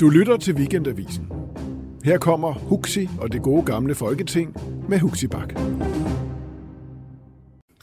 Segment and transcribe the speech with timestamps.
[0.00, 1.32] Du lytter til Weekendavisen.
[2.04, 4.56] Her kommer Huxi og det gode gamle folketing
[4.88, 5.52] med Huxi Bak.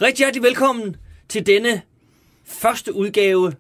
[0.02, 0.96] Rigtig hjertelig velkommen
[1.30, 1.82] til denne
[2.46, 3.54] første udgave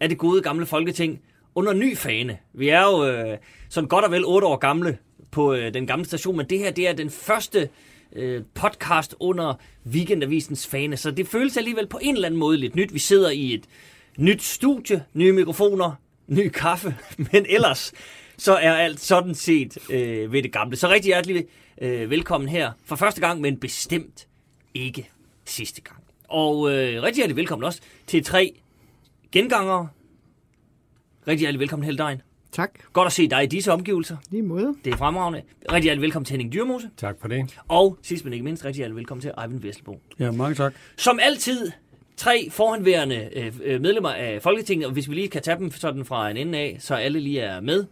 [0.00, 1.20] af det gode gamle folketing
[1.54, 2.38] under ny fane.
[2.54, 3.38] Vi er jo øh,
[3.68, 4.98] sådan godt og vel otte år gamle
[5.30, 7.68] på øh, den gamle station, men det her det er den første
[8.12, 9.54] øh, podcast under
[9.86, 12.94] Weekendavisens fane, så det føles alligevel på en eller anden måde lidt nyt.
[12.94, 13.64] Vi sidder i et
[14.18, 15.92] nyt studie, nye mikrofoner,
[16.26, 16.96] ny kaffe,
[17.32, 17.92] men ellers
[18.38, 20.76] så er alt sådan set øh, ved det gamle.
[20.76, 21.46] Så rigtig hjertelig
[21.80, 24.26] øh, velkommen her for første gang, men bestemt
[24.74, 25.10] ikke
[25.44, 26.02] sidste gang.
[26.28, 28.52] Og øh, rigtig hjertelig velkommen også til tre
[29.32, 29.88] gengangere.
[31.28, 32.20] Rigtig hjertelig velkommen, Heldein.
[32.52, 32.70] Tak.
[32.92, 34.16] Godt at se dig i disse omgivelser.
[34.30, 34.74] Lige måde.
[34.84, 35.42] Det er fremragende.
[35.72, 36.90] Rigtig hjertelig velkommen til Henning Dyrmose.
[36.96, 37.58] Tak for det.
[37.68, 40.00] Og sidst men ikke mindst, rigtig hjertelig velkommen til Eivind Vesselbo.
[40.18, 40.74] Ja, mange tak.
[40.96, 41.70] Som altid,
[42.16, 46.04] tre forhåndværende øh, øh, medlemmer af Folketinget, og hvis vi lige kan tage dem sådan
[46.04, 47.84] fra en ende af, så alle lige er med.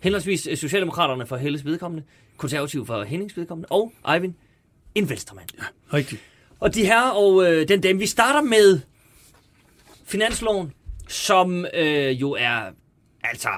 [0.00, 2.04] Henholdsvis øh, Socialdemokraterne for Helles vedkommende,
[2.36, 4.34] Konservative for Hennings vedkommende, og Eivind,
[4.94, 5.48] en venstremand.
[5.58, 5.96] Ja.
[5.96, 6.22] Rigtigt.
[6.60, 8.80] Og de her og øh, den dem, vi starter med
[10.04, 10.72] finansloven,
[11.08, 12.60] som øh, jo er
[13.22, 13.48] altså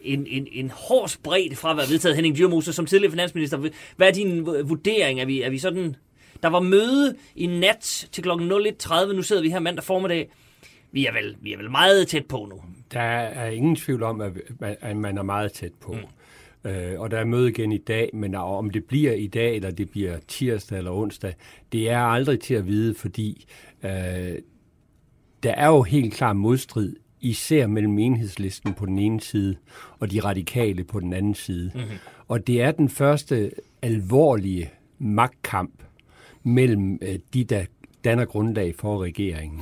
[0.00, 3.68] en, en, en hård spredt fra at være vedtaget Henning Dyrmose som tidligere finansminister.
[3.96, 5.20] Hvad er din vurdering?
[5.20, 5.96] Er vi, er vi sådan...
[6.42, 8.30] Der var møde i nat til kl.
[8.30, 9.12] 01.30.
[9.12, 10.30] Nu sidder vi her mandag formiddag.
[10.92, 12.62] Vi er vel, vi er vel meget tæt på nu.
[12.92, 14.20] Der er ingen tvivl om,
[14.80, 15.92] at man, er meget tæt på.
[15.92, 16.70] Mm.
[16.70, 19.70] Øh, og der er møde igen i dag, men om det bliver i dag, eller
[19.70, 21.34] det bliver tirsdag eller onsdag,
[21.72, 23.46] det er aldrig til at vide, fordi
[23.82, 24.38] øh,
[25.42, 29.56] der er jo helt klar modstrid, især mellem enhedslisten på den ene side,
[29.98, 31.70] og de radikale på den anden side.
[31.74, 31.98] Mm-hmm.
[32.28, 33.50] Og det er den første
[33.82, 35.82] alvorlige magtkamp
[36.44, 37.64] mellem øh, de, der
[38.04, 39.60] danner grundlag for regeringen.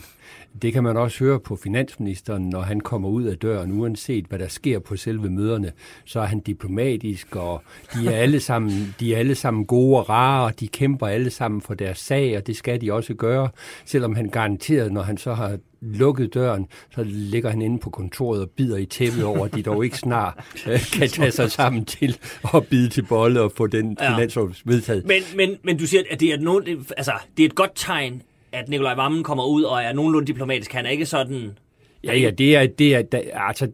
[0.63, 4.39] Det kan man også høre på finansministeren, når han kommer ud af døren, uanset hvad
[4.39, 5.73] der sker på selve møderne,
[6.05, 7.63] så er han diplomatisk, og
[7.95, 11.31] de er alle sammen, de er alle sammen gode og rare, og de kæmper alle
[11.31, 13.49] sammen for deres sag, og det skal de også gøre,
[13.85, 18.41] selvom han garanteret, når han så har lukket døren, så ligger han inde på kontoret
[18.41, 20.35] og bider i tæppet over, at de dog ikke snart
[20.67, 22.19] øh, kan tage sig sammen til
[22.55, 24.15] at bide til bolle og få den ja.
[24.15, 25.07] finanslov vedtaget.
[25.07, 28.23] Men, men, men du siger, at det er, nogen, altså, det er et godt tegn,
[28.53, 30.73] at Nikolaj Vammen kommer ud og er nogenlunde diplomatisk.
[30.73, 31.59] Han er ikke sådan...
[32.05, 33.71] Ja, ja, det er, det er, altså,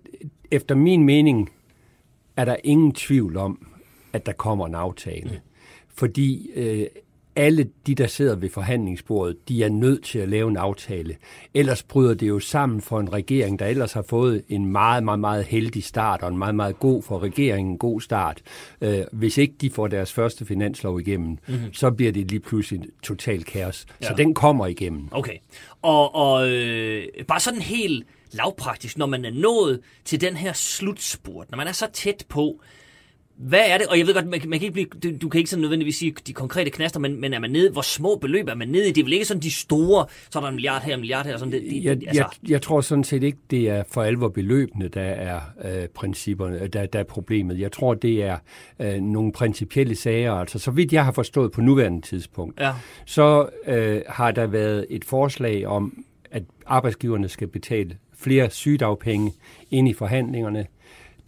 [0.50, 1.50] efter min mening
[2.36, 3.66] er der ingen tvivl om,
[4.12, 5.30] at der kommer en aftale.
[5.30, 5.36] Mm.
[5.88, 6.86] Fordi øh,
[7.38, 11.16] alle de, der sidder ved forhandlingsbordet, de er nødt til at lave en aftale.
[11.54, 15.20] Ellers bryder det jo sammen for en regering, der ellers har fået en meget, meget,
[15.20, 18.42] meget heldig start, og en meget, meget god for regeringen, god start.
[18.80, 21.72] Øh, hvis ikke de får deres første finanslov igennem, mm-hmm.
[21.72, 23.86] så bliver det lige pludselig total kaos.
[24.02, 24.06] Ja.
[24.06, 25.08] Så den kommer igennem.
[25.10, 25.36] Okay.
[25.82, 31.50] Og, og øh, bare sådan helt lavpraktisk, når man er nået til den her slutspurt,
[31.50, 32.60] når man er så tæt på,
[33.38, 33.86] hvad er det?
[33.86, 35.96] Og jeg ved godt, man, man kan ikke blive, du, du kan ikke sådan nødvendigvis
[35.96, 38.88] sige de konkrete knaster, men, men er man nede, hvor små beløb er man nede
[38.88, 38.92] i?
[38.92, 41.26] Det er vel ikke sådan de store, så er der en milliard her, en milliard
[41.26, 41.36] her.
[41.36, 42.12] Sådan det, det, jeg, altså.
[42.14, 46.66] jeg, jeg tror sådan set ikke, det er for alvor beløbene, der er øh, principperne,
[46.66, 47.58] der, der er problemet.
[47.58, 48.36] Jeg tror, det er
[48.80, 50.32] øh, nogle principielle sager.
[50.32, 52.72] Altså, så vidt jeg har forstået på nuværende tidspunkt, ja.
[53.06, 59.32] så øh, har der været et forslag om, at arbejdsgiverne skal betale flere sygedagpenge
[59.70, 60.66] ind i forhandlingerne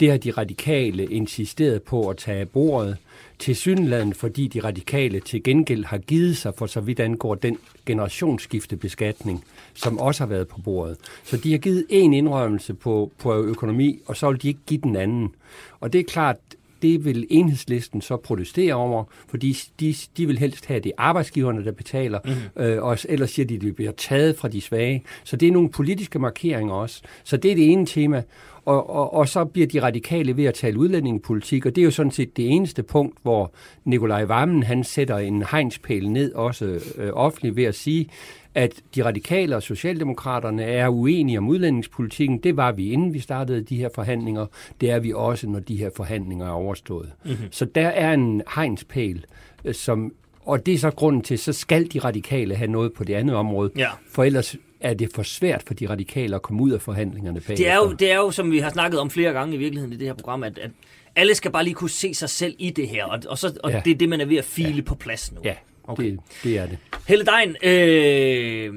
[0.00, 2.96] det har de radikale insisteret på at tage af bordet
[3.38, 7.58] til synland, fordi de radikale til gengæld har givet sig for så vidt angår den
[7.86, 9.44] generationsskiftebeskatning,
[9.74, 10.96] som også har været på bordet.
[11.24, 14.80] Så de har givet en indrømmelse på, på økonomi, og så vil de ikke give
[14.80, 15.34] den anden.
[15.80, 16.36] Og det er klart,
[16.82, 21.72] det vil enhedslisten så protestere over, fordi de, de vil helst have det arbejdsgiverne, der
[21.72, 22.62] betaler, mm-hmm.
[22.62, 25.02] øh, og ellers siger de, at det bliver taget fra de svage.
[25.24, 27.02] Så det er nogle politiske markeringer også.
[27.24, 28.22] Så det er det ene tema.
[28.64, 31.90] Og, og, og så bliver de radikale ved at tale udlændingepolitik, og det er jo
[31.90, 33.52] sådan set det eneste punkt, hvor
[33.84, 38.08] Nikolaj Vammen han sætter en hegnspæl ned, også øh, offentligt ved at sige,
[38.54, 42.38] at de radikale og socialdemokraterne er uenige om udlændingspolitikken.
[42.38, 44.46] Det var vi, inden vi startede de her forhandlinger.
[44.80, 47.12] Det er vi også, når de her forhandlinger er overstået.
[47.24, 47.38] Mm-hmm.
[47.50, 49.24] Så der er en hegnspæl,
[49.64, 50.12] øh, som
[50.46, 53.36] og det er så grunden til, så skal de radikale have noget på det andet
[53.36, 53.88] område, ja.
[54.08, 57.56] for ellers er det for svært for de radikale at komme ud af forhandlingerne bagefter.
[57.56, 59.92] Det er, jo, det er jo, som vi har snakket om flere gange i virkeligheden
[59.92, 60.70] i det her program, at, at
[61.16, 63.70] alle skal bare lige kunne se sig selv i det her, og, og, så, og
[63.70, 63.82] ja.
[63.84, 64.82] det er det, man er ved at file ja.
[64.82, 65.40] på plads nu.
[65.44, 65.54] Ja,
[65.84, 66.04] okay.
[66.04, 66.78] det, det er det.
[67.08, 68.74] Helle Dein, øh,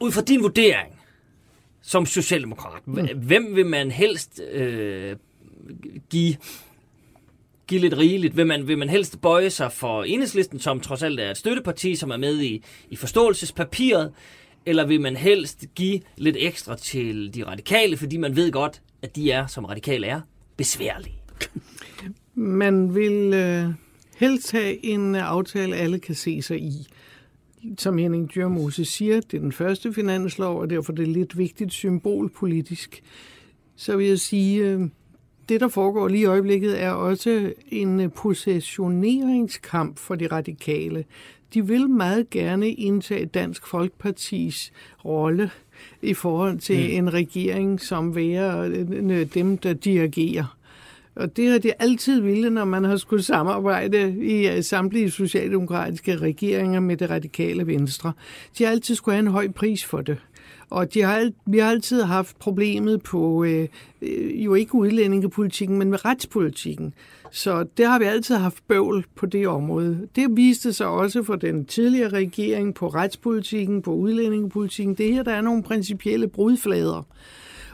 [0.00, 0.94] ud fra din vurdering
[1.82, 3.08] som socialdemokrat, mm.
[3.16, 5.16] hvem vil man helst øh,
[6.10, 6.36] give
[7.68, 8.36] give lidt rigeligt?
[8.36, 11.96] Vil man, vil man helst bøje sig for enhedslisten, som trods alt er et støtteparti,
[11.96, 14.12] som er med i, i forståelsespapiret?
[14.66, 19.16] Eller vil man helst give lidt ekstra til de radikale, fordi man ved godt, at
[19.16, 20.20] de er, som radikale er,
[20.56, 21.18] besværlige?
[22.34, 23.68] Man vil øh,
[24.16, 26.86] helst have en øh, aftale, alle kan se sig i.
[27.78, 31.38] Som Henning Dyrmose siger, det er den første finanslov, og derfor det er det lidt
[31.38, 33.02] vigtigt symbolpolitisk.
[33.76, 34.80] Så vil jeg sige, øh,
[35.48, 41.04] det, der foregår lige i øjeblikket, er også en øh, positioneringskamp for de radikale.
[41.54, 44.72] De vil meget gerne indtage Dansk Folkepartis
[45.04, 45.50] rolle
[46.02, 46.96] i forhold til mm.
[46.96, 50.58] en regering, som være øh, dem, der dirigerer.
[51.18, 56.16] Og det har de altid ville, når man har skulle samarbejde i øh, samtlige socialdemokratiske
[56.16, 58.12] regeringer med det radikale venstre.
[58.58, 60.16] De har altid skulle have en høj pris for det.
[60.70, 63.68] Og de har, vi har altid haft problemet på, øh,
[64.02, 66.94] øh, jo ikke udlændingepolitikken, men med retspolitikken.
[67.30, 70.08] Så det har vi altid haft bøvl på det område.
[70.16, 74.94] Det viste sig også for den tidligere regering på retspolitikken, på udlændingepolitikken.
[74.94, 77.06] Det her, der er nogle principielle brudflader.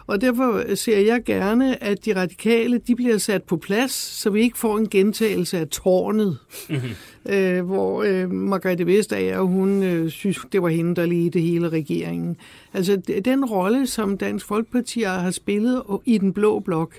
[0.06, 4.40] Og derfor ser jeg gerne, at de radikale de bliver sat på plads, så vi
[4.40, 7.32] ikke får en gentagelse af tårnet, mm-hmm.
[7.32, 12.36] øh, hvor øh, Margrethe Vestager, hun øh, synes, det var hende, der ledte hele regeringen.
[12.74, 16.94] Altså den rolle, som Dansk Folkeparti har spillet i den blå blok,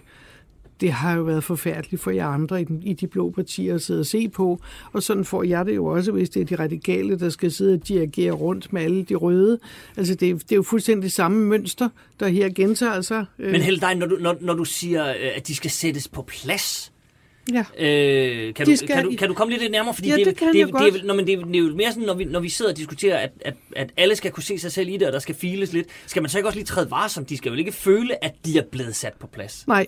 [0.82, 3.82] det har jo været forfærdeligt for jer andre i, den, i de blå partier at
[3.82, 4.60] sidde og se på.
[4.94, 7.74] Og sådan får jeg det jo også, hvis det er de radikale, der skal sidde
[7.74, 9.60] og dirigere rundt med alle de røde.
[9.98, 11.90] Altså det, det er jo fuldstændig samme mønster,
[12.20, 13.26] der her gentager sig.
[13.38, 16.92] Men Helle, når du, når, når du siger, øh, at de skal sættes på plads,
[17.54, 17.64] Ja.
[17.80, 18.88] Øh, kan, du, skal...
[18.88, 19.94] kan, du, kan du komme lidt nærmere?
[19.94, 20.94] Fordi ja, det, det kan det, jeg det, godt.
[20.94, 22.72] Det, er, når, men det, det er jo mere sådan, når vi, når vi sidder
[22.72, 25.20] og diskuterer, at, at, at alle skal kunne se sig selv i det, og der
[25.20, 25.88] skal files lidt.
[26.06, 27.26] Skal man så ikke også lige træde varsom?
[27.26, 29.68] De skal vel ikke føle, at de er blevet sat på plads?
[29.68, 29.86] Nej,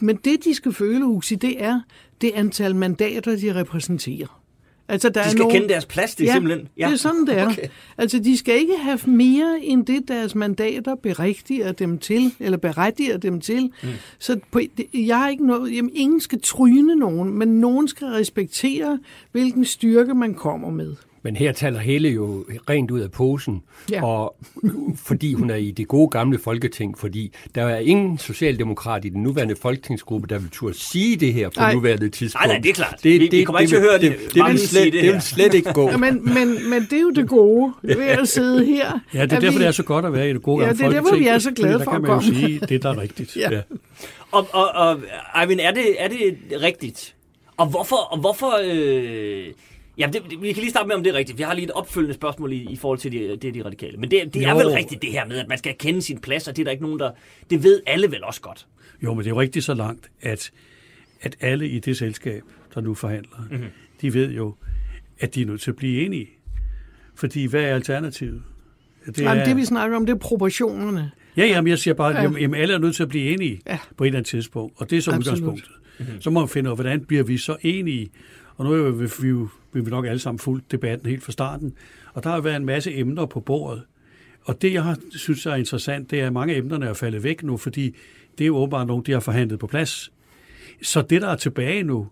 [0.00, 1.80] men det, de skal føle, Huxi, det er
[2.20, 4.40] det antal mandater, de repræsenterer.
[4.88, 5.56] Altså, der de skal er nogen...
[5.56, 6.68] kende deres plads, det er ja, simpelthen...
[6.76, 7.48] Ja, det er sådan, det er.
[7.48, 7.68] Okay.
[7.98, 13.16] Altså, de skal ikke have mere end det, deres mandater berigtiger dem til, eller berettiger
[13.16, 13.70] dem til.
[13.82, 13.88] Mm.
[14.18, 14.60] Så på,
[14.94, 15.76] jeg har ikke noget...
[15.76, 18.98] Jamen, ingen skal tryne nogen, men nogen skal respektere,
[19.32, 20.94] hvilken styrke man kommer med.
[21.24, 24.04] Men her taler Helle jo rent ud af posen, ja.
[24.04, 24.36] og
[24.96, 29.22] fordi hun er i det gode gamle folketing, fordi der er ingen socialdemokrat i den
[29.22, 31.74] nuværende folketingsgruppe, der vil turde sige det her på nej.
[31.74, 32.46] nuværende tidspunkt.
[32.46, 33.00] Nej, nej, det er klart.
[33.02, 34.18] Det, vi, det, vi kommer det, ikke til at høre det.
[34.24, 35.90] Det, det, vil, slet, det, det vil slet ikke gå.
[35.94, 39.00] Ja, men, men, men det er jo det gode ved at sidde her.
[39.14, 39.64] Ja, det er derfor, vi...
[39.64, 40.92] det er så godt at være i det gode gamle folketing.
[40.92, 42.08] Ja, det er derfor, vi er så glade for at komme.
[42.08, 43.36] Der kan man jo sige, det der er rigtigt.
[43.36, 43.50] ja.
[43.50, 43.60] Ja.
[44.32, 45.00] Og, og, og
[45.42, 47.14] Eivind, er det, er det rigtigt?
[47.56, 47.96] Og hvorfor...
[47.96, 49.46] Og hvorfor øh,
[49.98, 51.38] Ja, det, vi kan lige starte med, om det er rigtigt.
[51.38, 53.96] Vi har lige et opfølgende spørgsmål i, i forhold til de, det, de radikale.
[53.96, 56.48] Men det, det er vel rigtigt, det her med, at man skal kende sin plads,
[56.48, 57.10] og det er der ikke nogen, der...
[57.50, 58.66] Det ved alle vel også godt.
[59.02, 60.50] Jo, men det er jo rigtigt så langt, at,
[61.20, 62.42] at alle i det selskab,
[62.74, 63.68] der nu forhandler, mm-hmm.
[64.00, 64.54] de ved jo,
[65.18, 66.28] at de er nødt til at blive enige.
[67.14, 68.42] Fordi hvad er alternativet?
[69.06, 71.10] Det, Jamen, er, det vi snakker om, det er proportionerne.
[71.36, 72.38] Ja, jamen, jeg siger bare, at ja.
[72.38, 73.78] jamen, alle er nødt til at blive enige ja.
[73.96, 74.74] på et eller andet tidspunkt.
[74.76, 75.38] Og det er så Absolut.
[75.38, 75.72] udgangspunktet.
[75.98, 76.20] Mm-hmm.
[76.20, 78.10] Så må man finde ud af, hvordan bliver vi så enige?
[78.56, 78.90] Og nu er
[79.22, 79.48] vi jo
[79.82, 81.74] vi nok alle sammen fuldt debatten helt fra starten.
[82.12, 83.82] Og der har været en masse emner på bordet.
[84.42, 87.22] Og det, jeg har, synes er interessant, det er, at mange af emnerne er faldet
[87.22, 87.96] væk nu, fordi
[88.38, 90.12] det er jo åbenbart nogle, de har forhandlet på plads.
[90.82, 92.08] Så det, der er tilbage nu,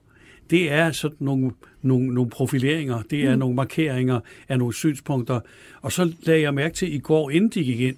[0.50, 1.50] det er sådan nogle,
[1.82, 3.38] nogle, nogle profileringer, det er mm.
[3.38, 5.41] nogle markeringer af nogle synspunkter.
[5.81, 7.97] Og så lagde jeg mærke til, i går, inden de gik ind,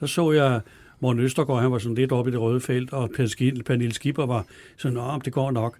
[0.00, 0.60] så så jeg
[1.00, 3.10] Morten Østergaard, han var sådan lidt oppe i det røde felt, og
[3.66, 5.78] Pernille Skipper var sådan, at det går nok.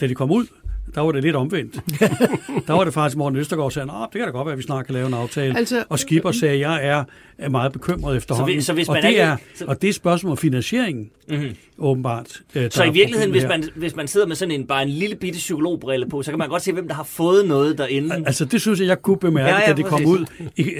[0.00, 0.46] Da de kom ud,
[0.94, 1.74] der var det lidt omvendt.
[2.66, 4.62] der var det faktisk, Morten Østergaard sagde, at det kan da godt være, at vi
[4.62, 5.58] snart kan lave en aftale.
[5.58, 7.04] Altså, og Skipper sagde, at jeg er,
[7.50, 8.60] meget bekymret efterhånden.
[8.60, 9.64] Så, så hvis man og, det er, så...
[9.64, 11.56] og det er spørgsmål om finansieringen, mm-hmm.
[11.78, 12.42] åbenbart.
[12.54, 15.16] Øh, så i virkeligheden, hvis man, hvis man sidder med sådan en, bare en lille
[15.16, 18.14] bitte psykologbrille på, så kan man godt se, hvem der har fået noget derinde.
[18.14, 20.26] Altså det synes jeg, jeg kunne bemærke, ja, ja, da det kom ud.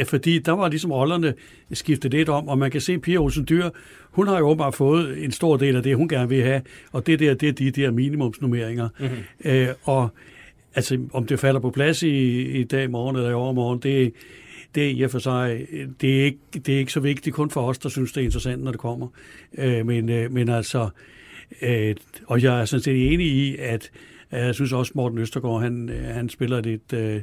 [0.04, 1.34] Fordi der var ligesom rollerne
[1.72, 3.68] skiftet lidt om, og man kan se, Pia Olsen Dyr,
[4.18, 7.06] hun har jo åbenbart fået en stor del af det, hun gerne vil have, og
[7.06, 8.88] det der, det er de der minimumsnummeringer.
[8.98, 9.16] Mm-hmm.
[9.44, 10.08] Øh, og
[10.74, 14.12] altså, om det falder på plads i, i dag, morgen eller i overmorgen, det,
[14.74, 15.66] det er i og for sig,
[16.00, 18.24] det er, ikke, det er ikke så vigtigt kun for os, der synes, det er
[18.24, 19.08] interessant, når det kommer.
[19.58, 20.88] Øh, men, øh, men altså,
[21.62, 21.94] øh,
[22.26, 23.90] og jeg er sådan set enig i, at
[24.32, 27.20] jeg synes også, Morten Østergaard, han, han spiller lidt, øh,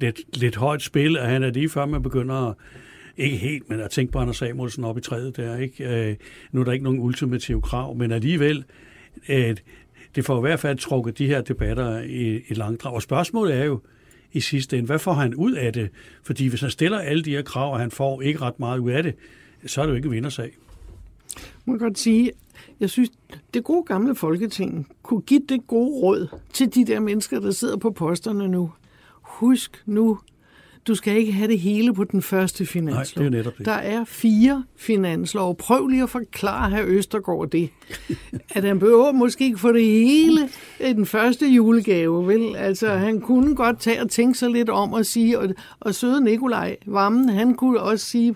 [0.00, 2.54] lidt, lidt højt spil, og han er lige før, man begynder at
[3.18, 6.08] ikke helt, men at tænke på Anders Samuelsen op i træet der, ikke?
[6.08, 6.16] Øh,
[6.52, 8.64] nu er der ikke nogen ultimative krav, men alligevel,
[9.28, 9.56] øh,
[10.14, 12.94] det får i hvert fald trukket de her debatter i, i langdrag.
[12.94, 13.80] Og spørgsmålet er jo
[14.32, 15.90] i sidste ende, hvad får han ud af det?
[16.22, 18.90] Fordi hvis han stiller alle de her krav, og han får ikke ret meget ud
[18.90, 19.14] af det,
[19.66, 20.56] så er det jo ikke en vindersag.
[21.64, 22.32] Man kan godt sige,
[22.80, 23.10] jeg synes,
[23.54, 27.76] det gode gamle folketing kunne give det gode råd til de der mennesker, der sidder
[27.76, 28.72] på posterne nu.
[29.22, 30.18] Husk nu
[30.88, 33.22] du skal ikke have det hele på den første finanslov.
[33.22, 33.66] Nej, det er netop det.
[33.66, 35.56] Der er fire finanslov.
[35.56, 37.70] Prøv lige at forklare her Østergaard det.
[38.54, 40.48] at han behøver måske ikke få det hele
[40.80, 42.56] i den første julegave, vel?
[42.56, 45.48] Altså, han kunne godt tage og tænke sig lidt om at sige, og,
[45.80, 48.30] og søde Nikolaj Vammen, han kunne også sige,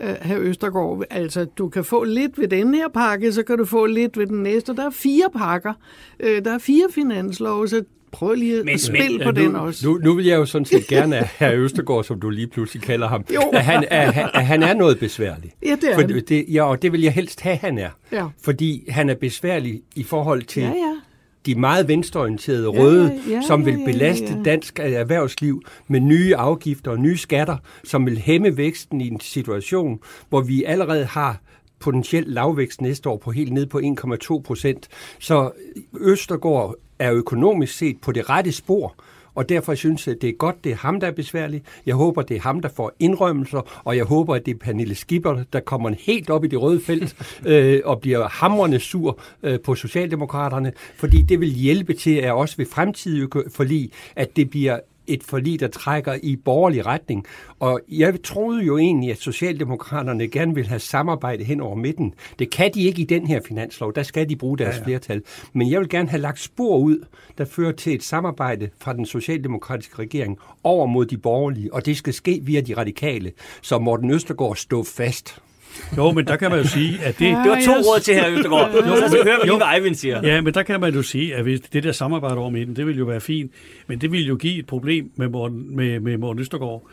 [0.00, 3.64] uh, herr Østergaard, altså du kan få lidt ved den her pakke, så kan du
[3.64, 4.76] få lidt ved den næste.
[4.76, 5.72] Der er fire pakker,
[6.24, 9.50] uh, der er fire finanslov, så prøv lige at Men- spille men- på Ja, den
[9.52, 9.86] nu, også.
[9.88, 12.82] Nu, nu vil jeg jo sådan set gerne have herr Østergaard, som du lige pludselig
[12.82, 13.40] kalder ham, Jo.
[13.52, 15.52] at han, at, at han er noget besværlig.
[15.62, 16.22] Ja, det er For han.
[16.28, 17.90] det, ja, og det vil jeg helst have, han er.
[18.12, 18.26] Ja.
[18.44, 20.94] Fordi han er besværlig i forhold til Ja, ja.
[21.46, 24.42] de meget venstreorienterede røde, ja, ja, som vil ja, ja, belaste ja.
[24.44, 29.98] dansk erhvervsliv med nye afgifter og nye skatter, som vil hæmme væksten i en situation,
[30.28, 31.40] hvor vi allerede har
[31.80, 33.80] potentielt lavvækst næste år på helt ned på
[34.34, 34.88] 1,2 procent.
[35.18, 35.50] Så
[36.00, 38.94] Østergaard er økonomisk set på det rette spor,
[39.34, 41.62] og derfor synes jeg, det er godt, det er ham, der er besværlig.
[41.86, 44.94] Jeg håber, det er ham, der får indrømmelser, og jeg håber, at det er Pernille
[44.94, 47.16] Skipper, der kommer helt op i det røde felt
[47.46, 52.56] øh, og bliver hamrende sur øh, på Socialdemokraterne, fordi det vil hjælpe til, at også
[52.56, 54.78] ved fremtidige forlig, at det bliver
[55.14, 57.26] et forlig, der trækker i borgerlig retning.
[57.58, 62.14] Og jeg troede jo egentlig, at Socialdemokraterne gerne vil have samarbejde hen over midten.
[62.38, 63.94] Det kan de ikke i den her finanslov.
[63.94, 64.86] Der skal de bruge deres ja, ja.
[64.86, 65.22] flertal.
[65.52, 67.04] Men jeg vil gerne have lagt spor ud,
[67.38, 71.74] der fører til et samarbejde fra den socialdemokratiske regering over mod de borgerlige.
[71.74, 75.42] Og det skal ske via de radikale, så Morten Østergaard stå fast.
[75.96, 77.36] Jo, men der kan man jo sige, at det...
[77.44, 78.70] Det var to råd til her Østergaard.
[78.72, 80.20] Så skal vi høre, hvad lige, hvad Eivind siger.
[80.26, 82.86] Ja, men der kan man jo sige, at hvis det der samarbejde over midten, det
[82.86, 83.52] vil jo være fint,
[83.86, 86.88] men det vil jo give et problem med Morten, med, med Morten Østergaard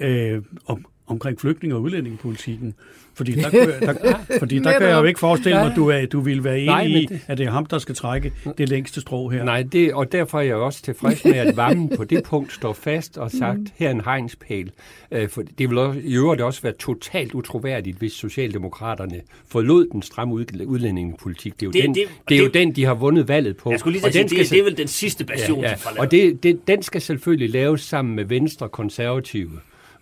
[0.00, 2.74] øh, om, omkring flygtninge- og udlændingepolitikken.
[3.16, 5.88] Fordi der, kan jeg- der, fordi der kan jeg jo ikke forestille mig, at du,
[5.90, 8.32] er, du vil være enig Nej, i, det- at det er ham, der skal trække
[8.58, 9.44] det længste strå her.
[9.44, 12.72] Nej, det, og derfor er jeg også tilfreds med, at Vammen på det punkt står
[12.72, 14.70] fast og sagt, her er en hegnspæl.
[15.12, 20.02] Øh, For det vil også, i øvrigt også være totalt utroværdigt, hvis Socialdemokraterne forlod den
[20.02, 21.60] stramme ud- udlændingepolitik.
[21.60, 23.56] Det er jo, Det- den, det- det, er jo det- den, de har vundet valget
[23.56, 23.70] på.
[23.70, 25.66] Jeg skulle lige Og sige, den skal det, det er vel den sidste passion, ja,
[25.66, 25.74] de ja.
[25.76, 29.50] får Og det, det, den skal selvfølgelig laves sammen med Venstre, Konservative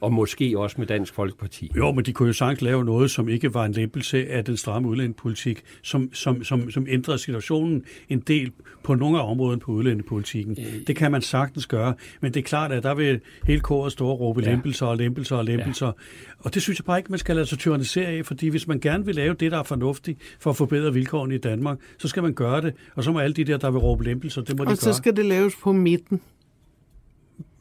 [0.02, 1.71] og måske også med Dansk Folkeparti.
[1.76, 4.56] Jo, men de kunne jo sagtens lave noget, som ikke var en lempelse af den
[4.56, 9.73] stramme udlændingepolitik, som, som, som, som ændrede situationen en del på nogle af områderne på
[9.73, 10.56] udlændingepolitikken.
[10.87, 14.06] Det kan man sagtens gøre, men det er klart, at der vil hele kåret stå
[14.09, 14.50] og råbe Ja.
[14.50, 15.87] lempelser og lempelser og lempelser.
[15.87, 15.92] Ja.
[16.38, 18.80] Og det synes jeg bare ikke, man skal lade sig tyrannisere af, fordi hvis man
[18.80, 22.23] gerne vil lave det, der er fornuftigt for at forbedre vilkårene i Danmark, så skal
[22.23, 22.75] man gøre det.
[22.94, 24.85] Og så må alle de der, der vil råbe lempelser, det må de Og så
[24.87, 24.94] gøre.
[24.94, 26.21] skal det laves på midten.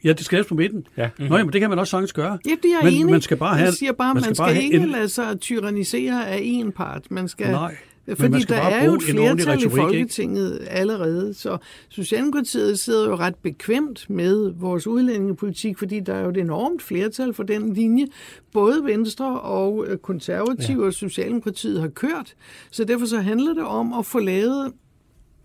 [0.03, 0.87] Ja, det skal laves på midten.
[0.97, 1.09] Ja.
[1.19, 2.37] Nå, jamen, det kan man også sagtens gøre.
[2.45, 3.11] Ja, det er jeg Men enig.
[3.11, 4.89] man skal bare have- jeg siger bare, man, man skal skal, bare have ikke en-
[4.89, 7.11] lade sig tyrannisere af en part.
[7.11, 7.75] Man skal, Nej,
[8.17, 9.69] fordi man skal der bare er jo et flertal i retorik, ikke?
[9.75, 11.57] Folketinget allerede, så
[11.89, 17.33] Socialdemokratiet sidder jo ret bekvemt med vores udlændingepolitik, fordi der er jo et enormt flertal
[17.33, 18.07] for den linje,
[18.53, 20.87] både Venstre og øh, Konservative ja.
[20.87, 22.33] og Socialdemokratiet har kørt.
[22.71, 24.71] Så derfor så handler det om at få lavet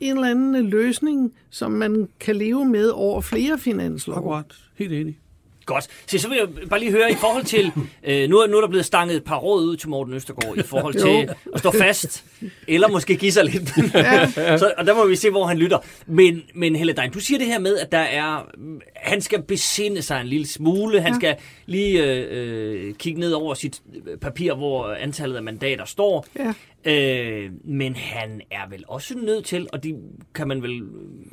[0.00, 4.16] en eller anden løsning, som man kan leve med over flere finanslov.
[4.16, 4.54] Akkurat.
[4.74, 5.18] Helt enig.
[5.66, 5.84] Godt.
[6.06, 7.72] Så, så vil jeg bare lige høre i forhold til,
[8.08, 10.58] øh, nu, er, nu er der blevet stanget et par råd ud til Morten Østergaard
[10.58, 12.24] i forhold til at stå fast,
[12.68, 13.68] eller måske give sig lidt.
[14.60, 15.78] så, og der må vi se, hvor han lytter.
[16.06, 18.50] Men, men Helle Dein, du siger det her med, at der er,
[18.96, 21.18] han skal besinde sig en lille smule, han Ja.
[21.18, 23.82] skal lige øh, øh, kigge ned over sit
[24.20, 26.26] papir, hvor antallet af mandater står.
[26.38, 26.52] Ja.
[26.92, 29.96] Øh, men han er vel også nødt til, og det
[30.34, 30.82] kan man vel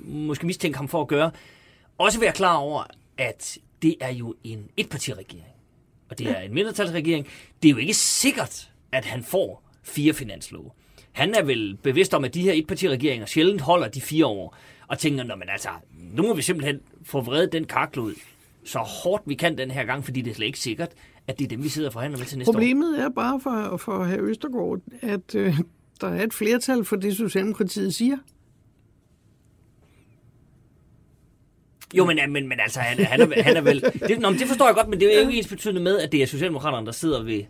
[0.06, 1.32] måske mistænke ham for at gøre,
[1.98, 2.84] også være klar over,
[3.18, 5.54] at det er jo en etpartiregering.
[6.10, 7.28] Og det er en mindretalsregering.
[7.64, 10.70] Det er jo ikke sikkert, at han får fire finanslove.
[11.12, 15.00] Han er vel bevidst om, at de her etpartiregeringer sjældent holder de fire år, og
[15.00, 15.70] tænker, Nå, men altså,
[16.14, 18.14] nu må vi simpelthen få vredet den karklud
[18.66, 20.90] så hårdt vi kan den her gang, fordi det er slet ikke sikkert,
[21.28, 22.54] at det er dem, vi sidder og forhandler med til næste år.
[22.54, 25.60] Problemet er bare for, for herr Østergaard, at øh,
[26.02, 28.18] der er et flertal for det, Socialdemokratiet siger.
[31.94, 33.82] Jo, men, men, men altså, han, han, er, han er vel...
[33.82, 36.00] Det, nå, men det forstår jeg godt, men det er jo ikke ens betydende med,
[36.00, 37.44] at det er Socialdemokraterne, der sidder, ved,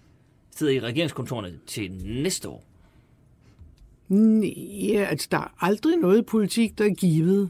[0.56, 2.64] sidder i regeringskontorene til næste år.
[4.10, 7.50] Nej, altså der er aldrig noget politik, der er givet.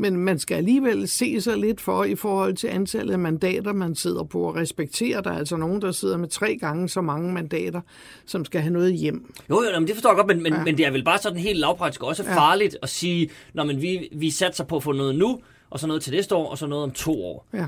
[0.00, 3.94] Men man skal alligevel se sig lidt for i forhold til antallet af mandater, man
[3.94, 5.22] sidder på og respektere.
[5.22, 7.80] Der er altså nogen, der sidder med tre gange så mange mandater,
[8.26, 9.34] som skal have noget hjem.
[9.50, 10.58] Jo, jo, men det forstår jeg godt, men, men, ja.
[10.58, 10.64] Ja.
[10.64, 12.36] men det er vel bare sådan helt lavpraktisk også Ja.
[12.36, 16.02] farligt at sige, når vi, vi satser på at få noget nu, og så noget
[16.02, 17.46] til næste år, og så noget om to år.
[17.52, 17.58] Ja.
[17.58, 17.64] Det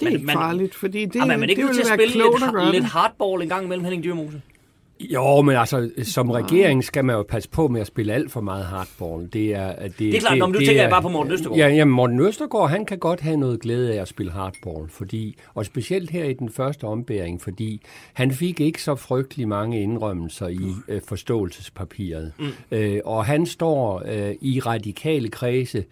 [0.00, 1.98] er Men- ikke man- farligt, fordi det, er man ikke det nødt til vil at
[1.98, 4.42] være spille klogt lidt, at gøre lidt hardball en gang imellem Henning Dyrmose?
[5.00, 8.40] Jo, men altså, som regering skal man jo passe på med at spille alt for
[8.40, 9.28] meget hardball.
[9.32, 11.58] Det er, det, det er klart, det, du det tænker er, bare på Morten Østergaard.
[11.58, 15.36] Ja, jamen, Morten Østergaard, han kan godt have noget glæde af at spille hardball, fordi,
[15.54, 17.80] og specielt her i den første ombæring, fordi
[18.12, 20.58] han fik ikke så frygtelig mange indrømmelser i
[20.88, 22.32] øh, forståelsespapiret.
[22.38, 22.46] Mm.
[22.70, 25.84] Øh, og han står øh, i radikale kredse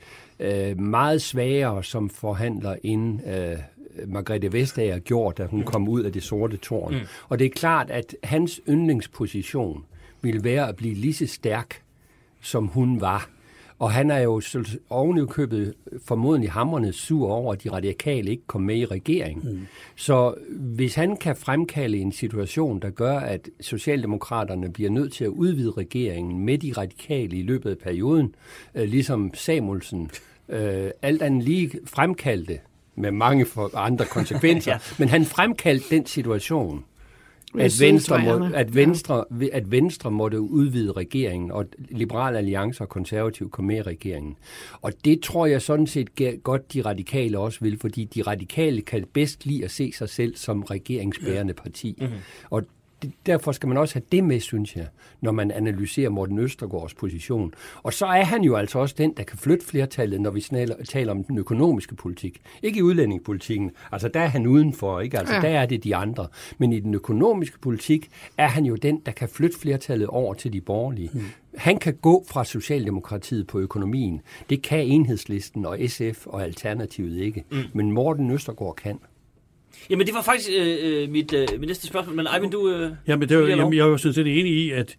[0.43, 3.59] øh, meget svagere som forhandler end øh,
[4.07, 6.95] Margrethe Vestager gjort, da hun kom ud af det sorte tårn.
[6.95, 7.01] Mm.
[7.29, 9.85] Og det er klart, at hans yndlingsposition
[10.23, 11.83] ville være at blive lige så stærk,
[12.41, 13.31] som hun var.
[13.79, 14.43] Og han er jo
[14.91, 19.53] ovenikøbet formodentlig hammerne sur over, at de radikale ikke kom med i regeringen.
[19.53, 19.67] Mm.
[19.97, 25.29] Så hvis han kan fremkalde en situation, der gør, at Socialdemokraterne bliver nødt til at
[25.29, 28.35] udvide regeringen med de radikale i løbet af perioden,
[28.75, 30.11] øh, ligesom Samuelsen
[30.53, 32.59] øh, alt andet lige fremkaldte
[32.95, 34.73] med mange for andre konsekvenser.
[34.73, 34.79] ja.
[34.99, 36.85] Men han fremkaldte den situation,
[37.59, 43.51] at Venstre, må, at, Venstre, at Venstre måtte udvide regeringen, og Liberale Alliance og Konservativ
[43.51, 44.37] kom med i regeringen.
[44.83, 46.11] Og det tror jeg sådan set
[46.43, 50.37] godt de radikale også vil, fordi de radikale kan bedst lide at se sig selv
[50.37, 51.97] som regeringsbærende parti.
[52.01, 52.17] Mm-hmm.
[52.51, 52.63] Og
[53.27, 54.87] derfor skal man også have det med, synes jeg,
[55.21, 57.55] når man analyserer Morten Østergaards position.
[57.83, 60.41] Og så er han jo altså også den, der kan flytte flertallet, når vi
[60.89, 62.41] taler om den økonomiske politik.
[62.63, 63.71] Ikke i udlændingepolitikken.
[63.93, 65.19] Altså, der er han udenfor, ikke?
[65.19, 65.41] Altså, ja.
[65.41, 66.27] der er det de andre.
[66.59, 70.53] Men i den økonomiske politik er han jo den, der kan flytte flertallet over til
[70.53, 71.11] de borgerlige.
[71.13, 71.21] Mm.
[71.57, 74.21] Han kan gå fra Socialdemokratiet på økonomien.
[74.51, 77.45] Det kan enhedslisten og SF og Alternativet ikke.
[77.51, 77.59] Mm.
[77.73, 78.99] Men Morten Østergaard kan.
[79.91, 82.71] Jamen, det var faktisk øh, øh, mit, øh, mit næste spørgsmål, men Eivind, du...
[82.71, 84.97] Øh, jamen, det var, jamen, jeg er jo sådan set enig i, at,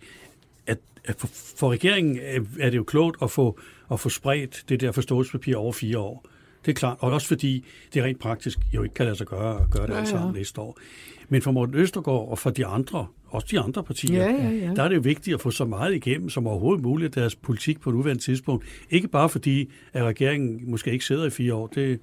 [0.68, 1.28] at, at for,
[1.58, 2.20] for regeringen
[2.60, 3.60] er det jo klogt at få,
[3.92, 6.26] at få spredt det der forståelsespapir over fire år.
[6.66, 9.62] Det er klart, og også fordi det rent praktisk jo ikke kan lade sig gøre
[9.62, 10.38] at gøre det ja, alt sammen ja.
[10.40, 10.80] næste år.
[11.30, 14.74] Men for Morten Østergaard og for de andre, også de andre partier, ja, ja, ja.
[14.76, 17.80] der er det jo vigtigt at få så meget igennem som overhovedet muligt deres politik
[17.80, 18.66] på et uværende tidspunkt.
[18.90, 22.00] Ikke bare fordi, at regeringen måske ikke sidder i fire år, det,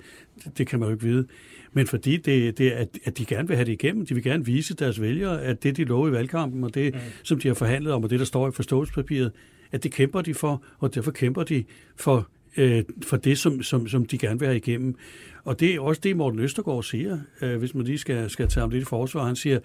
[0.58, 1.26] det kan man jo ikke vide,
[1.72, 4.06] men fordi det, det er, at de gerne vil have det igennem.
[4.06, 7.00] De vil gerne vise deres vælgere, at det, de lovede i valgkampen, og det, mm.
[7.22, 9.32] som de har forhandlet om, og det, der står i forståelsespapiret,
[9.72, 11.64] at det kæmper de for, og derfor kæmper de
[11.96, 14.96] for, øh, for det, som, som, som de gerne vil have igennem.
[15.44, 18.60] Og det er også det, Morten Østergaard siger, øh, hvis man lige skal, skal tage
[18.60, 19.26] ham lidt i forsvar.
[19.26, 19.58] Han siger,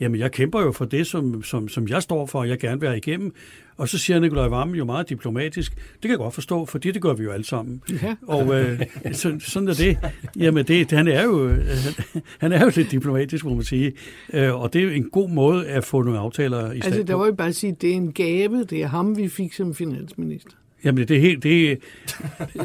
[0.00, 2.80] jamen jeg kæmper jo for det, som, som, som jeg står for, og jeg gerne
[2.80, 3.34] vil have igennem.
[3.76, 7.02] Og så siger Nikolaj Vammen jo meget diplomatisk, det kan jeg godt forstå, for det
[7.02, 7.82] gør vi jo alle sammen.
[8.02, 8.14] Ja.
[8.22, 9.98] Og øh, så, sådan er det.
[10.36, 11.58] Jamen det, han er jo øh,
[12.38, 13.92] han er jo lidt diplomatisk, må man sige.
[14.32, 17.02] Øh, og det er jo en god måde at få nogle aftaler i stand Altså
[17.02, 19.52] der var jo bare at sige, det er en gave, det er ham, vi fik
[19.52, 20.52] som finansminister.
[20.86, 21.42] Jamen, det er helt...
[21.42, 21.76] Det er,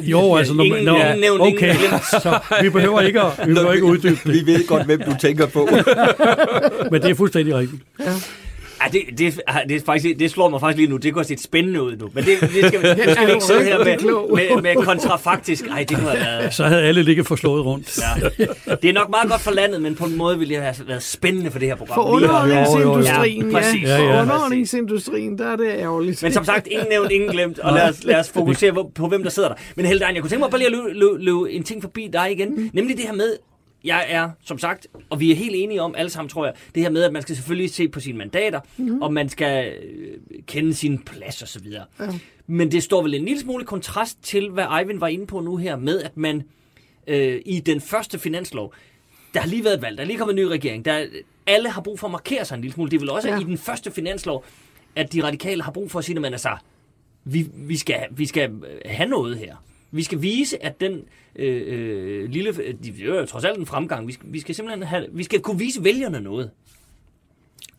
[0.00, 0.54] jo, altså...
[0.54, 1.74] Når, ingen, når, ingen okay,
[2.22, 4.34] så vi behøver ikke at, vi behøver ikke uddybe det.
[4.34, 5.68] Vi ved godt, hvem du tænker på.
[6.90, 7.82] Men det er fuldstændig rigtigt.
[8.00, 8.12] Ja.
[8.84, 10.96] Ja, det, det, det, er faktisk, det slår mig faktisk lige nu.
[10.96, 12.10] Det kunne se spændende ud nu.
[12.14, 13.96] Men det, det skal, vi, skal vi ikke sidde her med,
[14.36, 15.64] med, med kontrafaktisk.
[15.66, 16.54] Ej, det kunne have været...
[16.54, 17.98] Så havde alle ligget forslået rundt.
[17.98, 18.46] Ja.
[18.82, 21.02] Det er nok meget godt for landet, men på en måde ville det have været
[21.02, 21.94] spændende for det her program.
[21.94, 23.58] For underholdningsindustrien, ja.
[23.58, 23.88] Præcis.
[23.88, 24.16] Ja, ja.
[24.16, 26.22] For underholdningsindustrien, der er det ærgerligt.
[26.22, 27.58] Men som sagt, ingen nævnt, ingen glemt.
[27.58, 29.56] Og lad os, lad os fokusere på, på, hvem der sidder der.
[29.76, 32.32] Men Heldein, jeg kunne tænke mig bare lige at løbe, løbe en ting forbi dig
[32.32, 32.54] igen.
[32.54, 32.70] Mm.
[32.72, 33.36] Nemlig det her med,
[33.84, 36.82] jeg er, som sagt, og vi er helt enige om alle sammen, tror jeg, det
[36.82, 39.02] her med, at man skal selvfølgelig se på sine mandater, mm-hmm.
[39.02, 41.84] og man skal øh, kende sin plads og så videre.
[42.00, 42.06] Ja.
[42.46, 45.56] Men det står vel en lille smule kontrast til, hvad Eivind var inde på nu
[45.56, 46.42] her, med at man
[47.06, 48.74] øh, i den første finanslov,
[49.34, 51.06] der har lige været valgt, der er lige kommet en ny regering, der
[51.46, 52.90] alle har brug for at markere sig en lille smule.
[52.90, 53.40] Det er vel også ja.
[53.40, 54.44] i den første finanslov,
[54.96, 56.56] at de radikale har brug for at sige, at man er så,
[57.24, 58.50] vi, vi, skal, vi skal
[58.86, 59.56] have noget her.
[59.92, 61.04] Vi skal vise, at den
[61.36, 62.50] øh, øh, lille...
[62.50, 64.06] Øh, det er jo trods alt en fremgang.
[64.06, 66.50] Vi skal, vi skal simpelthen have, vi skal kunne vise vælgerne noget.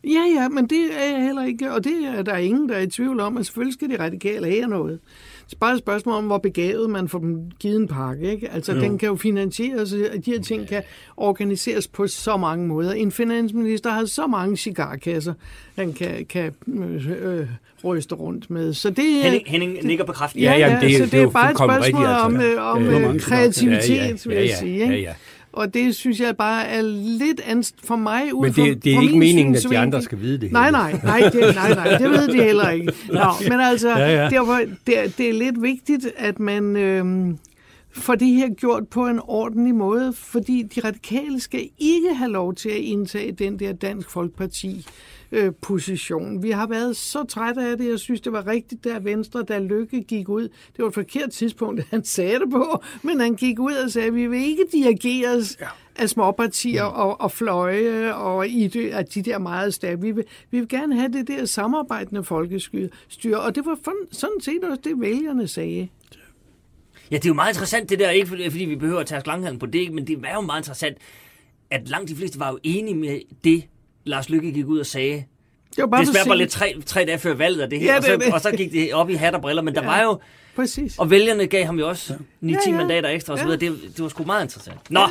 [0.04, 2.82] Ja, ja, men det er jeg heller ikke, og det er der ingen, der er
[2.82, 5.00] i tvivl om, at selvfølgelig skal de radikale have noget.
[5.46, 8.32] Det er bare et spørgsmål om, hvor begavet man får dem givet en pakke.
[8.32, 8.52] Ikke?
[8.52, 8.82] Altså, jo.
[8.82, 10.84] den kan jo finansieres, og de her ting kan
[11.18, 12.92] organiseres på så mange måder.
[12.92, 15.34] En finansminister har så mange cigarkasser,
[15.76, 17.48] han kan, kan øh, øh,
[17.84, 18.74] ryste rundt med.
[18.74, 20.36] Så det, Henning, Henning nikker på kraft.
[20.36, 22.26] Ja, ja, ja, det, så det, det er bare et spørgsmål altså.
[22.26, 24.82] om, øh, om ja, kreativitet, ja, ja, vil jeg ja, sige.
[24.82, 24.94] Ikke?
[24.94, 25.14] Ja, ja.
[25.54, 26.82] Og det synes jeg bare er
[27.20, 28.34] lidt anst for mig.
[28.34, 30.52] Ud men det, det er ikke meningen, at de andre skal vide det.
[30.52, 32.86] Nej, nej, nej, det, nej, nej, det ved de heller ikke.
[33.14, 34.30] Nå, men altså, ja, ja.
[34.30, 37.36] Derfor, det, det er lidt vigtigt, at man øh,
[37.92, 42.56] får det her gjort på en ordentlig måde, fordi de radikale skal ikke have lov
[42.56, 44.86] til at indtage den der Dansk Folkeparti
[45.34, 46.44] øh, position.
[46.44, 47.90] Vi har været så trætte af det.
[47.90, 50.44] Jeg synes, det var rigtigt, der Venstre, da Lykke gik ud.
[50.44, 54.08] Det var et forkert tidspunkt, han sagde det på, men han gik ud og sagde,
[54.08, 55.68] at vi vil ikke dirigeres ja.
[55.96, 56.96] af småpartier mm.
[56.96, 60.02] og, og fløje og i det, af de der meget stærke.
[60.02, 62.90] Vi vil, vi vil gerne have det der samarbejdende folkestyre,
[63.40, 63.80] og det var
[64.12, 65.88] sådan set også det, vælgerne sagde.
[67.12, 69.22] Ja, det er jo meget interessant det der, ikke fordi, fordi vi behøver at tage
[69.26, 70.98] langhalm på det, men det er jo meget interessant,
[71.70, 73.64] at langt de fleste var jo enige med det,
[74.04, 75.24] Lars Lykke gik ud og sagde.
[75.76, 78.00] Det var bare det bare lidt tre, tre dage før valget, og det, her, ja,
[78.00, 78.34] det, og, så, det.
[78.34, 80.20] og så gik det op i hat og briller, men der ja, var jo...
[80.56, 81.00] Præcis.
[81.00, 82.72] Og vælgerne gav ham jo også 9-10 ja, ja.
[82.72, 83.60] mandater ekstra og så videre.
[83.60, 84.92] Det, det var sgu meget interessant.
[84.92, 85.08] Nå, ja.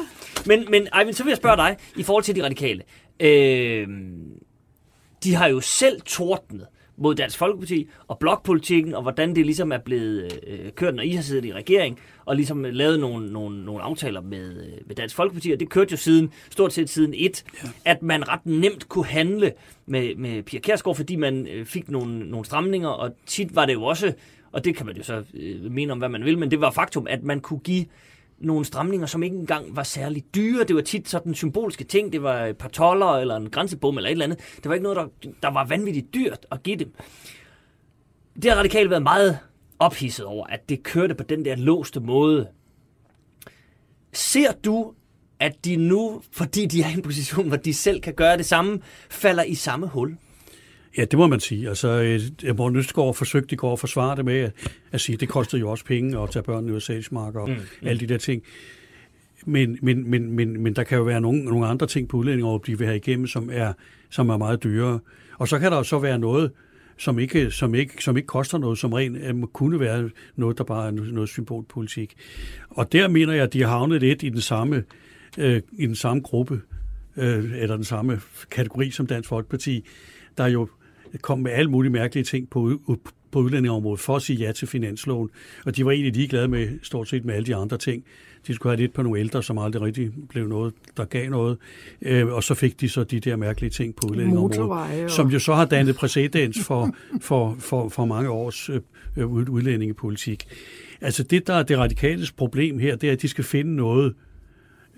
[0.47, 2.83] men, men Eivind, så vil jeg spørge dig, i forhold til de radikale.
[3.21, 3.89] Øh,
[5.25, 6.67] de har jo selv tordnet
[7.03, 11.11] mod Dansk Folkeparti og blokpolitikken, og hvordan det ligesom er blevet øh, kørt, når I
[11.11, 15.17] har siddet i regering, og ligesom lavet nogle, nogle, nogle aftaler med, øh, med Dansk
[15.17, 17.69] Folkeparti, og det kørte jo siden, stort set siden et, ja.
[17.85, 19.53] at man ret nemt kunne handle
[19.87, 23.73] med, med Pia Kærsgaard, fordi man øh, fik nogle, nogle stramninger, og tit var det
[23.73, 24.13] jo også,
[24.53, 26.71] og det kan man jo så øh, mene om, hvad man vil, men det var
[26.71, 27.85] faktum, at man kunne give
[28.43, 30.65] nogle stramninger, som ikke engang var særlig dyre.
[30.65, 32.13] Det var tit sådan symbolske ting.
[32.13, 34.39] Det var et par toller eller en grænsebom eller et eller andet.
[34.57, 36.95] Det var ikke noget, der, der var vanvittigt dyrt at give dem.
[38.43, 39.39] Det har radikalt været meget
[39.79, 42.49] ophidset over, at det kørte på den der låste måde.
[44.13, 44.93] Ser du,
[45.41, 48.47] at de nu, fordi de er i en position, hvor de selv kan gøre det
[48.47, 50.17] samme, falder i samme hul?
[50.97, 51.69] Ja, det må man sige.
[51.69, 54.53] Altså, øh, Morten Østgaard forsøgte i går at forsvare det med at,
[54.93, 57.49] at sige, at det kostede jo også penge at tage børnene ud af salgsmarker og
[57.49, 57.89] mm, mm.
[57.89, 58.43] alle de der ting.
[59.47, 62.67] Men, men, men, men, men der kan jo være nogle, nogle andre ting på udlændingeåret,
[62.67, 63.73] de vil have igennem, som er,
[64.11, 65.01] som er meget dyrere.
[65.39, 66.51] Og så kan der jo så være noget,
[66.99, 70.65] som ikke, som ikke, som ikke koster noget, som rent øh, kunne være noget, der
[70.65, 72.15] bare er noget symbolpolitik.
[72.69, 74.85] Og der mener jeg, at de har havnet lidt i den samme,
[75.39, 76.61] øh, i den samme gruppe,
[77.17, 79.85] øh, eller den samme kategori som Dansk Folkeparti,
[80.39, 80.69] der jo
[81.21, 82.81] kom med alle mulige mærkelige ting på,
[83.31, 85.31] på udlændingeområdet for at sige ja til finansloven.
[85.65, 88.05] Og de var egentlig ligeglade med stort set med alle de andre ting.
[88.47, 91.59] De skulle have lidt på nogle ældre, som aldrig rigtig blev noget, der gav noget.
[92.03, 95.11] Øh, og så fik de så de der mærkelige ting på udlændingeområdet, og...
[95.11, 98.71] som jo så har dannet præcedens for, for, for, for mange års
[99.17, 100.45] øh, udlændingepolitik.
[101.01, 104.15] Altså det, der er det radikales problem her, det er, at de skal finde noget,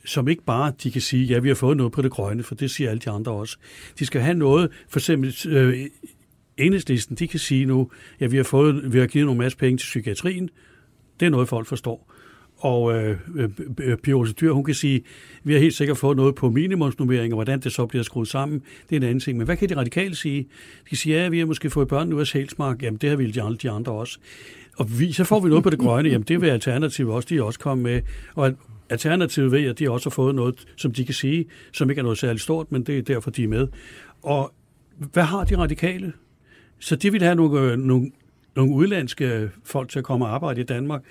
[0.05, 2.55] som ikke bare de kan sige, ja, vi har fået noget på det grønne, for
[2.55, 3.57] det siger alle de andre også.
[3.99, 5.87] De skal have noget, for eksempel øh,
[6.57, 7.91] enhedslisten, de kan sige nu,
[8.21, 10.51] ja, vi har, fået, vi har givet nogle masse penge til psykiatrien.
[11.21, 12.11] Det er noget, folk forstår.
[12.57, 15.03] Og øh, øh, øh, øh Pia Dyr, hun kan sige,
[15.45, 18.63] vi har helt sikkert fået noget på minimumsnummering, og hvordan det så bliver skruet sammen,
[18.89, 19.39] det er en anden ting.
[19.39, 20.43] Men hvad kan de radikale sige?
[20.85, 22.83] De kan sige, ja, vi har måske fået børn ud af Sjælsmark.
[22.83, 24.19] Jamen, det har vi de andre også.
[24.77, 26.11] Og vi, så får vi noget på det grønne.
[26.11, 28.01] Jamen, det vil Alternativ også, de også komme med.
[28.35, 28.53] Og
[28.91, 32.03] Alternativet ved, at de også har fået noget, som de kan sige, som ikke er
[32.03, 33.69] noget særligt stort, men det er derfor, de er med.
[34.23, 34.53] Og
[34.97, 36.13] hvad har de radikale?
[36.79, 38.11] Så de vil have nogle, øh, nogle,
[38.57, 41.03] nogle udlandske folk til at komme og arbejde i Danmark.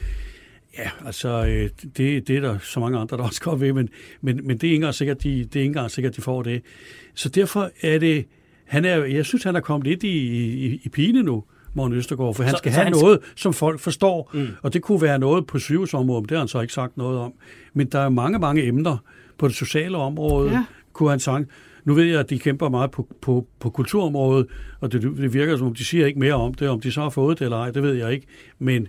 [0.78, 3.90] Ja, altså, øh, det, det er der så mange andre, der også går ved, men,
[4.22, 6.44] men, men det er ikke engang sikkert, de, det er ikke engang sikkert, de får
[6.44, 6.62] det.
[7.14, 8.26] Så derfor er det,
[8.66, 10.18] han er, jeg synes, han er kommet lidt i,
[10.66, 11.44] i, i pine nu.
[11.74, 12.94] Morten Østergaard, for han så, skal så have han...
[13.02, 14.30] noget, som folk forstår.
[14.34, 14.48] Mm.
[14.62, 17.34] Og det kunne være noget på sygehusområdet, det har han så ikke sagt noget om.
[17.74, 18.98] Men der er mange, mange emner
[19.38, 20.66] på det sociale område, ja.
[20.94, 21.46] kunne han sagt.
[21.84, 24.48] Nu ved jeg, at de kæmper meget på, på, på kulturområdet,
[24.80, 26.70] og det, det virker som om, de siger ikke mere om det.
[26.70, 28.28] Om de så har fået det eller ej, det ved jeg ikke.
[28.60, 28.88] Men,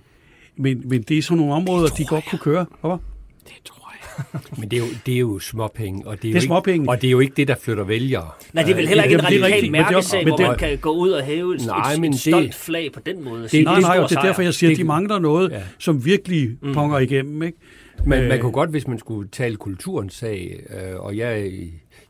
[0.57, 2.66] men, men det er sådan nogle områder, de godt kunne køre.
[2.81, 3.01] Hvorfor?
[3.44, 3.84] Det tror
[4.58, 6.90] Men det er jo, det er jo småpenge, og det er, det er jo ikke,
[6.90, 8.28] og det er jo ikke det, der flytter vælgere.
[8.52, 11.24] Nej, det er vel heller ikke en radikal mærkesag, hvor man kan gå ud og
[11.24, 13.48] hæve et, nej, men et stolt det, flag på den måde.
[13.48, 15.62] Det, nej, nej, og det er derfor, jeg siger, at de mangler noget, ja.
[15.78, 16.74] som virkelig mm.
[16.74, 17.42] ponger igennem.
[17.42, 17.58] Ikke?
[17.98, 18.38] Men man øh.
[18.38, 21.50] kunne godt, hvis man skulle tale kulturens sag, øh, og jeg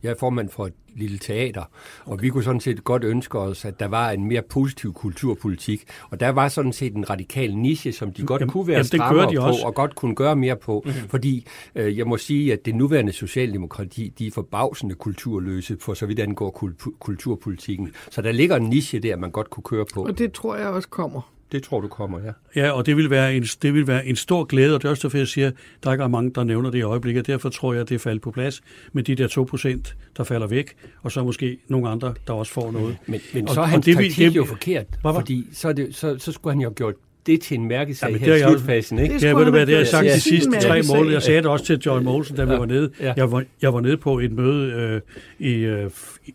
[0.04, 2.22] jeg er formand for et lille teater, og okay.
[2.22, 5.84] vi kunne sådan set godt ønske os, at der var en mere positiv kulturpolitik.
[6.10, 9.30] Og der var sådan set en radikal niche, som de godt jamen, kunne være strammere
[9.30, 9.66] de på, også.
[9.66, 10.82] og godt kunne gøre mere på.
[10.84, 11.08] Mm-hmm.
[11.08, 16.06] Fordi øh, jeg må sige, at det nuværende socialdemokrati, de er forbavsende kulturløse, for så
[16.06, 16.50] vidt angår
[16.98, 17.92] kulturpolitikken.
[18.10, 20.04] Så der ligger en niche der, man godt kunne køre på.
[20.04, 21.33] Og det tror jeg også kommer.
[21.54, 22.60] Det tror du kommer, ja.
[22.60, 24.90] Ja, og det vil være en, det vil være en stor glæde, og det er
[24.90, 25.50] også derfor, jeg siger,
[25.82, 27.26] der er ikke mange, der nævner det i øjeblikket.
[27.26, 28.62] Derfor tror jeg, at det er faldet på plads
[28.92, 32.52] med de der 2 procent, der falder væk, og så måske nogle andre, der også
[32.52, 32.96] får noget.
[33.06, 35.20] Men, men og, så er hans det, taktik det, jo forkert, Hvorfor?
[35.20, 36.94] fordi så, det, så, så skulle han jo have gjort
[37.26, 39.14] det til en mærkesag ja, her i slutfasen, ikke?
[39.14, 41.12] Det, ja, ved du hvad, det har jeg sagt de sidste tre måneder.
[41.12, 42.90] Jeg sagde det også til John Moulson, da vi var nede.
[43.00, 45.00] Jeg var, jeg var nede på et møde øh,
[45.38, 45.90] i, øh,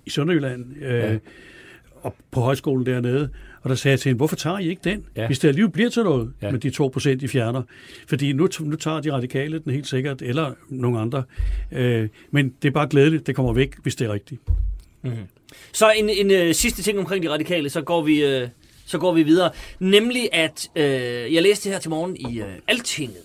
[0.05, 1.17] i Sønderjylland, øh, ja.
[2.01, 3.29] og på højskolen dernede,
[3.69, 5.27] og der sagde jeg til hende, hvorfor tager I ikke den, ja.
[5.27, 6.51] hvis det alligevel bliver til noget ja.
[6.51, 6.71] med de
[7.21, 7.61] 2% I fjerner?
[8.07, 11.23] Fordi nu, nu tager de radikale den helt sikkert, eller nogle andre.
[11.71, 14.41] Øh, men det er bare glædeligt, det kommer væk, hvis det er rigtigt.
[15.01, 15.17] Mm-hmm.
[15.71, 18.49] Så en, en uh, sidste ting omkring de radikale, så går vi, uh,
[18.85, 19.51] så går vi videre.
[19.79, 20.81] Nemlig at, uh,
[21.33, 23.23] jeg læste her til morgen i uh, Altinget,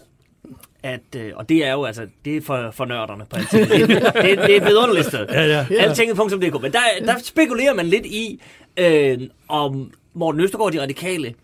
[0.83, 3.71] at, øh, og det er jo altså, det er for, for nørderne på altinget.
[3.71, 5.27] Det, det, det er vidunderligt sted.
[5.29, 5.67] Ja, ja.
[5.71, 6.63] Altinget.dk.
[6.63, 8.41] Men der, der spekulerer man lidt i,
[8.77, 11.35] øh, om Morten Østergaard og de radikale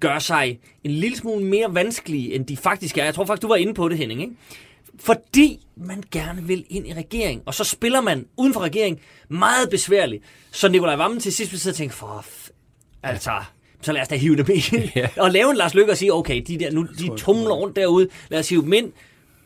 [0.00, 3.04] gør sig en lille smule mere vanskelige, end de faktisk er.
[3.04, 4.20] Jeg tror faktisk, du var inde på det, Henning.
[4.20, 4.32] Ikke?
[4.98, 9.70] Fordi man gerne vil ind i regering, og så spiller man uden for regering meget
[9.70, 10.24] besværligt.
[10.50, 12.24] Så Nikolaj Vammen til sidst vil sidde og tænke, for
[13.02, 13.30] altså,
[13.80, 14.88] så lad os da hive dem ind.
[14.96, 15.08] Ja.
[15.18, 18.08] og lave en Lars Lykke og sige, okay, de der, nu, de tumler rundt derude,
[18.28, 18.92] lad os hive dem ind,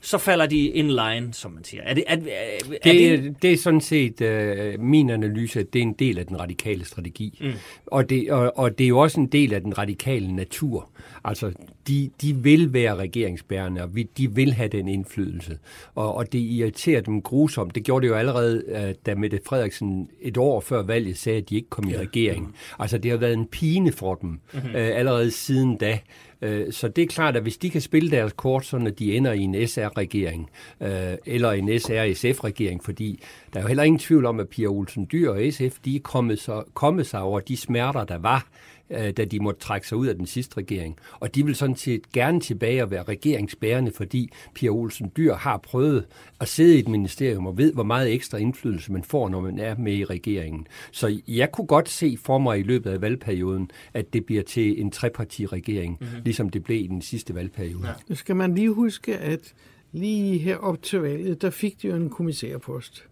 [0.07, 1.83] så falder de in line, som man siger.
[1.83, 5.73] Er det, er, er, er det, det, det er sådan set uh, min analyse, at
[5.73, 7.39] det er en del af den radikale strategi.
[7.41, 7.53] Mm.
[7.87, 10.89] Og, det, og, og det er jo også en del af den radikale natur.
[11.25, 11.53] Altså,
[11.89, 15.59] de, de vil være regeringsbærende, og de vil have den indflydelse.
[15.95, 17.75] Og, og det irriterer dem grusomt.
[17.75, 21.51] Det gjorde det jo allerede, uh, da Mette Frederiksen et år før valget sagde, at
[21.51, 22.55] de ikke kom i regering.
[22.79, 24.71] Altså, det har været en pine for dem mm-hmm.
[24.71, 25.99] uh, allerede siden da.
[26.43, 29.17] Øh, så det er klart, at hvis de kan spille deres kort, så når de
[29.17, 30.91] ender i en SR-regering, øh,
[31.27, 33.23] eller en SR-SF-regering, fordi
[33.53, 36.01] der er jo heller ingen tvivl om, at Pia Olsen Dyr og SF, de er
[36.01, 38.47] kommet, så, kommet sig over de smerter, der var
[38.91, 40.97] øh, da de måtte trække sig ud af den sidste regering.
[41.21, 45.57] Og de vil sådan set gerne tilbage og være regeringsbærende, fordi Pia Olsen Dyr har
[45.57, 46.07] prøvet
[46.41, 49.59] at sidde i et ministerium og ved, hvor meget ekstra indflydelse man får, når man
[49.59, 50.67] er med i regeringen.
[50.93, 54.81] Så jeg kunne godt se for mig i løbet af valgperioden, at det bliver til
[54.81, 56.23] en trepartiregering, mm-hmm.
[56.25, 57.87] ligesom det blev i den sidste valgperiode.
[57.87, 57.93] Ja.
[58.09, 59.55] Nu skal man lige huske, at
[59.93, 63.07] lige her op til valget, der fik de jo en kommissærpost.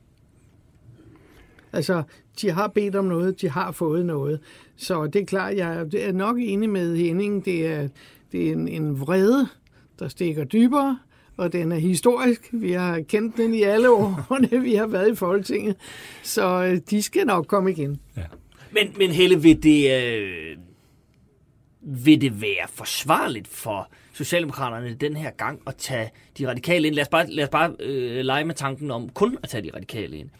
[1.74, 2.02] Altså,
[2.40, 4.40] de har bedt om noget, de har fået noget.
[4.76, 7.44] Så det er klart, jeg er nok enig med Henning.
[7.44, 7.88] Det er,
[8.32, 9.48] det er en, en vrede,
[9.98, 10.98] der stikker dybere,
[11.36, 12.48] og den er historisk.
[12.52, 15.76] Vi har kendt den i alle årene, vi har været i Folketinget.
[16.22, 18.00] Så øh, de skal nok komme igen.
[18.16, 18.22] Ja.
[18.70, 20.56] Men, men Helle, vil det, øh,
[21.80, 26.94] vil det være forsvarligt for Socialdemokraterne den her gang at tage de radikale ind?
[26.94, 29.70] Lad os bare, lad os bare øh, lege med tanken om kun at tage de
[29.74, 30.30] radikale ind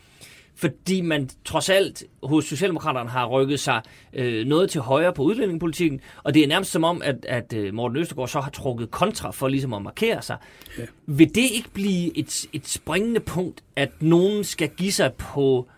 [0.57, 6.01] fordi man trods alt hos Socialdemokraterne har rykket sig øh, noget til højre på udlændingepolitikken,
[6.23, 9.31] og det er nærmest som om, at, at øh, Morten Østergaard så har trukket kontra
[9.31, 10.37] for ligesom at markere sig.
[10.79, 10.83] Ja.
[11.07, 15.69] Vil det ikke blive et, et springende punkt, at nogen skal give sig på,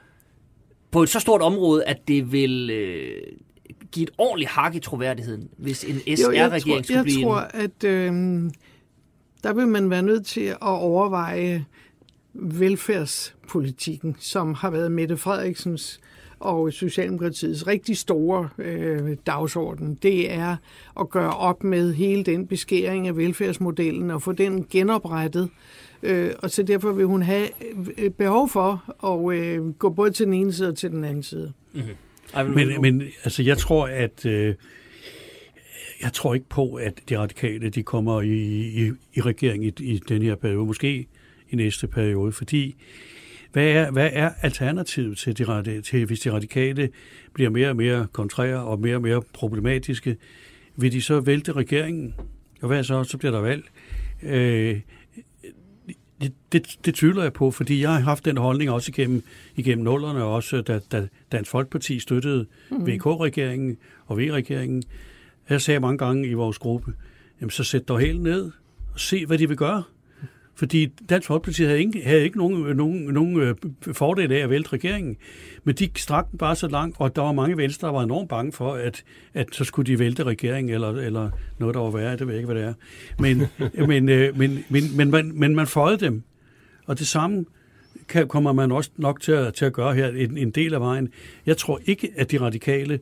[0.90, 3.22] på et så stort område, at det vil øh,
[3.92, 7.18] give et ordentligt hak i troværdigheden, hvis en SR-regering skulle blive...
[7.18, 8.12] Jeg tror, at øh,
[9.42, 11.64] der vil man være nødt til at overveje
[12.40, 16.00] velfærdspolitikken, som har været Mette Frederiksens
[16.40, 20.56] og Socialdemokratiets rigtig store øh, dagsorden, det er
[21.00, 25.50] at gøre op med hele den beskæring af velfærdsmodellen og få den genoprettet.
[26.02, 27.48] Øh, og så derfor vil hun have
[27.98, 31.22] øh, behov for at øh, gå både til den ene side og til den anden
[31.22, 31.52] side.
[31.72, 32.54] Mm-hmm.
[32.54, 34.54] Men, men altså, jeg tror, at øh,
[36.02, 38.38] jeg tror ikke på, at de radikale de kommer i,
[38.86, 40.66] i, i regering i, i den her periode.
[40.66, 41.06] Måske
[41.50, 42.76] i næste periode, fordi
[43.52, 46.88] hvad er, hvad er alternativet til, de, til, hvis de radikale
[47.32, 50.16] bliver mere og mere kontrære og mere og mere problematiske?
[50.76, 52.14] Vil de så vælte regeringen?
[52.62, 53.04] Og hvad så?
[53.04, 53.64] Så bliver der valg.
[54.22, 54.80] Øh,
[56.20, 59.22] det, det, det tvivler jeg på, fordi jeg har haft den holdning også igennem,
[59.56, 62.86] igennem nullerne, også da, da Dansk Folkeparti støttede mm.
[62.86, 64.82] VK-regeringen og V-regeringen.
[65.48, 66.92] Jeg sagde mange gange i vores gruppe,
[67.40, 68.50] jamen så sæt dig helt ned
[68.92, 69.82] og se, hvad de vil gøre.
[70.56, 73.54] Fordi Dansk Folkeparti havde ikke, havde ikke nogen, nogen, nogen øh,
[73.92, 75.16] fordel af at vælte regeringen.
[75.64, 78.28] Men de strakte den bare så langt, og der var mange venstre, der var enormt
[78.28, 82.16] bange for, at, at så skulle de vælte regeringen, eller, eller noget, der var værre.
[82.16, 82.74] Det ved jeg ikke, hvad det er.
[83.18, 83.42] Men,
[83.88, 86.22] men, øh, men, men, men, man, men man føjede dem.
[86.86, 87.44] Og det samme
[88.08, 90.80] kan, kommer man også nok til at, til at gøre her en, en del af
[90.80, 91.08] vejen.
[91.46, 93.00] Jeg tror ikke, at de radikale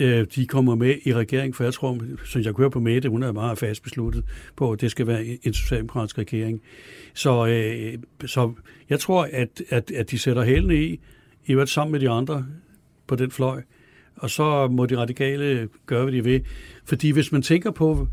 [0.00, 3.22] øh, de kommer med i regeringen, for jeg tror, som jeg kører på Mette, hun
[3.22, 4.24] er meget fast besluttet
[4.56, 6.60] på, at det skal være en socialdemokratisk regering.
[7.14, 8.52] Så, øh, så
[8.90, 11.00] jeg tror, at, at, at de sætter hælene i,
[11.46, 12.46] i hvert sammen med de andre
[13.06, 13.62] på den fløj,
[14.16, 16.44] og så må de radikale gøre, hvad de vil.
[16.84, 18.08] Fordi hvis man tænker på,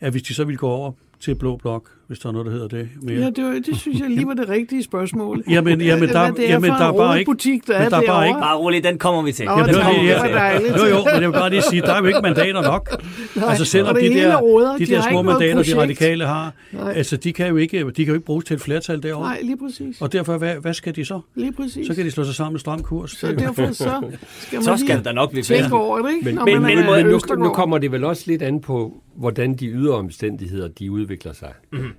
[0.00, 2.52] at hvis de så vil gå over til Blå Blok, hvis der er noget, der
[2.52, 2.88] hedder det.
[3.02, 3.20] Mere.
[3.20, 5.44] Ja, det, var, det synes jeg lige var det rigtige spørgsmål.
[5.50, 7.30] jamen, jamen, der, det er jamen, der er bare ikke...
[7.30, 8.40] Butik, der er, der er bare ikke...
[8.40, 9.46] Bare roligt, den kommer vi til.
[9.46, 10.52] Nå, jamen, den kommer ja, ja.
[10.52, 12.90] Jo, jo, men jeg vil bare lige sige, der er jo ikke mandater nok.
[13.36, 16.92] Nej, altså selvom de der, råder, de, de der små mandater, de radikale har, Nej.
[16.92, 19.28] altså de kan, jo ikke, de kan jo ikke bruges til et flertal derovre.
[19.28, 20.00] Nej, lige præcis.
[20.00, 21.20] Og derfor, hvad, hvad skal de så?
[21.34, 21.86] Lige præcis.
[21.86, 23.10] Så kan de slå sig sammen med stram kurs.
[23.10, 26.24] Så derfor så skal man så skal der nok blive tænke over det, ikke?
[26.24, 29.94] Men, men, men, nu, nu kommer det vel også lidt an på, hvordan de ydre
[29.94, 31.54] omstændigheder de udvikler sig.
[31.72, 31.90] Mm-hmm.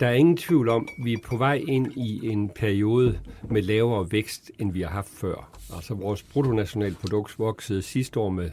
[0.00, 3.18] Der er ingen tvivl om, at vi er på vej ind i en periode
[3.50, 5.58] med lavere vækst, end vi har haft før.
[5.74, 8.50] Altså vores bruttonationalprodukt voksede sidste år med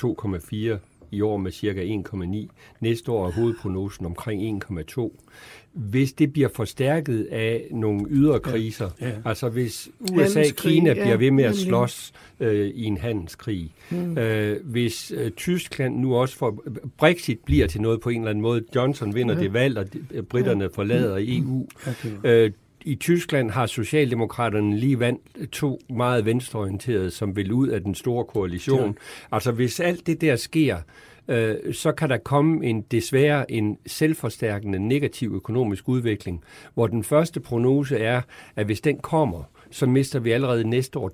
[0.00, 2.46] 2,4 i år med cirka 1,9.
[2.80, 5.18] Næste år er hovedprognosen omkring 1,2.
[5.72, 9.14] Hvis det bliver forstærket af nogle ydre kriser, ja, ja.
[9.24, 13.72] altså hvis USA og Kina ja, bliver ved med at slås øh, i en handelskrig,
[13.90, 14.18] mm.
[14.18, 16.64] øh, hvis øh, Tyskland nu også får...
[16.98, 18.64] Brexit bliver til noget på en eller anden måde.
[18.74, 19.40] Johnson vinder ja.
[19.40, 21.68] det valg, og de, britterne forlader EU.
[21.86, 22.10] Okay.
[22.24, 22.50] Øh,
[22.84, 28.24] i Tyskland har Socialdemokraterne lige vandt to meget venstreorienterede, som vil ud af den store
[28.24, 28.86] koalition.
[28.86, 28.92] Ja.
[29.32, 30.76] Altså hvis alt det der sker,
[31.28, 37.40] øh, så kan der komme en desværre en selvforstærkende negativ økonomisk udvikling, hvor den første
[37.40, 38.20] prognose er,
[38.56, 41.10] at hvis den kommer, så mister vi allerede næste år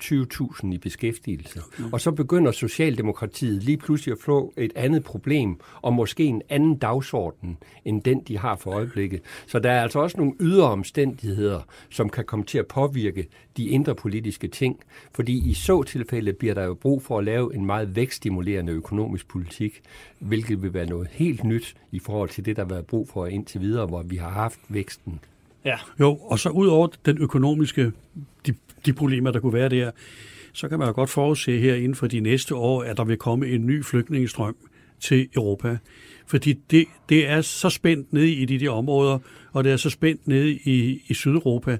[0.62, 1.60] 20.000 i beskæftigelse.
[1.78, 1.92] Mm.
[1.92, 6.76] Og så begynder Socialdemokratiet lige pludselig at få et andet problem, og måske en anden
[6.76, 9.20] dagsorden, end den, de har for øjeblikket.
[9.46, 13.68] Så der er altså også nogle ydre omstændigheder, som kan komme til at påvirke de
[13.68, 14.80] indre politiske ting.
[15.14, 19.28] Fordi i så tilfælde bliver der jo brug for at lave en meget vækststimulerende økonomisk
[19.28, 19.80] politik,
[20.18, 23.26] hvilket vil være noget helt nyt i forhold til det, der har været brug for
[23.26, 25.20] indtil videre, hvor vi har haft væksten
[25.68, 25.76] Ja.
[26.00, 27.92] Jo, og så ud over den økonomiske,
[28.46, 28.54] de,
[28.86, 29.90] de problemer, der kunne være der,
[30.52, 33.16] så kan man jo godt forudse her inden for de næste år, at der vil
[33.16, 34.56] komme en ny flygtningestrøm
[35.00, 35.78] til Europa.
[36.26, 39.18] Fordi det, det er så spændt nede i de de områder,
[39.52, 41.78] og det er så spændt nede i, i Sydeuropa,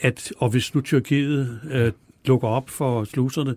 [0.00, 1.92] at, og hvis nu Tyrkiet øh,
[2.24, 3.56] lukker op for sluserne,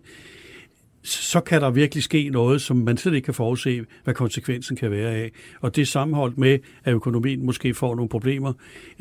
[1.04, 4.92] så kan der virkelig ske noget, som man slet ikke kan forudse, hvad konsekvensen kan
[4.92, 5.32] være af.
[5.62, 8.54] Og det sammenholdt med, at økonomien måske får nogle problemer,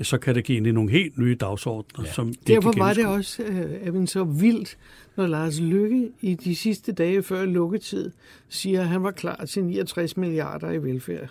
[0.03, 2.05] så kan det give nogle helt nye dagsordner.
[2.05, 2.13] Ja.
[2.13, 4.79] Som Derfor var det også øh, så vildt,
[5.17, 8.11] når Lars Lykke i de sidste dage før lukketid
[8.49, 11.29] siger, at han var klar til 69 milliarder i velfærd.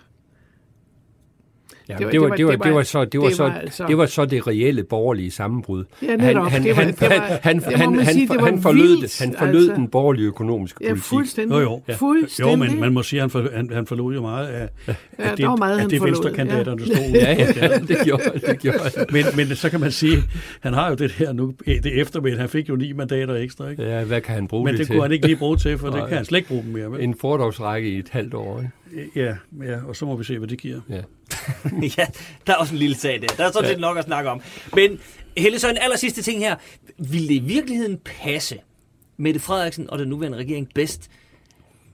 [1.92, 3.84] Ja, det, var, det, var, det, var, det, var, så, det, var, så, altså...
[3.88, 5.84] det var så det reelle borgerlige sammenbrud.
[6.02, 6.50] Ja, netop.
[6.50, 7.98] Han, han, han, han, han, han,
[8.40, 9.74] han forlød, han forlød altså.
[9.74, 11.12] den borgerlige økonomiske politik.
[11.12, 11.54] Ja, fuldstændig.
[11.54, 11.82] Jo, jo.
[11.88, 11.94] Ja.
[11.94, 12.52] fuldstændig.
[12.52, 14.94] jo men man må sige, at han, for, han, han forlod jo meget af, ja,
[15.18, 16.94] af det, meget, af det venstrekandidaterne ja.
[16.94, 18.78] stod ja, ja, ja, det gjorde, det gjorde
[19.12, 20.22] men, men så kan man sige,
[20.60, 23.68] han har jo det her nu, det eftermiddag, han fik jo ni mandater ekstra.
[23.68, 23.82] Ikke?
[23.82, 24.94] Ja, hvad kan han bruge men det, det til?
[24.94, 26.92] kunne han ikke lige bruge til, for det kan han slet ikke bruge dem mere.
[26.92, 27.00] Vel?
[27.00, 28.70] En fordagsrække i et halvt år, ikke?
[29.16, 30.80] Ja, ja, og så må vi se, hvad det giver.
[30.88, 31.02] Ja,
[31.98, 32.06] ja
[32.46, 33.26] der er også en lille sag der.
[33.26, 33.80] Der er sådan set ja.
[33.80, 34.40] nok at snakke om.
[34.74, 35.00] Men
[35.36, 36.56] Helle, så en aller sidste ting her.
[36.98, 38.58] Vil det i virkeligheden passe
[39.16, 41.10] Mette Frederiksen og den nuværende regering bedst,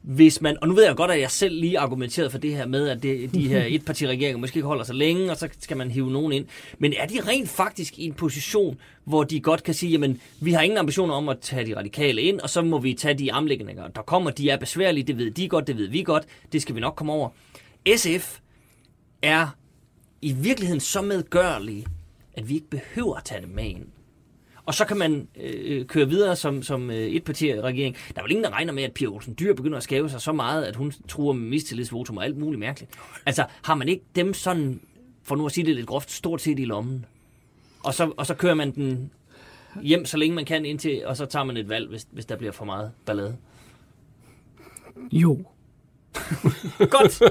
[0.03, 2.67] hvis man, og nu ved jeg godt, at jeg selv lige argumenteret for det her
[2.67, 5.91] med, at det, de her etpartiregeringer måske ikke holder sig længe, og så skal man
[5.91, 6.47] hive nogen ind.
[6.79, 10.53] Men er de rent faktisk i en position, hvor de godt kan sige, jamen, vi
[10.53, 13.33] har ingen ambitioner om at tage de radikale ind, og så må vi tage de
[13.33, 14.31] armlægninger, der kommer.
[14.31, 16.95] De er besværlige, det ved de godt, det ved vi godt, det skal vi nok
[16.97, 17.29] komme over.
[17.97, 18.39] SF
[19.23, 19.47] er
[20.23, 21.87] i virkeligheden så medgørlige,
[22.35, 23.87] at vi ikke behøver at tage det med ind.
[24.69, 27.97] Og så kan man øh, øh, køre videre som, som øh, et regering.
[28.15, 30.21] Der er vel ingen, der regner med, at Pia Olsen Dyr begynder at skæve sig
[30.21, 32.93] så meget, at hun truer med mistillidsvotum og alt muligt mærkeligt.
[33.27, 34.81] Altså, har man ikke dem sådan,
[35.23, 37.05] for nu at sige det lidt groft, stort set i lommen?
[37.85, 39.11] Og så, og så kører man den
[39.83, 42.37] hjem, så længe man kan indtil, og så tager man et valg, hvis, hvis der
[42.37, 43.37] bliver for meget ballade?
[45.13, 45.45] Jo.
[46.91, 47.23] Godt.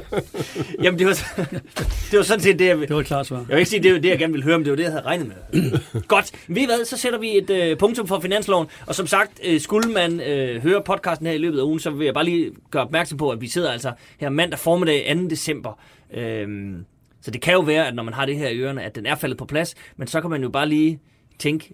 [0.84, 1.14] Jamen, det var,
[2.12, 2.78] det var sådan set det, jeg...
[2.78, 3.38] Det var et klart svar.
[3.38, 4.84] Jeg vil ikke sige, det var det, jeg gerne ville høre, men det var det,
[4.84, 5.80] jeg havde regnet med.
[6.08, 6.32] Godt.
[6.48, 8.68] Ved I hvad, så sætter vi et øh, punktum for finansloven.
[8.86, 11.90] Og som sagt, øh, skulle man øh, høre podcasten her i løbet af ugen, så
[11.90, 15.28] vil jeg bare lige gøre opmærksom på, at vi sidder altså her mandag formiddag 2.
[15.28, 15.80] december.
[16.14, 16.86] Øhm,
[17.22, 19.06] så det kan jo være, at når man har det her i ørerne, at den
[19.06, 19.76] er faldet på plads.
[19.98, 21.00] Men så kan man jo bare lige
[21.40, 21.74] tænke,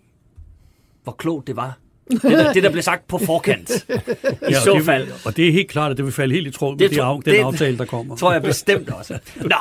[1.03, 1.77] hvor klogt det var
[2.11, 3.69] det der, det, der blev sagt på forkant.
[3.69, 3.73] I
[4.49, 5.07] ja, så det, fald.
[5.25, 7.21] Og det er helt klart, at det vil falde helt i tråd med det, af,
[7.25, 8.15] den det, aftale, der kommer.
[8.15, 9.19] tror jeg bestemt også.
[9.35, 9.55] Nå,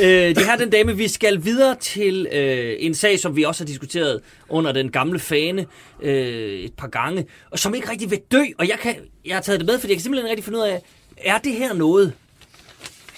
[0.00, 3.64] øh, det her den dame, vi skal videre til øh, en sag, som vi også
[3.64, 5.66] har diskuteret under den gamle fane
[6.02, 8.42] øh, et par gange, og som ikke rigtig vil dø.
[8.58, 8.94] Og jeg, kan,
[9.26, 10.82] jeg har taget det med, fordi jeg kan simpelthen rigtig finde ud af,
[11.16, 12.12] er det her noget?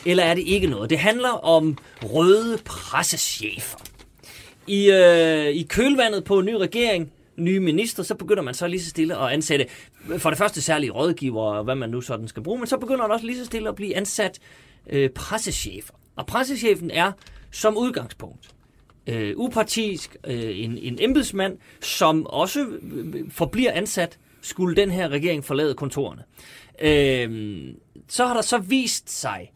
[0.07, 0.91] Eller er det ikke noget?
[0.91, 3.79] Det handler om røde pressechefer.
[4.67, 8.83] I, øh, I kølvandet på en ny regering, nye minister, så begynder man så lige
[8.83, 9.67] så stille at ansætte,
[10.19, 13.11] for det første særlige rådgiver, hvad man nu sådan skal bruge, men så begynder man
[13.11, 14.39] også lige så stille at blive ansat
[14.91, 15.95] øh, pressechefer.
[16.17, 17.13] Og pressechefen er
[17.51, 18.51] som udgangspunkt
[19.07, 25.45] øh, upartisk, øh, en, en embedsmand, som også øh, forbliver ansat, skulle den her regering
[25.45, 26.23] forlade kontorerne.
[26.83, 27.75] Øh,
[28.09, 29.53] så har der så vist sig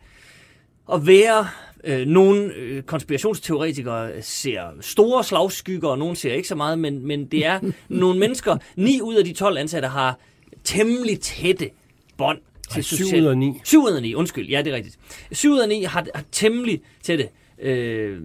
[0.92, 1.48] at være
[1.86, 7.26] Øh, nogle øh, konspirationsteoretikere ser store slagskygger, og nogle ser ikke så meget, men, men
[7.26, 10.18] det er nogle mennesker, ni ud af de 12 ansatte har
[10.64, 11.70] temmelig tætte
[12.16, 12.38] bånd
[12.70, 13.08] til social...
[13.08, 13.60] 7 ud af 9.
[13.64, 14.48] 7 ud af 9, undskyld.
[14.48, 14.98] Ja, det er rigtigt.
[15.32, 17.28] 7 ud af 9 har, har temmelig tætte
[17.58, 18.20] øh,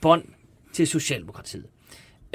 [0.00, 0.24] bånd
[0.72, 1.64] til Socialdemokratiet.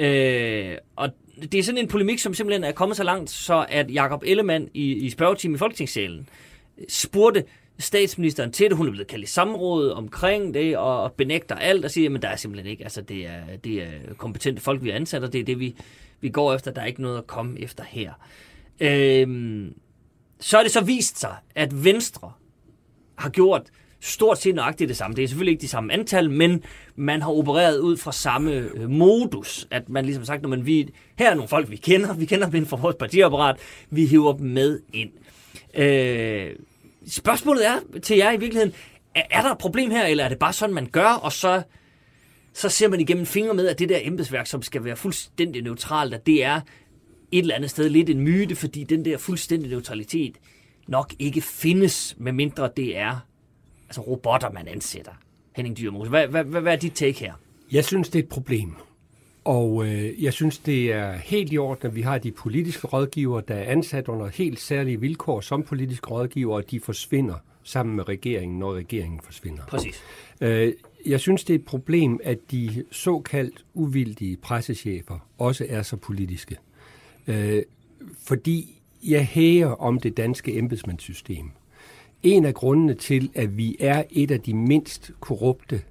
[0.00, 1.10] Øh, og
[1.52, 4.68] det er sådan en polemik, som simpelthen er kommet så langt, så at Jakob Ellemann
[4.74, 6.28] i, i spørgetimen i Folketingssalen
[6.88, 7.44] spurgte
[7.78, 8.76] statsministeren til det.
[8.76, 12.28] Hun er blevet kaldt i samråd omkring det, og benægter alt og siger, at der
[12.28, 15.60] er simpelthen ikke, altså det er, det er kompetente folk, vi ansætter, det er det,
[15.60, 15.76] vi,
[16.20, 16.70] vi går efter.
[16.70, 18.12] Der er ikke noget at komme efter her.
[18.80, 19.74] Øhm,
[20.40, 22.32] så er det så vist sig, at Venstre
[23.16, 23.62] har gjort
[24.00, 25.16] stort set nøjagtigt det samme.
[25.16, 26.62] Det er selvfølgelig ikke de samme antal, men
[26.96, 29.66] man har opereret ud fra samme øh, modus.
[29.70, 32.50] At man ligesom sagt, når man vi, her er nogle folk, vi kender, vi kender
[32.50, 33.56] dem fra vores partiapparat,
[33.90, 35.10] vi hiver dem med ind.
[35.74, 36.50] Øh,
[37.08, 38.74] spørgsmålet er til jer i virkeligheden,
[39.14, 41.62] er, er der et problem her, eller er det bare sådan, man gør, og så,
[42.52, 46.14] så ser man igennem fingre med, at det der embedsværk, som skal være fuldstændig neutralt,
[46.14, 46.60] at det er
[47.32, 50.36] et eller andet sted lidt en myte, fordi den der fuldstændig neutralitet
[50.88, 53.26] nok ikke findes, medmindre det er
[53.88, 55.12] altså robotter, man ansætter.
[55.56, 57.32] Henning Dyrmose, hvad, hvad, hvad, hvad er dit take her?
[57.72, 58.74] Jeg synes, det er et problem.
[59.48, 63.40] Og øh, jeg synes, det er helt i orden, at vi har de politiske rådgiver,
[63.40, 68.08] der er ansat under helt særlige vilkår som politiske rådgiver, og de forsvinder sammen med
[68.08, 69.62] regeringen, når regeringen forsvinder.
[69.64, 70.02] Præcis.
[70.40, 70.72] Øh,
[71.06, 76.56] jeg synes, det er et problem, at de såkaldt uvildige pressechefer også er så politiske.
[77.26, 77.62] Øh,
[78.24, 81.50] fordi jeg hæger om det danske embedsmandssystem.
[82.22, 85.82] En af grundene til, at vi er et af de mindst korrupte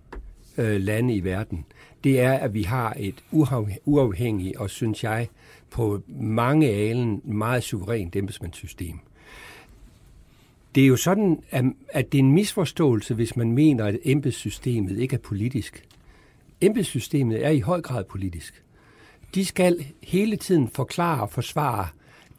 [0.58, 1.66] øh, lande i verden,
[2.08, 3.24] det er, at vi har et
[3.86, 5.28] uafhængigt og, synes jeg,
[5.70, 8.99] på mange alen meget suverænt embedsmandssystem.
[10.76, 11.43] Det er jo sådan,
[11.89, 15.84] at det er en misforståelse, hvis man mener, at embedssystemet ikke er politisk.
[16.62, 18.64] Embedssystemet er i høj grad politisk.
[19.36, 21.88] De skal hele tiden forklare og forsvare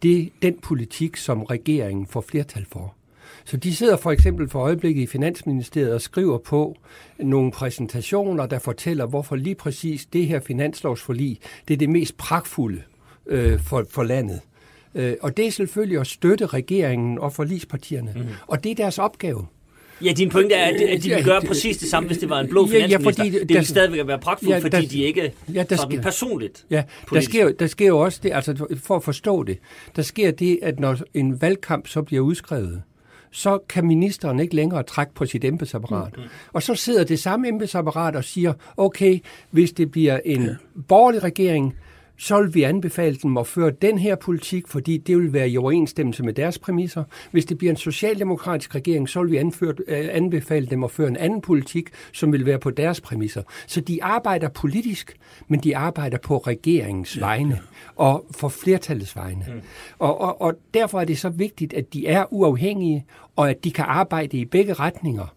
[0.03, 2.95] det, den politik, som regeringen får flertal for.
[3.49, 6.77] Så de sidder for eksempel for øjeblikket i Finansministeriet og skriver på
[7.19, 11.39] nogle præsentationer, der fortæller, hvorfor lige præcis det her finanslovsforlig,
[11.69, 12.83] det er det mest pragtfulde
[13.27, 14.41] øh, for, for landet.
[14.95, 18.13] Øh, og det er selvfølgelig at støtte regeringen og forligspartierne.
[18.17, 18.23] Mm.
[18.47, 19.47] Og det er deres opgave.
[20.05, 22.31] Ja, din pointe er, at de, at de vil gøre præcis det samme, hvis det
[22.31, 22.99] var en blå finansminister.
[22.99, 25.63] Ja, ja, fordi det, det vil stadigvæk være pragtfuldt, ja, fordi der, de ikke ja,
[25.63, 26.83] der sådan sker, personligt Ja,
[27.13, 29.59] der sker, der sker jo også det, altså for at forstå det,
[29.97, 32.83] der sker det, at når en valgkamp så bliver udskrevet,
[33.31, 36.17] så kan ministeren ikke længere trække på sit embedsapparat.
[36.17, 36.31] Mm-hmm.
[36.53, 39.19] Og så sidder det samme embedsapparat og siger, okay,
[39.51, 40.55] hvis det bliver en ja.
[40.89, 41.75] borgerlig regering,
[42.19, 45.57] så vil vi anbefale dem at føre den her politik, fordi det vil være i
[45.57, 47.05] overensstemmelse med deres præmisser.
[47.31, 51.09] Hvis det bliver en socialdemokratisk regering, så vil vi anføre, øh, anbefale dem at føre
[51.09, 53.43] en anden politik, som vil være på deres præmisser.
[53.67, 55.17] Så de arbejder politisk,
[55.49, 57.21] men de arbejder på regeringens ja.
[57.21, 57.61] vegne
[57.97, 59.45] og for flertallets vegne.
[59.49, 59.61] Mm.
[59.99, 63.07] Og, og, og derfor er det så vigtigt, at de er uafhængige,
[63.37, 65.35] og at de kan arbejde i begge retninger.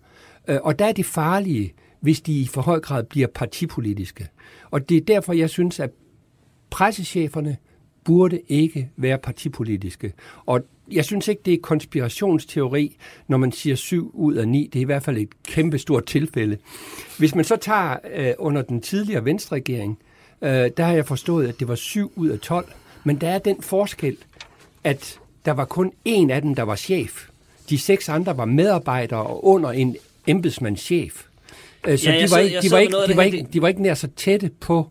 [0.48, 4.28] Øh, og der er det farlige, hvis de i for høj grad bliver partipolitiske.
[4.72, 5.90] Og det er derfor, jeg synes, at
[6.72, 7.58] pressecheferne
[8.04, 10.14] burde ikke være partipolitiske.
[10.46, 10.62] Og
[10.92, 12.98] jeg synes ikke, det er konspirationsteori,
[13.28, 14.70] når man siger 7 ud af 9.
[14.74, 16.58] Det er i hvert fald et kæmpestort tilfælde.
[17.18, 20.00] Hvis man så tager øh, under den tidligere venstregering,
[20.42, 22.72] øh, der har jeg forstået, at det var 7 ud af 12.
[23.04, 24.18] Men der er den forskel,
[24.84, 27.28] at der var kun en af dem, der var chef.
[27.70, 29.96] De seks andre var medarbejdere under en
[30.28, 31.24] embedsmandschef.
[31.86, 32.28] Så
[33.54, 34.88] de var ikke nær så tætte på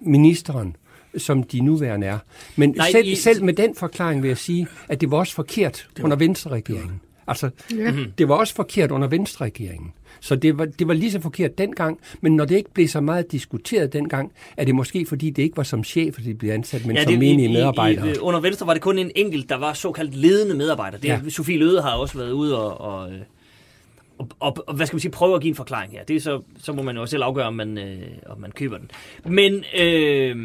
[0.00, 0.76] ministeren
[1.18, 2.18] som de nuværende er.
[2.56, 3.14] Men Nej, selv, I...
[3.14, 6.04] selv med den forklaring vil jeg sige, at det var også forkert var...
[6.04, 7.00] under Venstre-regeringen.
[7.26, 7.92] Altså, ja.
[7.92, 8.12] Mhm.
[8.18, 9.92] det var også forkert under Venstre-regeringen.
[10.20, 13.00] Så det var, det var lige så forkert dengang, men når det ikke blev så
[13.00, 16.50] meget diskuteret dengang, er det måske fordi, det ikke var som chef, at de blev
[16.50, 18.08] ansat, men ja, som menige medarbejdere.
[18.08, 20.98] I, i, under Venstre var det kun en enkelt, der var såkaldt ledende medarbejder.
[20.98, 21.20] Det, ja.
[21.28, 23.10] Sofie Løde har også været ude og, og,
[24.18, 26.04] og, og, og, hvad skal man sige, prøve at give en forklaring her.
[26.04, 28.78] Det er så, så må man jo selv afgøre, om man, øh, om man køber
[28.78, 28.90] den.
[29.24, 30.36] Men øh,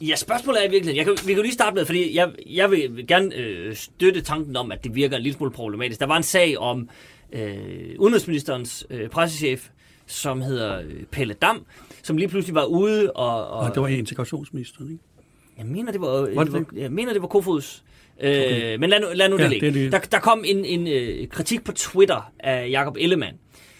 [0.00, 2.70] Ja, spørgsmålet er i virkeligheden, jeg kan, vi kan lige starte med, fordi jeg, jeg
[2.70, 6.00] vil gerne øh, støtte tanken om, at det virker en lille smule problematisk.
[6.00, 6.88] Der var en sag om
[7.32, 7.54] øh,
[7.98, 9.68] udenrigsministerens øh, pressechef,
[10.06, 11.66] som hedder øh, Pelle Dam,
[12.02, 13.48] som lige pludselig var ude og...
[13.48, 15.04] og, og det var integrationsministeren, ikke?
[15.58, 17.84] Jeg mener, det var, var, det var, jeg mener, det var Kofods.
[18.20, 18.80] Øh.
[18.80, 19.66] Men lad nu, lad nu ja, det ligge.
[19.66, 19.92] Det, det.
[19.92, 23.36] Der, der kom en, en øh, kritik på Twitter af Jakob Ellemann,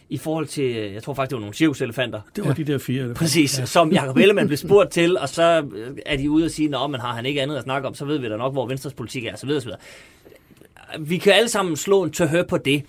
[0.08, 2.20] i forhold til, jeg tror faktisk, det var nogle cirkuselefanter.
[2.36, 2.64] Det var ja.
[2.64, 2.96] de der fire.
[2.96, 3.18] Elefanter.
[3.18, 3.64] Præcis, ja.
[3.66, 5.64] som Jacob Ellemann blev spurgt til, og så
[6.06, 8.04] er de ude og sige, at man har han ikke andet at snakke om, så
[8.04, 9.80] ved vi da nok, hvor Venstres politik er, så videre, så videre.
[11.00, 12.82] Vi kan alle sammen slå en tøhør på det.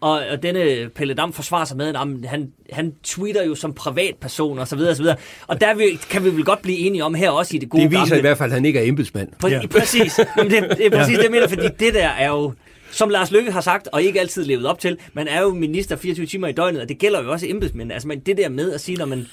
[0.00, 1.96] Og, og denne Pelle Dam forsvarer sig med, at
[2.30, 5.16] han, han tweeter jo som privatperson og så videre og så videre.
[5.46, 7.82] Og der vil, kan vi vel godt blive enige om her også i det gode
[7.82, 8.18] Det viser gamle.
[8.18, 9.28] i hvert fald, at han ikke er embedsmand.
[9.44, 9.66] Præ- ja.
[9.66, 10.20] Præcis.
[10.36, 11.16] Jamen det, det er præcis ja.
[11.16, 12.52] det, jeg mener, fordi det der er jo
[12.98, 15.96] som Lars Lykke har sagt, og ikke altid levet op til, man er jo minister
[15.96, 17.92] 24 timer i døgnet, og det gælder jo også embedsmænd.
[17.92, 19.26] Altså, men det der med at sige, når, man,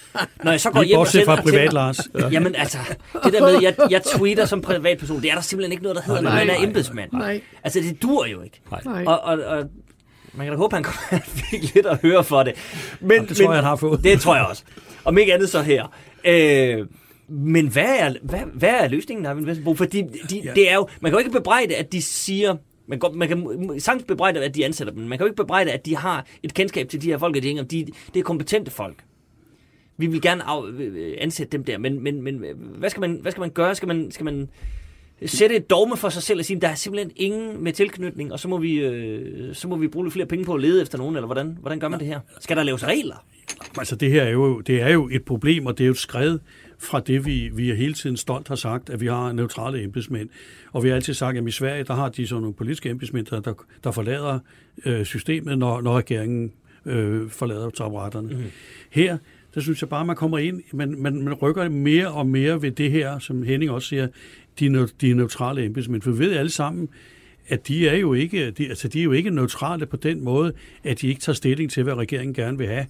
[0.43, 1.25] når jeg så går hjem og sender...
[1.25, 1.99] fra privat, Lars.
[2.19, 2.29] Ja.
[2.31, 2.77] Jamen altså,
[3.23, 6.01] det der med, jeg, jeg tweeter som privatperson, det er der simpelthen ikke noget, der
[6.03, 7.11] hedder, nej, når man er embedsmand.
[7.13, 7.41] Nej.
[7.63, 8.61] Altså, det dur jo ikke.
[8.85, 9.03] Nej.
[9.05, 9.65] Og, og, og
[10.33, 10.85] man kan da håbe, han
[11.51, 12.53] fik lidt at høre for det.
[13.01, 14.03] Men, det tror men, jeg, han har fået.
[14.03, 14.63] Det tror jeg også.
[15.05, 15.93] Om ikke andet så her.
[16.25, 16.85] Øh,
[17.29, 19.75] men hvad er, hvad, hvad er løsningen, Arvind Vestenbro?
[19.75, 20.53] Fordi de, ja.
[20.53, 22.55] det er jo, man kan jo ikke bebrejde, at de siger,
[22.87, 25.71] man, går, man kan sagtens bebrejde, at de ansætter dem, man kan jo ikke bebrejde,
[25.71, 28.71] at de har et kendskab til de her folk, at de, de, det er kompetente
[28.71, 29.03] folk.
[29.97, 30.61] Vi vil gerne af,
[31.17, 32.43] ansætte dem der, men, men, men
[32.77, 33.75] hvad, skal man, hvad skal man gøre?
[33.75, 34.49] Skal man, skal man
[35.25, 38.39] sætte et dogme for sig selv og sige, der er simpelthen ingen med tilknytning, og
[38.39, 40.97] så må vi, øh, så må vi bruge lidt flere penge på at lede efter
[40.97, 42.19] nogen, eller hvordan, hvordan gør man det her?
[42.39, 43.25] Skal der laves regler?
[43.77, 45.97] Altså det her er jo, det er jo et problem, og det er jo et
[45.97, 46.39] skred
[46.79, 50.29] fra det, vi, vi hele tiden stolt har sagt, at vi har neutrale embedsmænd.
[50.71, 53.25] Og vi har altid sagt, at i Sverige, der har de sådan nogle politiske embedsmænd,
[53.25, 53.53] der,
[53.83, 54.39] der forlader
[54.85, 56.51] øh, systemet, når, når regeringen
[56.85, 58.29] øh, forlader taburetterne.
[58.29, 58.43] Mm.
[58.89, 59.17] Her,
[59.55, 62.71] der synes jeg bare, man kommer ind, man, man, man rykker mere og mere ved
[62.71, 64.07] det her, som Henning også siger,
[64.59, 66.01] de, de neutrale embedsmænd.
[66.01, 66.89] For vi ved alle sammen,
[67.47, 70.53] at de er jo ikke, de, altså de er jo ikke neutrale på den måde,
[70.83, 72.85] at de ikke tager stilling til, hvad regeringen gerne vil have.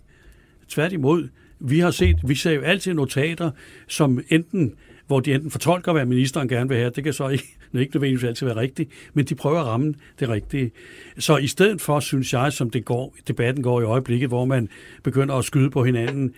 [0.69, 1.27] Tværtimod,
[1.60, 3.51] vi har set, vi ser jo altid notater,
[3.88, 4.76] som enten
[5.08, 6.91] hvor de enten fortolker, hvad ministeren gerne vil have.
[6.95, 10.30] Det kan så ikke, ikke nødvendigvis altid være rigtigt, men de prøver at ramme det
[10.30, 10.72] rigtige.
[11.18, 14.70] Så i stedet for, synes jeg, som det går, debatten går i øjeblikket, hvor man
[15.03, 16.34] begynder at skyde på hinanden,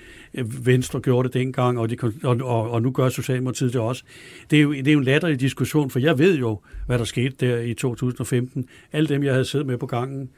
[0.64, 4.04] Venstre gjorde det dengang, og, de, og, og, og nu gør Socialdemokratiet det også.
[4.52, 7.06] Det er, jo, det er jo en latterlig diskussion, for jeg ved jo, hvad der
[7.06, 8.66] skete der i 2015.
[8.92, 10.30] Alle dem, jeg havde siddet med på gangen,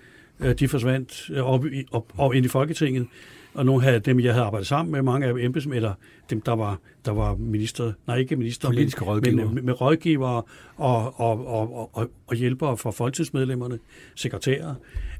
[0.59, 3.07] de forsvandt øh, op, op, op ind i Folketinget
[3.53, 5.93] og nogle af dem, jeg havde arbejdet sammen med, mange af embedsmænd, eller
[6.29, 9.45] dem, der var, der var minister, nej ikke minister, Politiske men, rådgiver.
[9.45, 10.43] men med, med rådgivere
[10.77, 13.79] og, og, og, og, og hjælpere for folketingsmedlemmerne,
[14.15, 14.75] sekretærer.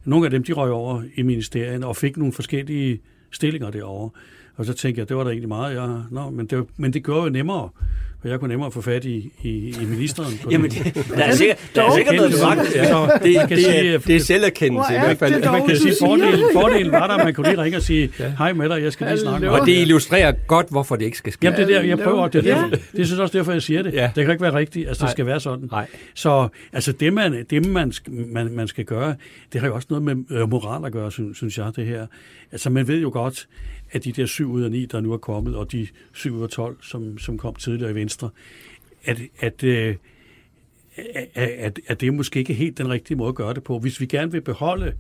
[0.06, 3.02] Nogle af dem, de røg over i ministerien og fik nogle forskellige
[3.32, 4.10] stillinger derovre.
[4.60, 7.04] Og så tænkte jeg, det var da egentlig meget, ja, nå, men, det, men det
[7.04, 7.70] gjorde jo nemmere
[8.22, 10.34] for jeg kunne nemmere få fat i, i, i ministeren.
[10.44, 12.76] På Jamen, det, der er sikkert, der er sikkert noget sagt.
[12.76, 13.08] Ja.
[13.14, 15.52] Det, det, det, er, det er selverkendelse i hvert fald.
[15.52, 18.54] Man kan sige, fordelen, fordelen var der, at man kunne lige ringe og sige, hej
[18.54, 21.46] med dig, jeg skal lige snakke Og det illustrerer godt, hvorfor det ikke skal ske.
[21.46, 23.82] Jamen, det er der, jeg prøver, det er derfor, det synes også derfor, jeg siger
[23.82, 23.94] det.
[23.94, 25.70] Det kan ikke være rigtigt, altså det skal være sådan.
[25.72, 25.88] Nej.
[26.14, 29.16] Så altså, det, man, det man, man, man skal gøre,
[29.54, 32.08] det har jo også noget med øh, moral at gøre, synes, synes jeg, det her.
[32.52, 33.48] Altså, man ved jo godt,
[33.92, 36.44] at de der 7 ud af 9, der nu er kommet, og de 7 ud
[36.44, 38.30] af 12, som, som kom tidligere i Venstre,
[39.04, 39.96] at, at, øh,
[41.14, 43.80] at, at, at det er måske ikke helt den rigtige måde at gøre det på.
[43.80, 44.94] Hvis vi gerne vil beholde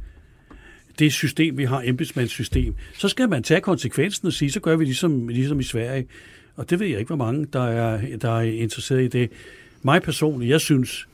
[1.00, 4.86] det system, vi har, embedsmandssystem, så skal man tage konsekvensen og sige, så gør vi
[4.86, 6.08] ligesom, ligesom i Sverige.
[6.56, 9.32] Og det ved jeg ikke, hvor mange, der er, der er interesseret i det.
[9.82, 11.08] Mig personligt, jeg synes,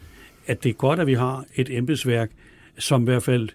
[0.48, 2.32] at det er godt, at vi har et embedsværk,
[2.78, 3.50] som i hvert fald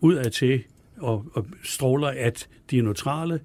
[0.00, 0.62] ud af til
[0.96, 3.40] og, og stråler, at de er neutrale,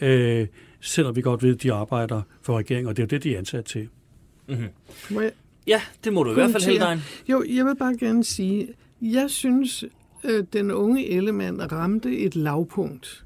[0.00, 0.46] øh,
[0.80, 3.34] selvom vi godt ved, at de arbejder for regeringen, og det er jo det, de
[3.34, 3.88] er ansat til.
[4.48, 5.30] Mm-hmm.
[5.66, 6.98] Ja, det må du i hvert fald, Heldein.
[7.28, 8.68] Jo, jeg vil bare gerne sige,
[9.02, 9.84] jeg synes,
[10.24, 13.24] øh, den unge Ellemann ramte et lavpunkt,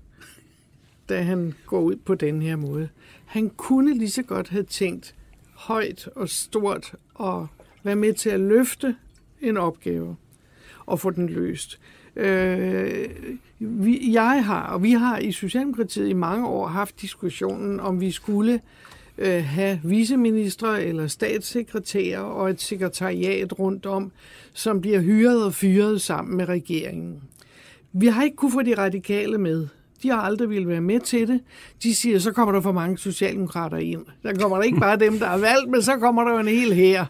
[1.09, 2.89] da han går ud på den her måde.
[3.27, 5.15] Han kunne lige så godt have tænkt
[5.55, 7.47] højt og stort og
[7.83, 8.97] være med til at løfte
[9.41, 10.17] en opgave
[10.87, 11.81] og få den løst.
[12.17, 13.09] Øh,
[13.67, 18.11] vi, jeg har, og vi har i Socialdemokratiet i mange år haft diskussionen, om vi
[18.11, 18.61] skulle
[19.19, 24.13] øh, have viceministre eller statssekretærer og et sekretariat rundt om,
[24.53, 27.23] som bliver hyret og fyret sammen med regeringen.
[27.93, 29.69] Vi har ikke kunne få de radikale med.
[30.03, 31.41] De har aldrig ville være med til det.
[31.83, 34.05] De siger, så kommer der for mange socialdemokrater ind.
[34.23, 36.49] Der kommer der ikke bare dem, der er valgt, men så kommer der jo en
[36.49, 37.07] hel her.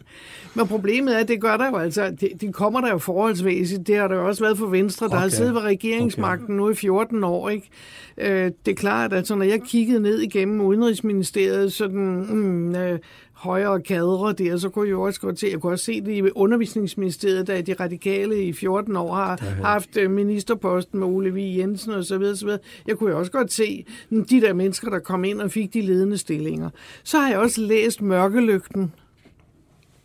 [0.54, 3.86] Men problemet er, at det gør der jo altså, det, de kommer der jo forholdsvæsigt.
[3.86, 5.22] Det har der jo også været for Venstre, der okay.
[5.22, 6.54] har siddet ved regeringsmagten okay.
[6.54, 7.48] nu i 14 år.
[7.48, 7.70] Ikke?
[8.18, 12.98] Øh, det er klart, at så når jeg kiggede ned igennem Udenrigsministeriet, sådan mm, øh,
[13.42, 16.12] højere kadre der, så kunne jeg jo også godt se, jeg kunne også se det
[16.12, 21.36] i undervisningsministeriet, da de radikale i 14 år har haft øh, ministerposten med Ole V.
[21.58, 22.60] Jensen og så videre, så videre.
[22.86, 25.80] Jeg kunne jo også godt se de der mennesker, der kom ind og fik de
[25.80, 26.70] ledende stillinger.
[27.04, 28.92] Så har jeg også læst Mørkelygten,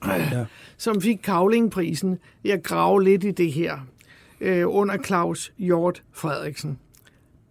[0.08, 0.46] ja.
[0.78, 2.20] som fik Kavlingprisen.
[2.44, 3.78] Jeg graver lidt i det her
[4.42, 6.78] øh, under Claus Hjort Frederiksen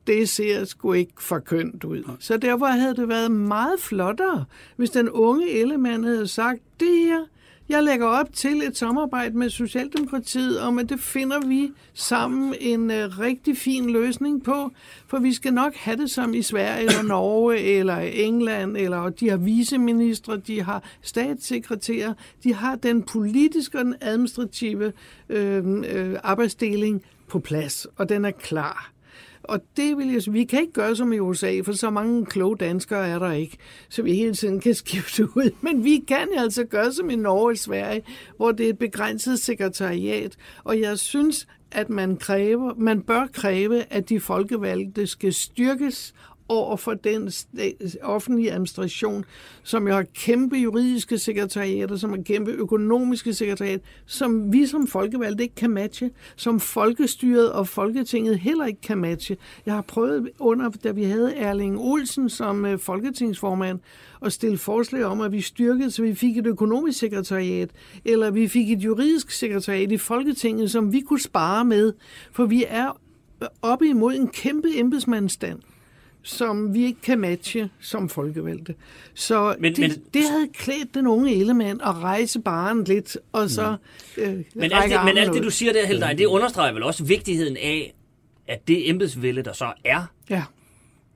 [0.07, 2.11] det ser sgu ikke for kønt ud.
[2.21, 4.45] Så derfor havde det været meget flottere,
[4.77, 7.25] hvis den unge Ellemann havde sagt, det her,
[7.69, 12.81] Jeg lægger op til et samarbejde med Socialdemokratiet om, at det finder vi sammen en
[12.81, 14.71] uh, rigtig fin løsning på,
[15.07, 19.31] for vi skal nok have det som i Sverige eller Norge eller England, eller de
[19.31, 24.93] har viceministre, de har statssekretærer, de har den politiske og den administrative
[25.29, 28.96] øh, øh, arbejdsdeling på plads, og den er klar.
[29.49, 32.57] Og det vil jeg vi kan ikke gøre som i USA, for så mange kloge
[32.57, 33.57] danskere er der ikke,
[33.89, 35.51] så vi hele tiden kan skifte ud.
[35.61, 38.03] Men vi kan altså gøre som i Norge og Sverige,
[38.37, 40.37] hvor det er et begrænset sekretariat.
[40.65, 46.15] Og jeg synes, at man, kræver, man bør kræve, at de folkevalgte skal styrkes
[46.49, 47.31] over for den
[48.03, 49.25] offentlige administration,
[49.63, 55.43] som jo har kæmpe juridiske sekretariater, som har kæmpe økonomiske sekretariat, som vi som folkevalgte
[55.43, 59.37] ikke kan matche, som folkestyret og Folketinget heller ikke kan matche.
[59.67, 63.81] Jeg har prøvet under, da vi havde Erling Olsen som øh, folketingsformand,
[64.23, 67.71] at stille forslag om, at vi styrkede, så vi fik et økonomisk sekretariat,
[68.05, 71.93] eller vi fik et juridisk sekretariat i Folketinget, som vi kunne spare med,
[72.33, 73.01] for vi er
[73.43, 75.59] øh, oppe imod en kæmpe embedsmandsstand
[76.27, 78.75] som vi ikke kan matche som folkevalgte.
[79.15, 83.51] Så men, det, men, det havde klædt den unge element at rejse baren lidt, og
[83.51, 83.77] så
[84.17, 84.23] mm.
[84.23, 87.05] øh, Men alt det, men alt det, du siger der, Heldig, det understreger vel også
[87.05, 87.95] vigtigheden af,
[88.49, 90.43] at det embedsvælde, der så er, ja.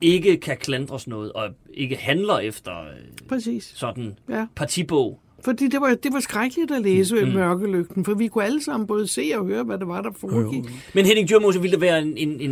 [0.01, 3.71] ikke kan klandres noget, og ikke handler efter øh, Præcis.
[3.75, 4.45] sådan ja.
[4.55, 5.19] partibog.
[5.43, 7.31] Fordi det var, det var skrækkeligt at læse mm.
[7.31, 10.63] mørkelygten, for vi kunne alle sammen både se og høre, hvad det var, der foregik.
[10.93, 12.51] Men Henning Djurmose, ville der være en, en, en,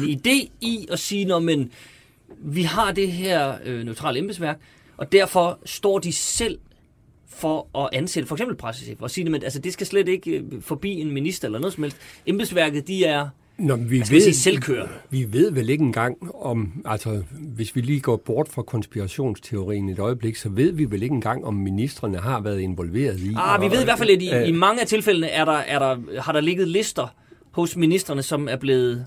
[0.00, 1.70] en idé i at sige, når men
[2.38, 4.58] vi har det her øh, neutrale embedsværk,
[4.96, 6.58] og derfor står de selv
[7.28, 10.62] for at ansætte for eksempel pressechef og sige, at altså, det skal slet ikke øh,
[10.62, 11.96] forbi en minister eller noget som helst.
[12.26, 13.28] Embedsværket, de er
[13.60, 14.94] Nå, vi ved, sige, selvkørende.
[15.10, 19.98] Vi ved vel ikke engang om, altså hvis vi lige går bort fra konspirationsteorien et
[19.98, 23.32] øjeblik, så ved vi vel ikke engang, om ministerne har været involveret i.
[23.36, 25.52] Ah, vi ved i hvert fald, at i, øh, i mange af tilfældene er der,
[25.52, 27.14] er der, har der ligget lister
[27.50, 29.06] hos ministerne, som er blevet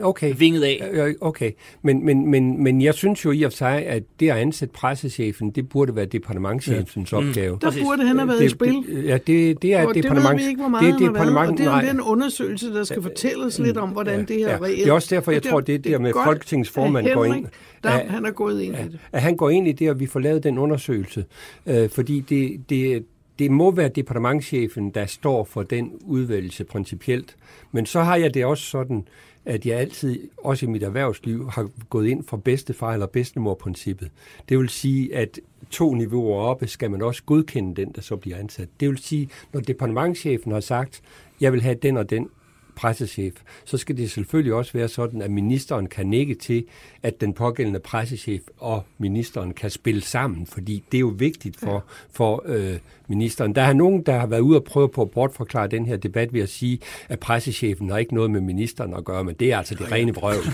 [0.00, 0.34] okay.
[0.38, 1.14] vinget af.
[1.20, 4.36] Okay, men, men, men, men jeg synes jo i og for sig, at det at
[4.36, 7.16] ansætte pressechefen, det burde være departementchefens ja.
[7.16, 7.52] opgave.
[7.52, 7.58] Mm.
[7.58, 8.74] Der burde han have været det, i spil.
[8.74, 10.24] Det, ja, det, det er og departement.
[10.24, 12.00] Det ved vi ikke, hvor meget det, det, han har været, og det er den
[12.00, 14.58] undersøgelse, der skal fortælle os lidt om, hvordan ja, det her ja.
[14.62, 14.78] reelt...
[14.78, 17.46] Det er også derfor, jeg tror, det er der med Folketingets formand går ind.
[17.82, 18.98] Der, at, han er gået ind i det.
[19.12, 21.24] At han går ind i det, og vi får lavet den undersøgelse.
[21.66, 23.04] Øh, fordi det, det,
[23.38, 27.36] det må være departementchefen, der står for den udvælgelse principielt.
[27.72, 29.08] Men så har jeg det også sådan,
[29.46, 34.10] at jeg altid, også i mit erhvervsliv, har gået ind for bedstefar eller bedstemor-princippet.
[34.48, 35.40] Det vil sige, at
[35.70, 38.68] to niveauer oppe skal man også godkende den, der så bliver ansat.
[38.80, 41.02] Det vil sige, når departementchefen har sagt,
[41.40, 42.28] jeg vil have den og den
[42.76, 46.64] pressechef, så skal det selvfølgelig også være sådan, at ministeren kan nikke til,
[47.02, 51.84] at den pågældende pressechef og ministeren kan spille sammen, fordi det er jo vigtigt for,
[52.10, 53.54] for øh, ministeren.
[53.54, 56.32] Der er nogen, der har været ude og prøve på at bortforklare den her debat
[56.32, 59.58] ved at sige, at pressechefen har ikke noget med ministeren at gøre, men det er
[59.58, 60.44] altså det rene vrøvl.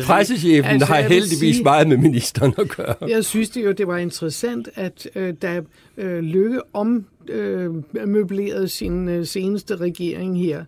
[0.06, 2.94] Pressechefen altså, har heldigvis sige, meget med ministeren at gøre.
[3.08, 5.60] Jeg synes det jo, det var interessant, at øh, da
[5.96, 7.74] øh, Lykke om øh,
[8.06, 10.64] møblerede sin øh, seneste regering her,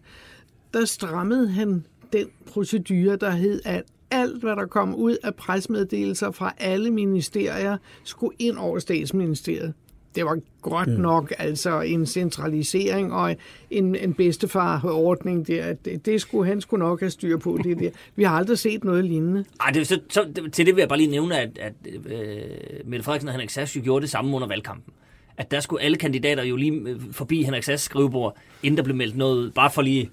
[0.75, 6.31] der strammede han den procedure, der hed, at alt, hvad der kom ud af presmeddelelser
[6.31, 9.75] fra alle ministerier, skulle ind over statsministeriet.
[10.15, 10.95] Det var godt mm.
[10.95, 13.37] nok altså en centralisering og
[13.71, 15.73] en, en bedstefarordning der.
[15.73, 17.91] Det, det skulle, han skulle nok have styr på det der.
[18.17, 19.45] Vi har aldrig set noget lignende.
[19.61, 21.73] Ej, det, så, så, til det vil jeg bare lige nævne, at, at
[22.05, 22.41] øh,
[22.85, 24.93] Mette Frederiksen og Henrik Sass jo gjorde det samme under valgkampen
[25.39, 28.97] at der skulle alle kandidater jo lige øh, forbi Henrik Sass skrivebord, inden der blev
[28.97, 30.11] meldt noget, bare for lige...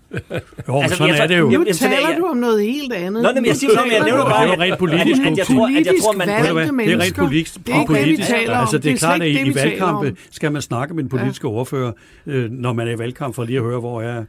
[0.67, 1.49] jo, altså, sådan jeg, er det jo.
[1.49, 3.23] Nu taler jeg, du om noget helt andet.
[3.23, 4.43] Nå, men jeg siger noget, jeg nævner bare...
[4.43, 5.21] Det er jo rent politisk.
[5.21, 6.27] At, at, jeg tror, at jeg tror, man...
[6.27, 7.67] Det er rent politisk.
[7.67, 8.61] Det er ikke det, vi taler om.
[8.61, 11.91] Altså, det er klart, at i valgkampe skal man snakke med en politisk ordfører,
[12.25, 14.23] øh, når man er i valgkamp, for lige at høre, hvor er...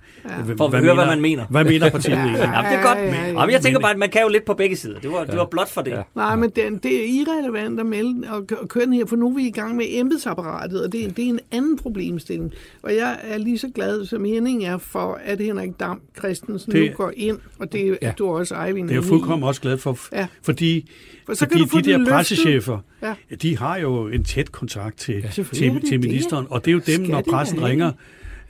[0.57, 1.45] For at høre, hvad man mener.
[1.51, 2.39] Hvad mener partiet egentlig?
[2.39, 2.99] Ja, det er godt.
[3.35, 5.01] Men jeg tænker bare, at man kan jo lidt på begge sider.
[5.01, 6.03] Det var, det var blot for det.
[6.15, 9.47] Nej, men det er irrelevant at melde og køre den her, for nu er vi
[9.47, 12.53] i gang med embedsapparatet, og det er en anden problemstilling.
[12.83, 16.91] Og jeg er lige så glad, som Henning er, for at Henrik Dam Christensen det,
[16.91, 18.89] nu går ind, og det er ja, du også, Eivind.
[18.89, 20.27] Det er jeg fuldkommen også glad for, ja.
[20.43, 20.91] fordi,
[21.27, 23.15] for så fordi de der pressechefer, ja.
[23.43, 26.83] de har jo en tæt kontakt til, ja, til, til ministeren, og det er jo
[26.87, 27.93] dem, Skal når pressen ringer,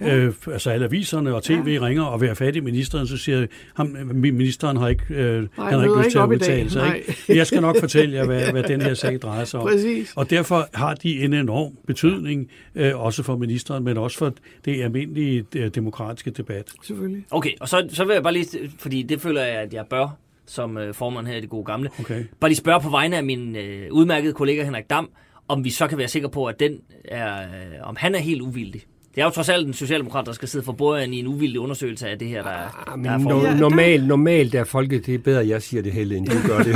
[0.09, 1.86] øh, altså alle aviserne og tv ja.
[1.86, 5.70] ringer og vil have fat i ministeren, så siger ham, ministeren har ikke, øh, Nej,
[5.70, 6.96] han har ikke lyst til at udtale sig.
[6.96, 7.36] Ikke?
[7.36, 9.66] Jeg skal nok fortælle jer, hvad, hvad den her sag drejer sig om.
[9.66, 10.12] Præcis.
[10.16, 14.32] Og derfor har de en enorm betydning, øh, også for ministeren, men også for
[14.64, 16.70] det almindelige øh, demokratiske debat.
[16.82, 17.24] Selvfølgelig.
[17.30, 20.18] Okay, og så, så vil jeg bare lige, fordi det føler jeg, at jeg bør
[20.46, 21.90] som øh, formand her i det gode gamle.
[22.00, 22.24] Okay.
[22.40, 25.11] Bare lige spørge på vegne af min øh, udmærkede kollega Henrik Dam,
[25.48, 27.46] om vi så kan være sikre på, at den er,
[27.82, 28.82] om han er helt uvildig.
[29.15, 31.61] Det er jo trods alt en socialdemokrat, der skal sidde for bordenden i en uvildig
[31.61, 35.15] undersøgelse af det her, der, ah, men der er no, normalt, normalt er folket, det
[35.15, 36.75] er bedre, jeg siger det heller, end du gør det.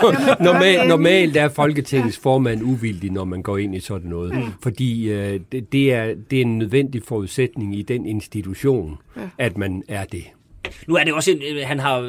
[0.40, 4.34] normalt, normalt er Folketingets formand uvildig, når man går ind i sådan noget.
[4.34, 4.52] Mm.
[4.62, 9.22] Fordi øh, det, det, er, det er en nødvendig forudsætning i den institution, ja.
[9.38, 10.24] at man er det.
[10.86, 12.00] Nu er det også en, øh, han har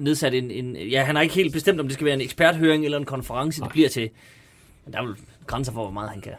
[0.00, 2.84] nedsat en, en, ja, han har ikke helt bestemt, om det skal være en eksperthøring
[2.84, 3.68] eller en konference, Nej.
[3.68, 4.10] det bliver til.
[4.84, 5.14] Men der er jo
[5.46, 6.32] grænser for, hvor meget han kan.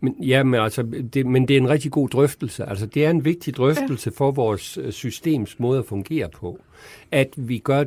[0.00, 2.64] Men, ja, men, altså, det, men det er en rigtig god drøftelse.
[2.64, 4.18] Altså, det er en vigtig drøftelse ja.
[4.18, 6.60] for vores øh, systems måde at fungere på.
[7.10, 7.84] At vi gør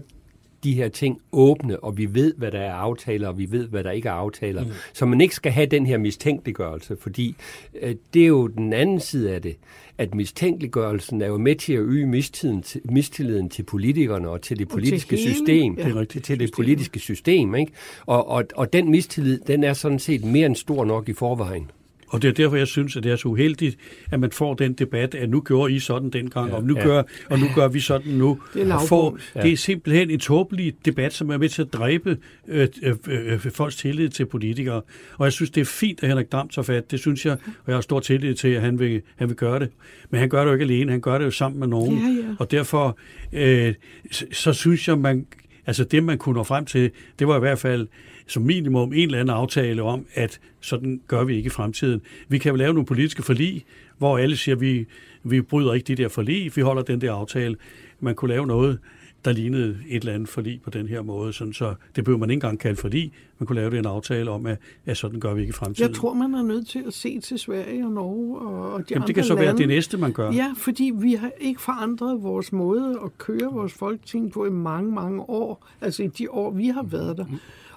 [0.64, 3.84] de her ting åbne, og vi ved, hvad der er aftaler, og vi ved, hvad
[3.84, 4.64] der ikke er aftaler.
[4.64, 4.72] Mm.
[4.94, 7.36] Så man ikke skal have den her mistænkeliggørelse, fordi
[7.82, 9.56] øh, det er jo den anden side af det,
[9.98, 14.60] at mistænkeliggørelsen er jo med til at øge mistilliden til, mistilliden til politikerne og til
[14.60, 15.78] det politiske til system.
[15.78, 16.06] Ja.
[16.06, 17.56] Til, til det politiske system.
[17.56, 17.72] Ikke?
[18.06, 21.72] Og, og, og den mistillid, den er sådan set mere end stor nok i forvejen.
[22.12, 23.78] Og det er derfor, jeg synes, at det er så uheldigt,
[24.12, 26.84] at man får den debat, at nu gjorde I sådan dengang, ja, og, nu ja.
[26.84, 28.40] gør, og nu gør vi sådan nu.
[28.54, 29.42] Det er, får, ja.
[29.42, 33.40] det er simpelthen en tåbelig debat, som er med til at dræbe øh, øh, øh,
[33.40, 34.82] folks tillid til politikere.
[35.18, 36.92] Og jeg synes, det er fint, at Henrik Dam tager fat.
[36.92, 39.60] Det synes jeg, og jeg har stor tillid til, at han vil, han vil gøre
[39.60, 39.70] det.
[40.10, 41.98] Men han gør det jo ikke alene, han gør det jo sammen med nogen.
[41.98, 42.36] Ja, ja.
[42.40, 42.98] Og derfor,
[43.34, 43.74] øh,
[44.12, 45.26] så, så synes jeg, man
[45.66, 47.88] Altså det, man kunne nå frem til, det var i hvert fald
[48.28, 52.02] som minimum en eller anden aftale om, at sådan gør vi ikke i fremtiden.
[52.28, 53.66] Vi kan jo lave nogle politiske forlig,
[53.98, 54.86] hvor alle siger, at vi,
[55.24, 57.56] vi bryder ikke de der forlig, vi holder den der aftale.
[58.00, 58.80] Man kunne lave noget,
[59.26, 61.34] der lignede et eller andet forlig på den her måde.
[61.34, 63.12] Sådan, så det behøver man ikke engang kalde forlig.
[63.40, 65.90] Man kunne lave det en aftale om, at, at sådan gør vi ikke i fremtiden.
[65.90, 69.02] Jeg tror, man er nødt til at se til Sverige og Norge og de Jamen,
[69.02, 69.48] andre det kan så lande.
[69.48, 70.32] være det næste, man gør.
[70.32, 74.92] Ja, fordi vi har ikke forandret vores måde at køre vores folketing på i mange,
[74.92, 75.68] mange år.
[75.82, 77.26] Altså i de år, vi har været der.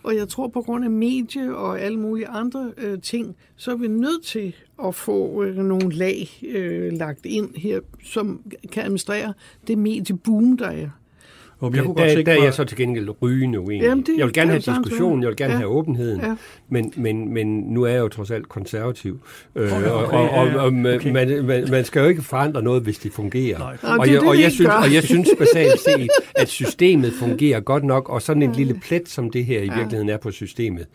[0.02, 3.76] Og jeg tror, på grund af medie og alle mulige andre øh, ting, så er
[3.76, 8.40] vi nødt til at få øh, nogle lag øh, lagt ind her, som
[8.72, 9.32] kan administrere
[9.66, 10.88] det medieboom, der er.
[11.64, 13.82] Og jeg kunne der, godt der, der er jeg så til gengæld rygende uenig.
[13.82, 15.58] Jamen, det, jeg vil gerne have diskussionen, jeg vil gerne ja.
[15.58, 16.34] have åbenheden, ja.
[16.68, 19.20] men, men, men nu er jeg jo trods alt konservativ.
[19.56, 21.10] Øh, okay, og, og, og, og okay.
[21.10, 23.58] man, man, man skal jo ikke forandre noget, hvis det fungerer.
[23.58, 23.76] Nej.
[23.82, 26.10] Og, jeg, og, jeg synes, og jeg synes basalt set,
[26.42, 30.08] at systemet fungerer godt nok, og sådan en lille plet, som det her i virkeligheden
[30.08, 30.86] er på systemet,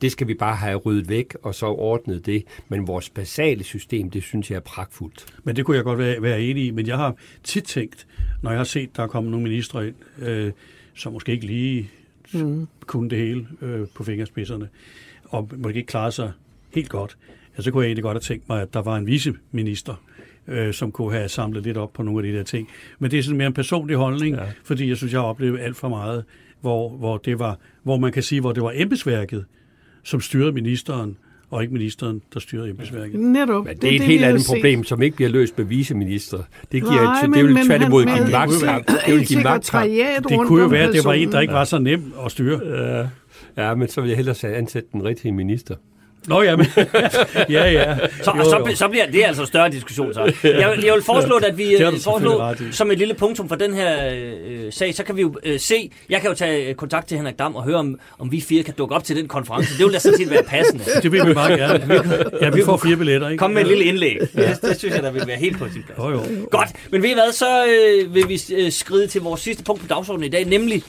[0.00, 2.44] det skal vi bare have ryddet væk, og så ordnet det.
[2.68, 5.26] Men vores basale system, det synes jeg er pragtfuldt.
[5.44, 6.70] Men det kunne jeg godt være, være enig i.
[6.70, 8.06] Men jeg har tit tænkt,
[8.42, 10.52] når jeg har set, der er kommet nogle ministre ind, øh,
[10.94, 11.90] som måske ikke lige
[12.34, 12.68] mm.
[12.86, 14.68] kunne det hele øh, på fingerspidserne,
[15.24, 16.32] og måske ikke klare sig
[16.74, 17.16] helt godt,
[17.58, 19.94] ja, så kunne jeg egentlig godt have tænkt mig, at der var en viceminister,
[20.48, 22.68] øh, som kunne have samlet lidt op på nogle af de der ting.
[22.98, 24.44] Men det er sådan mere en personlig holdning, ja.
[24.64, 26.24] fordi jeg synes, jeg har oplevet alt for meget,
[26.60, 29.44] hvor, hvor, det var, hvor man kan sige, hvor det var embedsværket,
[30.08, 31.16] som styrede ministeren,
[31.50, 33.20] og ikke ministeren, der styrede embedsværket.
[33.20, 33.64] Netop.
[33.64, 36.38] Men det, det er et det, helt andet problem, som ikke bliver løst med viceminister.
[36.72, 38.86] Det, giver Nej, et, det vil tværtimod give magtkamp.
[39.06, 39.90] Det vil give magtkamp.
[40.28, 42.60] Det kunne jo være, at det var en, der ikke var så nem at styre.
[42.64, 43.08] Ja,
[43.56, 45.74] ja men så vil jeg hellere ansætte den rigtige minister.
[46.28, 46.66] Nå ja, men,
[47.48, 47.96] ja, ja.
[48.22, 50.20] Så, jo, så, så bliver det er altså en større diskussion så.
[50.44, 54.10] Jeg, jeg vil foreslå, at vi øh, foreslå, som et lille punktum for den her
[54.14, 57.38] øh, sag, så kan vi jo øh, se, jeg kan jo tage kontakt til Henrik
[57.38, 59.78] Dam og høre, om, om vi fire kan dukke op til den konference.
[59.78, 60.84] Det vil da sådan set være passende.
[61.02, 62.02] Det vil vi bare gerne.
[62.40, 63.40] Ja, vi får fire billetter, ikke?
[63.40, 64.18] Kom med et lille indlæg.
[64.36, 64.42] Ja.
[64.42, 65.98] Det, det synes jeg, der vil være helt på sin plads.
[65.98, 66.20] Jo, jo.
[66.50, 69.82] Godt, men ved I hvad, så øh, vil vi øh, skride til vores sidste punkt
[69.82, 70.82] på dagsordenen i dag, nemlig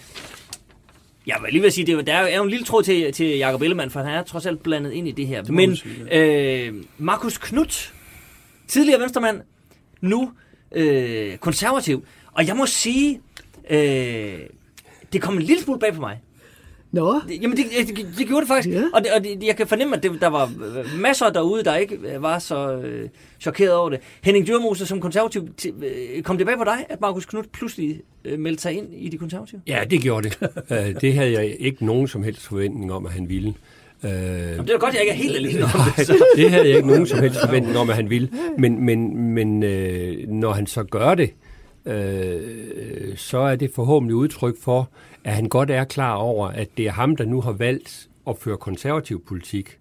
[1.30, 3.62] jeg vil lige vil sige, det, der er jo en lille tråd til, til Jacob
[3.62, 5.44] Ellemann, for han er trods alt blandet ind i det her.
[5.52, 5.78] Men
[6.12, 7.94] øh, Markus Knudt,
[8.68, 9.42] tidligere venstremand,
[10.02, 10.32] nu
[10.72, 12.06] øh, konservativ.
[12.32, 13.22] Og jeg må sige,
[13.70, 14.40] øh,
[15.14, 16.20] det kom en lille smule bag på mig.
[16.92, 17.22] Nå.
[17.42, 18.76] Jamen, det, det, det gjorde det faktisk.
[18.76, 18.84] Ja.
[18.94, 20.52] Og, det, og det, jeg kan fornemme, at det, der var
[20.98, 23.10] masser derude, der ikke var så øh,
[23.40, 24.00] chokeret over det.
[24.24, 25.48] Henning Dyrmose som konservativ,
[25.84, 29.10] øh, kom det bag på dig, at Markus Knudt pludselig øh, meldte sig ind i
[29.10, 29.62] de konservative?
[29.68, 30.38] Ja, det gjorde det.
[30.72, 33.54] uh, det havde jeg ikke nogen som helst forventning om, at han ville.
[34.04, 36.08] Jamen, det er godt, jeg ikke er helt alene om det.
[36.36, 38.30] det havde jeg ikke nogen som helst forventning om, at han ville.
[38.58, 41.34] Men, men, men øh, når han så gør det,
[41.86, 44.90] øh, så er det forhåbentlig udtryk for,
[45.24, 48.36] at han godt er klar over, at det er ham, der nu har valgt at
[48.38, 49.78] føre konservativ politik.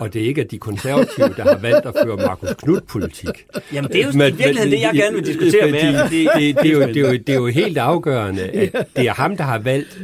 [0.00, 3.46] Og det er ikke de konservative, der har valgt at føre Markus Knudt-politik.
[3.72, 6.02] Jamen, det er jo men, i virkeligheden men, det, jeg gerne vil diskutere med.
[6.02, 8.88] Det, det, det, det, er jo, det, er jo, det er jo helt afgørende, at
[8.96, 9.98] det er ham, der har valgt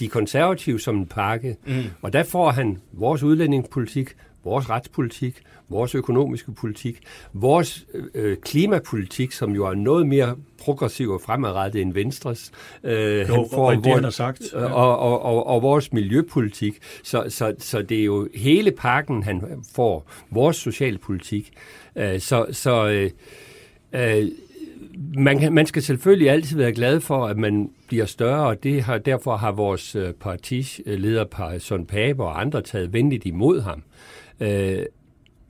[0.00, 1.56] de konservative som en pakke.
[1.66, 1.82] Mm.
[2.02, 4.14] Og der får han vores udlændingepolitik,
[4.44, 5.34] vores retspolitik,
[5.68, 6.98] vores økonomiske politik,
[7.32, 12.52] vores øh, klimapolitik, som jo er noget mere progressiv og fremadrettet end Venstres.
[12.84, 14.42] Øh, jo, han får, og det han har sagt.
[14.52, 14.72] Ja.
[14.72, 16.78] Og, og, og, og vores miljøpolitik.
[17.02, 20.10] Så, så, så det er jo hele pakken, han får.
[20.30, 21.52] Vores socialpolitik.
[21.96, 23.10] Øh, så så øh,
[23.92, 24.28] øh,
[25.16, 28.98] man, man skal selvfølgelig altid være glad for, at man bliver større, og det har,
[28.98, 33.82] derfor har vores øh, partileder, Søren Pape og andre taget venligt imod ham.
[34.40, 34.82] Øh,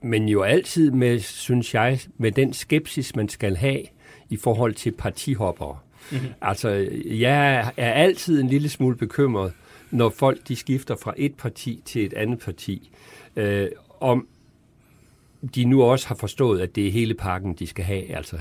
[0.01, 3.81] men jo altid med, synes jeg, med den skepsis, man skal have
[4.29, 5.77] i forhold til partihoppere.
[6.11, 6.27] Mm-hmm.
[6.41, 9.53] Altså, jeg er altid en lille smule bekymret,
[9.91, 12.91] når folk de skifter fra et parti til et andet parti,
[13.35, 13.67] øh,
[13.99, 14.27] om
[15.55, 18.15] de nu også har forstået, at det er hele pakken, de skal have.
[18.15, 18.37] Altså,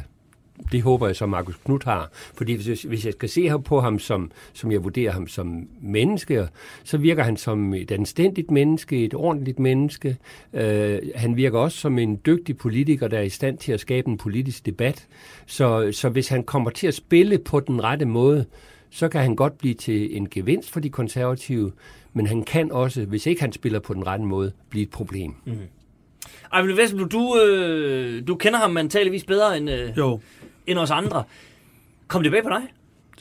[0.72, 2.10] det håber jeg så, Markus Knudt har.
[2.12, 6.48] Fordi hvis, hvis jeg skal se på ham, som, som jeg vurderer ham som menneske,
[6.84, 10.16] så virker han som et anstændigt menneske, et ordentligt menneske.
[10.52, 14.08] Øh, han virker også som en dygtig politiker, der er i stand til at skabe
[14.08, 15.06] en politisk debat.
[15.46, 18.44] Så, så hvis han kommer til at spille på den rette måde,
[18.90, 21.72] så kan han godt blive til en gevinst for de konservative,
[22.12, 25.34] men han kan også, hvis ikke han spiller på den rette måde, blive et problem.
[25.44, 25.52] Mm.
[26.52, 30.20] Ejvind Vesselblom, du, øh, du kender ham antageligvis bedre end, øh, jo.
[30.66, 31.24] end os andre.
[32.08, 32.62] Kom det bag på dig?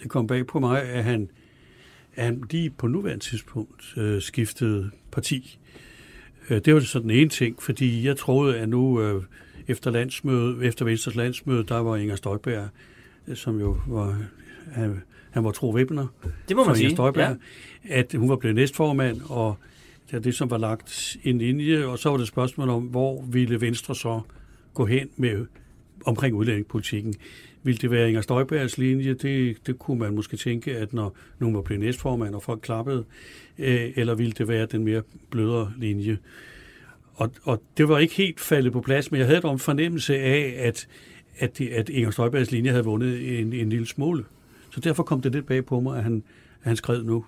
[0.03, 1.30] Det kom bag på mig, at han,
[2.15, 5.59] at han lige på nuværende tidspunkt øh, skiftede parti.
[6.49, 9.23] Øh, det var sådan en ting, fordi jeg troede, at nu øh,
[9.67, 12.69] efter, landsmøde, efter Venstres landsmøde, der var Inger Støjberg,
[13.28, 14.17] øh, som jo var...
[14.71, 15.01] Han,
[15.32, 16.07] han var tro Webner.
[16.47, 16.91] Det må man sige.
[16.91, 17.38] Støjberg,
[17.89, 17.95] ja.
[17.99, 19.57] At hun var blevet næstformand, og
[20.12, 23.22] det er det, som var lagt en linje, og så var det spørgsmål om, hvor
[23.22, 24.22] ville Venstre så
[24.74, 25.45] gå hen med
[26.05, 27.16] omkring udlændingepolitikken.
[27.64, 29.14] Vil det være Inger Støjbergs linje?
[29.14, 33.05] Det, det kunne man måske tænke, at når nogen var blevet næstformand, og folk klappede,
[33.58, 36.18] øh, eller ville det være den mere blødere linje?
[37.14, 40.18] Og, og det var ikke helt faldet på plads, men jeg havde dog en fornemmelse
[40.18, 40.88] af, at,
[41.38, 44.26] at, det, at Inger Støjbergs linje havde vundet en, en lille smule.
[44.70, 46.24] Så derfor kom det lidt bag på mig, at han,
[46.62, 47.26] at han skrev nu.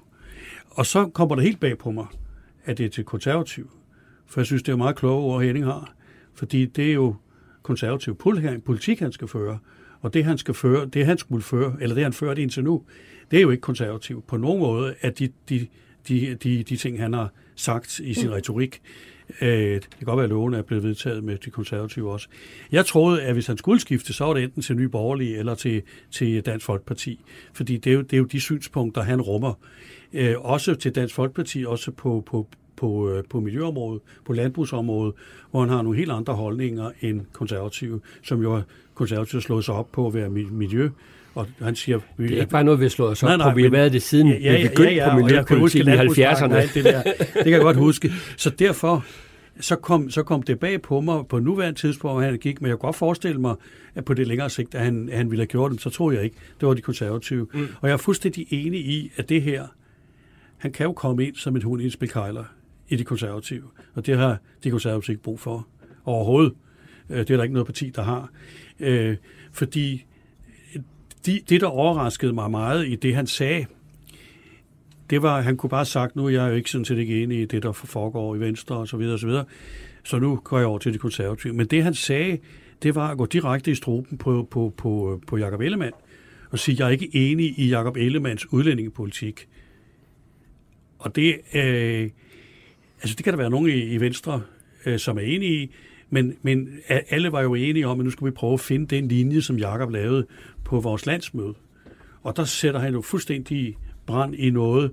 [0.69, 2.05] Og så kommer det helt bag på mig,
[2.65, 3.71] at det er til konservativ.
[4.25, 5.93] For jeg synes, det er meget kloge ord, Henning har.
[6.33, 7.15] Fordi det er jo
[7.63, 8.15] konservativ
[8.65, 9.59] politik, han skal føre.
[10.01, 12.83] Og det, han skal føre, det han skulle føre, eller det han førte indtil nu,
[13.31, 15.67] det er jo ikke konservativ på nogen måde, at de, de,
[16.07, 18.33] de, de, de ting, han har sagt i sin mm.
[18.33, 18.81] retorik,
[19.41, 22.27] øh, det kan godt være, at loven er blevet vedtaget med de konservative også.
[22.71, 25.55] Jeg troede, at hvis han skulle skifte, så var det enten til Nye Borgerlige eller
[25.55, 27.19] til, til Dansk Folkeparti.
[27.53, 29.53] Fordi det er, jo, det er jo de synspunkter, han rummer.
[30.13, 35.13] Øh, også til Dansk Folkeparti, også på, på, på, øh, på miljøområdet, på landbrugsområdet,
[35.51, 38.61] hvor han har nogle helt andre holdninger end konservative, som jo
[38.93, 40.89] konservative slået sig op på at være miljø.
[41.39, 43.37] Og han siger, vi, det er ikke bare noget, vi har slået os op nej,
[43.37, 43.55] nej, på.
[43.55, 46.73] Vi har været det siden ja, ja, vi begyndte ja, ja, på miljøpolitikken i 70'erne.
[46.73, 47.03] Det, der.
[47.17, 48.11] det kan jeg godt huske.
[48.37, 49.05] Så derfor
[49.59, 52.69] så kom, så kom det bag på mig på nuværende tidspunkt, hvor han gik, men
[52.69, 53.55] jeg kunne godt forestille mig,
[53.95, 56.11] at på det længere sigt, at han, at han ville have gjort det, så tror
[56.11, 56.35] jeg ikke.
[56.59, 57.47] Det var de konservative.
[57.53, 57.67] Mm.
[57.81, 59.67] Og jeg er fuldstændig enig i, at det her,
[60.57, 62.43] han kan jo komme ind som et hund i en spilkejler
[62.89, 63.63] i de konservative.
[63.93, 65.67] Og det har de konservative ikke brug for
[66.05, 66.53] overhovedet.
[67.09, 68.29] Øh, det er der ikke noget parti, der har.
[68.79, 69.17] Øh,
[69.51, 70.05] fordi
[71.25, 73.65] de, det, der overraskede mig meget i det, han sagde,
[75.09, 77.23] det var, han kunne bare have sagt, nu er jeg jo ikke sådan set ikke
[77.23, 79.45] enig i det, der foregår i Venstre og så videre og så videre.
[80.03, 81.53] Så nu går jeg over til de konservative.
[81.53, 82.37] Men det, han sagde,
[82.83, 85.93] det var at gå direkte i struben på, på, på, på Jacob Ellemann
[86.51, 89.47] og sige, jeg er ikke enig i Jacob Ellemanns udlændingepolitik.
[90.99, 92.09] Og det, øh,
[93.01, 94.41] altså det kan der være nogen i, i Venstre,
[94.85, 95.71] øh, som er enige i,
[96.09, 99.07] men, men alle var jo enige om, at nu skal vi prøve at finde den
[99.07, 100.25] linje, som Jakob lavede
[100.63, 101.53] på vores landsmøde.
[102.23, 104.91] Og der sætter han jo fuldstændig brand i noget,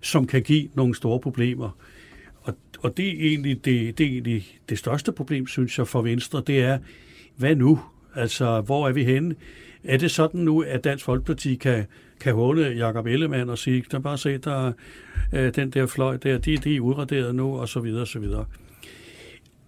[0.00, 1.70] som kan give nogle store problemer.
[2.42, 6.02] Og, og det er egentlig det, det, er egentlig det største problem, synes jeg, for
[6.02, 6.78] Venstre, det er,
[7.36, 7.80] hvad nu?
[8.14, 9.34] Altså, hvor er vi henne?
[9.84, 11.86] Er det sådan nu, at Dansk Folkeparti kan,
[12.20, 14.72] kan håne Jakob Ellemann og sige, der bare se, der
[15.32, 18.18] øh, den der fløj der, de, de er udraderet nu, og så videre, og så
[18.18, 18.44] videre.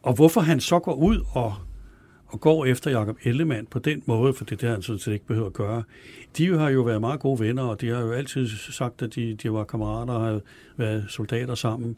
[0.07, 1.55] Og hvorfor han så går ud og,
[2.27, 5.13] og går efter Jakob Ellemann på den måde, for det er det, han sådan set
[5.13, 5.83] ikke behøver at gøre.
[6.37, 9.35] De har jo været meget gode venner, og de har jo altid sagt, at de,
[9.35, 10.43] de var kammerater og havde
[10.77, 11.97] været soldater sammen.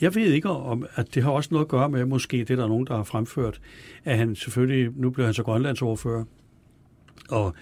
[0.00, 2.64] Jeg ved ikke om, at det har også noget at gøre med, måske det der
[2.64, 3.60] er nogen, der har fremført,
[4.04, 6.24] at han selvfølgelig, nu bliver han så grønlandsordfører,
[7.28, 7.54] og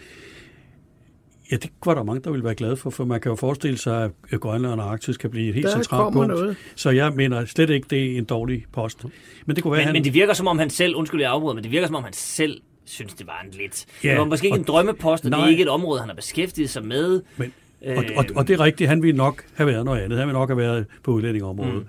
[1.50, 3.78] Ja, det var der mange, der ville være glade for, for man kan jo forestille
[3.78, 6.28] sig, at Grønland og Arktis kan blive et helt der centralt punkt.
[6.28, 6.56] Noget.
[6.74, 9.04] Så jeg mener slet ikke, det er en dårlig post.
[9.46, 9.92] Men det kunne være, men, han...
[9.92, 12.04] men det virker som om han selv, undskyld jeg afbryder, men det virker som om
[12.04, 13.86] han selv synes, det var en lidt...
[14.04, 16.00] Ja, det var måske ikke og, en drømmepost, og nej, det er ikke et område,
[16.00, 17.22] han har beskæftiget sig med.
[17.36, 17.52] Men,
[17.86, 20.18] og, og, og det er rigtigt, han ville nok have været noget andet.
[20.18, 21.74] Han ville nok have været på udlændingområdet.
[21.74, 21.86] Mm.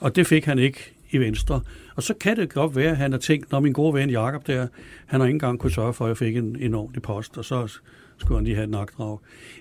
[0.00, 1.60] Og det fik han ikke i Venstre.
[1.96, 4.46] Og så kan det godt være, at han har tænkt, når min gode ven Jakob
[4.46, 4.66] der,
[5.06, 7.44] han har ikke engang kunne sørge for, at jeg fik en, en ordentlig post, og
[7.44, 7.78] så
[8.18, 9.18] skulle han lige have et nakdrag.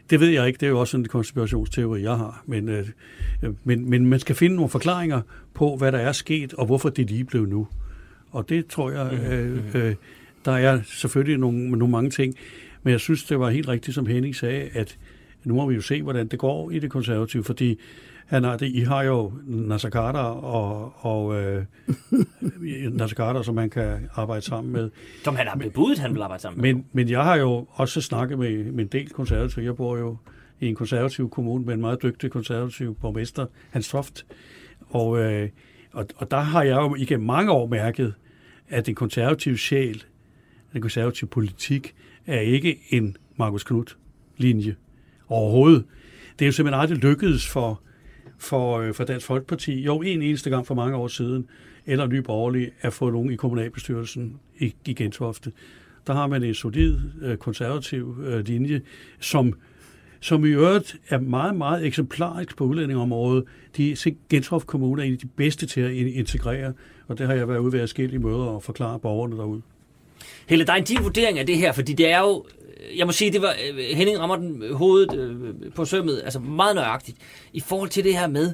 [0.09, 2.43] Det ved jeg ikke, det er jo også en konspirationsteori, jeg har.
[2.45, 2.87] Men, øh,
[3.63, 5.21] men, men man skal finde nogle forklaringer
[5.53, 7.67] på, hvad der er sket, og hvorfor det lige blev nu.
[8.31, 9.81] Og det tror jeg, mm-hmm.
[9.81, 9.95] øh, øh,
[10.45, 12.35] der er selvfølgelig nogle, nogle mange ting.
[12.83, 14.97] Men jeg synes, det var helt rigtigt, som Henning sagde, at
[15.43, 17.79] nu må vi jo se, hvordan det går i det konservative, fordi
[18.33, 21.65] han har det, I har jo Nasser Carter og, og øh,
[22.97, 24.89] Nasser Carter, som man kan arbejde sammen med.
[25.23, 26.73] Som han har bebudet, han vil arbejde sammen med.
[26.73, 29.65] Men, men jeg har jo også snakket med, med en del konservative.
[29.65, 30.17] Jeg bor jo
[30.59, 34.25] i en konservativ kommune med en meget dygtig konservativ borgmester, Hans Toft.
[34.89, 35.49] Og, øh,
[35.91, 38.13] og, og der har jeg jo igennem mange år mærket,
[38.69, 40.03] at den konservative sjæl,
[40.73, 44.75] den konservative politik, er ikke en Markus Knudt-linje
[45.27, 45.85] overhovedet.
[46.39, 47.81] Det er jo simpelthen aldrig lykkedes for,
[48.43, 51.47] for, øh, for Dansk Folkeparti, jo en eneste gang for mange år siden,
[51.85, 55.51] eller Nye Borgerlige, at få nogen i kommunalbestyrelsen i, i Gentofte.
[56.07, 58.81] Der har man en solid øh, konservativ øh, linje,
[59.19, 59.53] som,
[60.19, 63.43] som i øvrigt er meget, meget eksemplarisk på udlændingområdet.
[63.77, 63.95] De
[64.29, 66.73] Gentofte Kommune er en af de bedste til at integrere,
[67.07, 69.61] og det har jeg været ude ved at skille i møder og forklare borgerne derude.
[70.47, 72.45] Helle, der er en din vurdering af det her, fordi det er jo,
[72.97, 76.75] jeg må sige, det var, øh, Henning rammer den hovedet øh, på sømmet, altså meget
[76.75, 77.17] nøjagtigt,
[77.53, 78.53] i forhold til det her med,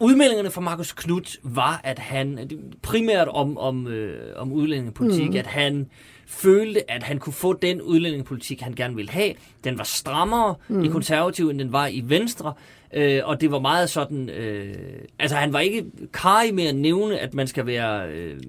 [0.00, 2.50] udmeldingerne fra Markus Knudt var, at han,
[2.82, 5.36] primært om, om, øh, om udlændingepolitik, mm.
[5.36, 5.86] at han
[6.26, 9.34] følte, at han kunne få den udlændingepolitik, han gerne ville have.
[9.64, 10.84] Den var strammere mm.
[10.84, 12.52] i konservativ, end den var i venstre.
[12.94, 14.30] Øh, og det var meget sådan...
[14.30, 14.74] Øh,
[15.18, 18.08] altså, han var ikke kaj med at nævne, at man skal være...
[18.08, 18.40] Øh,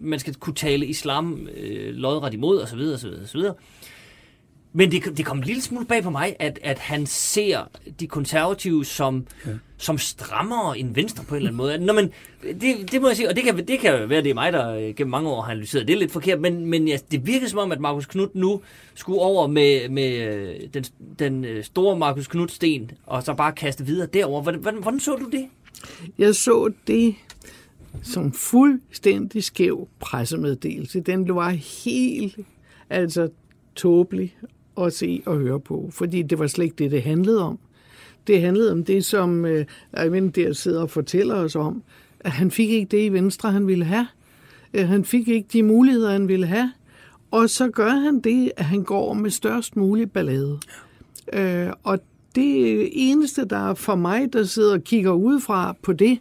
[0.00, 3.40] man skal kunne tale islam øh, lodret imod, osv., osv., osv.
[4.72, 7.70] Men det, det kom en lille smule bag på mig, at, at han ser
[8.00, 9.50] de konservative som, ja.
[9.76, 11.78] som strammere end Venstre på en eller anden måde.
[11.78, 12.10] Nå, men
[12.60, 14.74] det, det må jeg sige, og det kan, det kan være, det er mig, der
[14.74, 17.48] øh, gennem mange år har analyseret det er lidt forkert, men, men ja, det virker
[17.48, 18.60] som om, at Markus Knudt nu
[18.94, 20.84] skulle over med, med øh, den,
[21.18, 24.42] den øh, store Markus Knudt-sten, og så bare kaste videre derover.
[24.42, 25.46] Hvordan, hvordan, hvordan så du det?
[26.18, 27.14] Jeg så det
[28.02, 31.00] som fuldstændig skæv pressemeddelelse.
[31.00, 31.50] Den var
[31.84, 32.38] helt
[32.90, 33.28] altså
[33.76, 34.36] tåbelig
[34.80, 37.58] at se og høre på, fordi det var slet ikke det, det handlede om.
[38.26, 39.64] Det handlede om det, som øh,
[40.02, 41.82] Eivind der sidder og fortæller os om,
[42.20, 44.06] at han fik ikke det i Venstre, han ville have.
[44.74, 46.72] Øh, han fik ikke de muligheder, han ville have.
[47.30, 50.58] Og så gør han det, at han går med størst mulig ballade.
[51.32, 51.98] Øh, og
[52.34, 56.18] det eneste, der er for mig, der sidder og kigger udefra på det,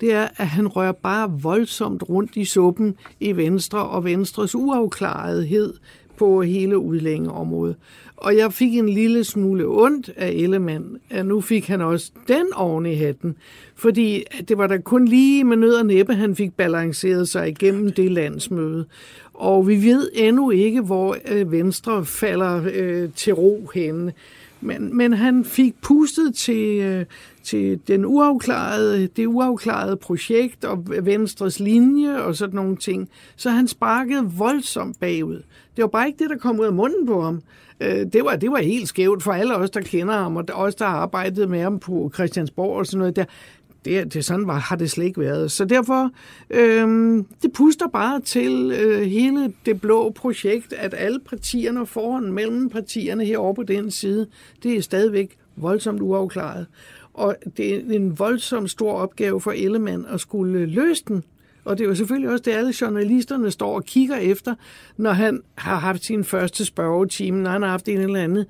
[0.00, 5.74] det er, at han rører bare voldsomt rundt i suppen i Venstre og Venstres uafklarethed
[6.16, 7.76] på hele udlængeområdet.
[8.16, 12.46] Og jeg fik en lille smule ondt af Ellemann, at nu fik han også den
[12.54, 13.36] oven i hatten.
[13.74, 17.92] Fordi det var da kun lige med nød og næppe, han fik balanceret sig igennem
[17.92, 18.84] det landsmøde.
[19.34, 24.12] Og vi ved endnu ikke, hvor øh, Venstre falder øh, til ro henne.
[24.64, 27.06] Men, men han fik pustet til, øh,
[27.42, 33.08] til den uafklarede, det uafklarede projekt og Venstres linje og sådan nogle ting.
[33.36, 35.42] Så han sparkede voldsomt bagud.
[35.76, 37.42] Det var bare ikke det, der kom ud af munden på ham.
[37.80, 40.74] Øh, det var, det var helt skævt for alle os, der kender ham, og os,
[40.74, 43.24] der har arbejdet med ham på Christiansborg og sådan noget der.
[43.84, 45.52] Det, det sådan var, har det slet ikke været.
[45.52, 46.10] Så derfor,
[46.50, 52.70] øh, det puster bare til øh, hele det blå projekt, at alle partierne foran mellem
[52.70, 54.26] partierne herovre på den side,
[54.62, 56.66] det er stadigvæk voldsomt uafklaret.
[57.14, 61.24] Og det er en voldsomt stor opgave for Ellemann at skulle løse den.
[61.64, 64.54] Og det er jo selvfølgelig også det, alle journalisterne står og kigger efter,
[64.96, 68.44] når han har haft sin første spørgetime, når han har haft en eller anden.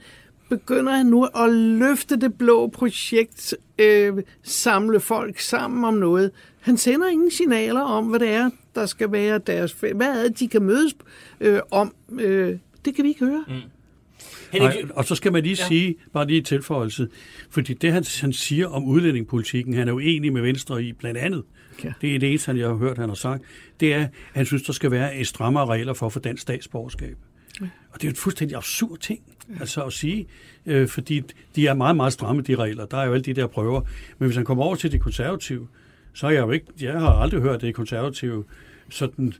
[0.58, 6.30] Begynder han nu at løfte det blå projekt, øh, samle folk sammen om noget.
[6.60, 9.72] Han sender ingen signaler om, hvad det er, der skal være deres...
[9.72, 10.94] Hvad er det, de kan mødes
[11.40, 11.94] øh, om?
[12.20, 13.44] Øh, det kan vi ikke høre.
[13.48, 14.58] Mm.
[14.58, 15.66] Nej, og så skal man lige ja.
[15.68, 17.08] sige, bare lige i tilføjelse,
[17.50, 21.18] fordi det han, han siger om udlændingepolitikken, han er jo enig med Venstre i blandt
[21.18, 21.42] andet,
[21.84, 21.92] ja.
[22.00, 23.42] det er det eneste, jeg har hørt, han har sagt,
[23.80, 26.42] det er, at han synes, der skal være et strammere regler for at få dansk
[26.42, 27.16] statsborgerskab.
[27.60, 27.66] Ja.
[27.90, 29.20] Og det er jo et fuldstændig absurd ting.
[29.60, 30.26] Altså at sige,
[30.66, 31.22] øh, fordi
[31.56, 32.86] de er meget, meget stramme, de regler.
[32.86, 33.80] Der er jo alle de der prøver.
[34.18, 35.68] Men hvis han kommer over til de konservative,
[36.12, 38.44] så har jeg jo ikke, jeg har aldrig hørt det konservative
[38.88, 39.34] sådan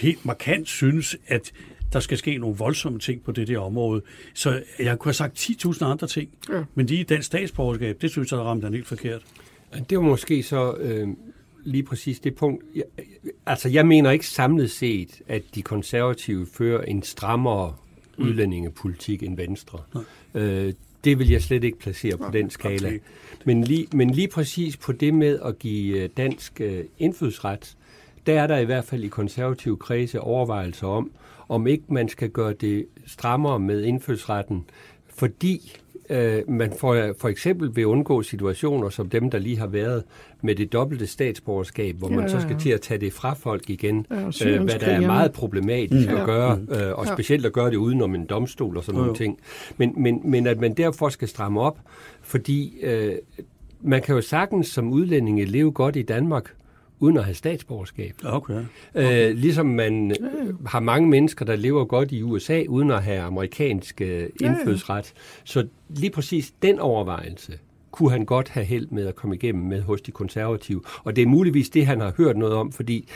[0.00, 1.52] helt markant synes, at
[1.92, 4.02] der skal ske nogle voldsomme ting på det der område.
[4.34, 6.64] Så jeg kunne have sagt 10.000 andre ting, ja.
[6.74, 9.22] men de den statsborgerskab, det synes jeg, der ramte han helt forkert.
[9.90, 11.08] Det var måske så øh,
[11.64, 12.64] lige præcis det punkt.
[12.74, 12.84] Jeg,
[13.46, 17.83] altså, jeg mener ikke samlet set, at de konservative fører en strammere mm.
[18.18, 19.78] Udlændingepolitik end Venstre.
[20.34, 20.72] Øh,
[21.04, 22.92] det vil jeg slet ikke placere på den skala.
[23.44, 27.76] Men lige, men lige præcis på det med at give øh, dansk øh, indfødsret,
[28.26, 31.10] der er der i hvert fald i konservative kredse overvejelser om,
[31.48, 34.64] om ikke man skal gøre det strammere med indfødsretten,
[35.06, 35.76] fordi
[36.10, 40.02] øh, man for, for eksempel vil undgå situationer som dem, der lige har været
[40.42, 43.70] med det dobbelte statsborgerskab, hvor ja, man så skal til at tage det fra folk
[43.70, 46.16] igen, ja, øh, hvad der er meget problematisk mm.
[46.16, 49.04] at gøre, øh, og specielt at gøre det udenom en domstol og sådan ja.
[49.04, 49.38] nogle ting.
[49.76, 51.78] Men, men, men at man derfor skal stramme op,
[52.22, 53.14] fordi øh,
[53.80, 56.54] man kan jo sagtens som udlændinge leve godt i Danmark,
[57.04, 58.14] uden at have statsborgerskab.
[58.24, 58.54] Okay.
[58.94, 59.30] okay.
[59.30, 63.20] Øh, ligesom man øh, har mange mennesker, der lever godt i USA, uden at have
[63.20, 65.12] amerikansk øh, indfødsret.
[65.44, 67.52] Så lige præcis den overvejelse
[67.90, 70.82] kunne han godt have held med at komme igennem med hos de konservative.
[71.04, 73.08] Og det er muligvis det, han har hørt noget om, fordi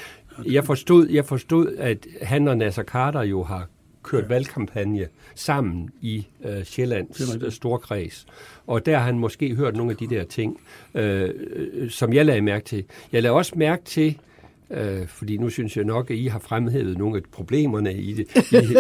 [0.47, 3.69] jeg forstod, jeg forstod at han og Nasser Carter jo har
[4.09, 8.27] kørt valgkampagne sammen i øh, Sjællands storkreds.
[8.67, 10.61] Og der har han måske hørt nogle af de der ting,
[10.95, 11.31] øh,
[11.91, 12.85] som jeg lagde mærke til.
[13.13, 14.19] Jeg lagde også mærke til,
[14.71, 18.27] Øh, fordi nu synes jeg nok, at I har fremhævet nogle af problemerne i, det,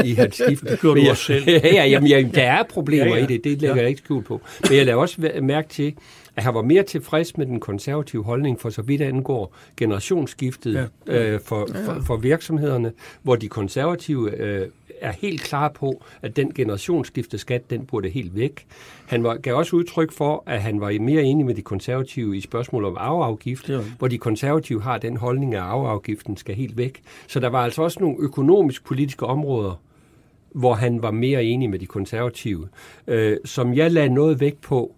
[0.05, 0.64] i, i hans skift.
[0.70, 1.45] det gjorde du også selv.
[1.74, 3.24] ja, jamen, jamen, der er problemer ja, ja.
[3.24, 3.81] i det, det lægger ja.
[3.81, 4.41] jeg ikke skjult på.
[4.68, 5.95] Men jeg lader også mærke til,
[6.39, 11.32] at han var mere tilfreds med den konservative holdning for så vidt angår generationsskiftet ja.
[11.32, 14.68] øh, for, for, for virksomhederne, hvor de konservative øh,
[15.01, 18.66] er helt klar på, at den generationsskifteskat, den burde helt væk.
[19.07, 22.41] Han var, gav også udtryk for, at han var mere enig med de konservative i
[22.41, 23.80] spørgsmål om arveafgift, ja.
[23.99, 27.03] hvor de konservative har den holdning, at arveafgiften skal helt væk.
[27.26, 29.80] Så der var altså også nogle økonomisk-politiske områder,
[30.55, 32.68] hvor han var mere enig med de konservative,
[33.07, 34.95] øh, som jeg lagde noget vægt på,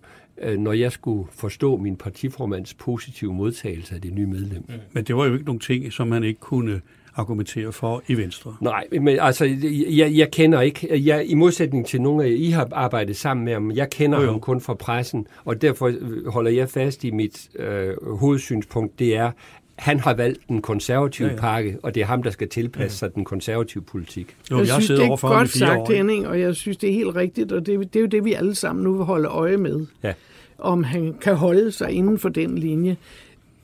[0.59, 4.65] når jeg skulle forstå min partiformands positive modtagelse af det nye medlem.
[4.69, 4.75] Mm.
[4.93, 6.81] Men det var jo ikke nogle ting, som man ikke kunne
[7.15, 8.57] argumentere for i Venstre.
[8.61, 9.45] Nej, men altså,
[9.89, 13.45] jeg, jeg kender ikke, jeg, i modsætning til nogle af jer, I har arbejdet sammen
[13.45, 14.31] med ham, jeg kender jo, jo.
[14.31, 15.93] ham kun fra pressen, og derfor
[16.31, 19.31] holder jeg fast i mit øh, hovedsynspunkt, det er,
[19.77, 21.41] han har valgt den konservative ja, ja.
[21.41, 24.37] pakke, og det er ham, der skal tilpasse sig den konservative politik.
[24.51, 25.93] Jo, jeg, jeg synes, det er godt sagt, år.
[25.93, 28.33] Henning, og jeg synes, det er helt rigtigt, og det, det er jo det, vi
[28.33, 29.87] alle sammen nu vil holde øje med.
[30.03, 30.13] Ja.
[30.61, 32.97] Om han kan holde sig inden for den linje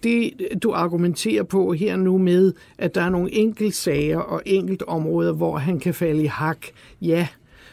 [0.03, 0.33] det,
[0.63, 5.59] du argumenterer på her nu med, at der er nogle enkeltsager og enkelt områder, hvor
[5.59, 6.59] han kan falde i hak,
[7.03, 7.29] ja,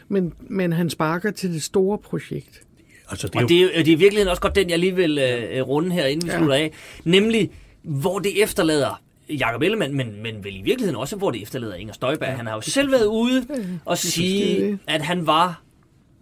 [0.08, 2.62] men, men han sparker til det store projekt.
[3.10, 3.44] Altså, det er jo...
[3.44, 5.18] Og det er, det er virkelig også godt den, jeg lige vil
[5.60, 6.38] uh, runde her, inden vi ja.
[6.38, 6.72] slutter af.
[7.04, 7.50] Nemlig,
[7.82, 11.94] hvor det efterlader Jakob Ellemann, men, men vel i virkeligheden også, hvor det efterlader Inger
[11.94, 12.28] Støjberg.
[12.28, 12.34] Ja.
[12.34, 13.46] Han har jo selv været ude
[13.84, 15.62] og sige, at han var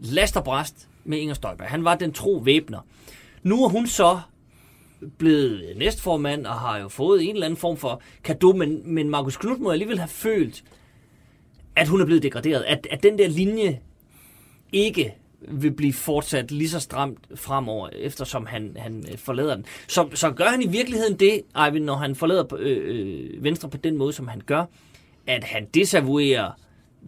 [0.01, 1.69] lasterbræst med Inger Støjberg.
[1.69, 2.81] Han var den tro væbner.
[3.43, 4.21] Nu er hun så
[5.19, 9.37] blevet næstformand og har jo fået en eller anden form for kado, men, men Markus
[9.37, 10.65] Knudt må alligevel have følt,
[11.77, 12.63] at hun er blevet degraderet.
[12.63, 13.81] At, at den der linje
[14.73, 15.15] ikke
[15.49, 19.65] vil blive fortsat lige så stramt fremover, eftersom han, han øh, forlader den.
[19.89, 23.77] Så, så gør han i virkeligheden det, Eivind, når han forlader øh, øh Venstre på
[23.77, 24.65] den måde, som han gør,
[25.27, 26.51] at han desavouerer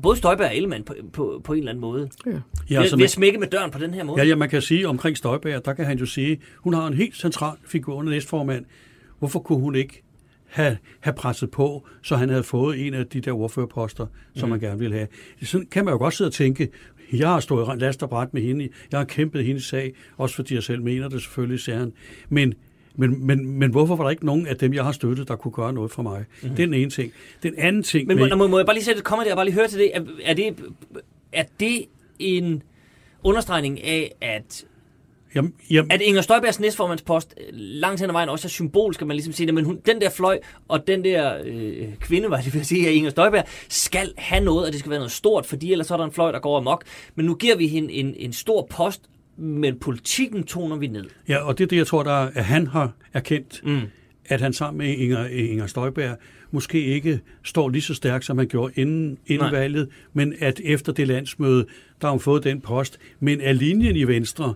[0.02, 2.08] både Støjberg og Ellemann på, på, på en eller anden måde.
[2.26, 2.30] Ja.
[2.70, 4.20] Ja, ved, ved at smække med døren på den her måde.
[4.20, 6.94] Ja, ja, man kan sige omkring Støjberg, der kan han jo sige, hun har en
[6.94, 8.64] helt central figur under næstformand.
[9.18, 10.02] Hvorfor kunne hun ikke
[10.46, 14.50] have, have presset på, så han havde fået en af de der ordførerposter, som mm.
[14.50, 15.08] man gerne ville have.
[15.42, 16.68] Sådan kan man jo godt sidde og tænke,
[17.12, 20.54] jeg har stået last og bræt med hende, jeg har kæmpet hendes sag, også fordi
[20.54, 21.92] jeg selv mener det selvfølgelig, siger han.
[22.28, 22.54] Men
[22.94, 25.52] men, men, men hvorfor var der ikke nogen af dem, jeg har støttet, der kunne
[25.52, 26.18] gøre noget for mig?
[26.18, 26.56] Mm-hmm.
[26.56, 27.12] Det er den ene ting.
[27.42, 28.06] Den anden ting...
[28.06, 29.68] Men med, må, må jeg bare lige sætte et kommer der og bare lige høre
[29.68, 29.90] til det?
[29.96, 30.56] Er, er det,
[31.32, 31.84] er det
[32.18, 32.62] en
[33.22, 34.64] understregning af, at
[35.34, 35.92] Jamen, jamen.
[35.92, 39.46] At Inger Støjbergs næstformandspost langt hen ad vejen også er symbolsk, kan man ligesom sige
[39.46, 40.38] det, men hun, den der fløj
[40.68, 44.66] og den der øh, kvinde, var det vil sige, at Inger Støjberg, skal have noget,
[44.66, 46.56] og det skal være noget stort, fordi ellers så er der en fløj, der går
[46.56, 46.84] amok.
[47.14, 49.02] Men nu giver vi hende en, en stor post,
[49.36, 51.04] men politikken toner vi ned.
[51.28, 53.80] Ja, og det er det, jeg tror, der er, at han har erkendt, mm.
[54.26, 56.16] at han sammen med Inger, Inger Støjberg
[56.50, 60.92] måske ikke står lige så stærkt, som han gjorde inden, inden valget, men at efter
[60.92, 61.66] det landsmøde,
[62.00, 62.98] der har han fået den post.
[63.20, 64.54] Men af linjen i Venstre,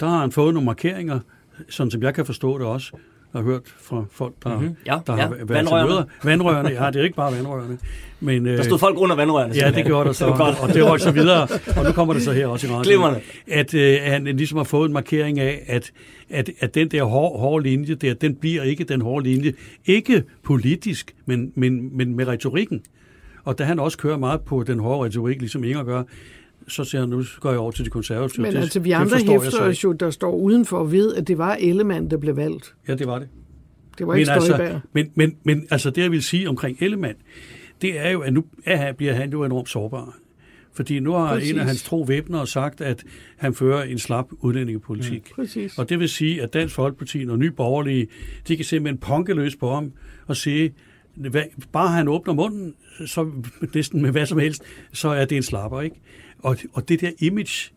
[0.00, 1.20] der har han fået nogle markeringer,
[1.68, 2.92] sådan som jeg kan forstå det også,
[3.32, 4.76] har hørt fra folk, der, mm-hmm.
[4.86, 5.22] ja, der ja.
[5.22, 5.88] har været vandrørene.
[5.88, 6.04] til møder.
[6.24, 7.78] Vandrørene, ja, det er ikke bare vandrørene.
[8.20, 9.54] Men, der stod øh, folk under vandrørene.
[9.54, 11.48] Ja, det gjorde der så, det og det røg så videre.
[11.76, 13.16] Og nu kommer det så her også i radioen.
[13.46, 15.92] At øh, han ligesom har fået en markering af, at,
[16.30, 19.52] at, at den der hårde, hårde linje der, den bliver ikke den hårde linje.
[19.86, 22.82] Ikke politisk, men, men, men med retorikken.
[23.44, 26.02] Og da han også kører meget på den hårde retorik, ligesom Inger gør,
[26.70, 28.46] så siger han, nu går jeg over til de konservative.
[28.46, 32.10] Men altså, vi andre hæfter os jo, der står udenfor ved, at det var Ellemann,
[32.10, 32.74] der blev valgt.
[32.88, 33.28] Ja, det var det.
[33.98, 37.16] Det var ikke men altså, men, men, men altså, det jeg vil sige omkring Ellemann,
[37.82, 40.16] det er jo, at nu er, bliver han jo enormt sårbar.
[40.72, 41.50] Fordi nu har Præcis.
[41.52, 43.04] en af hans tro væbner sagt, at
[43.36, 45.30] han fører en slap udlændingepolitik.
[45.34, 45.78] Præcis.
[45.78, 48.08] Og det vil sige, at Dansk Folkeparti og Nye Borgerlige,
[48.48, 49.92] de kan simpelthen ponke løs på ham
[50.26, 50.74] og sige,
[51.14, 51.42] hvad,
[51.72, 52.74] bare han åbner munden,
[53.06, 53.30] så
[53.74, 55.96] næsten med hvad som helst, så er det en slapper, ikke?
[56.42, 57.70] Og, og det der image,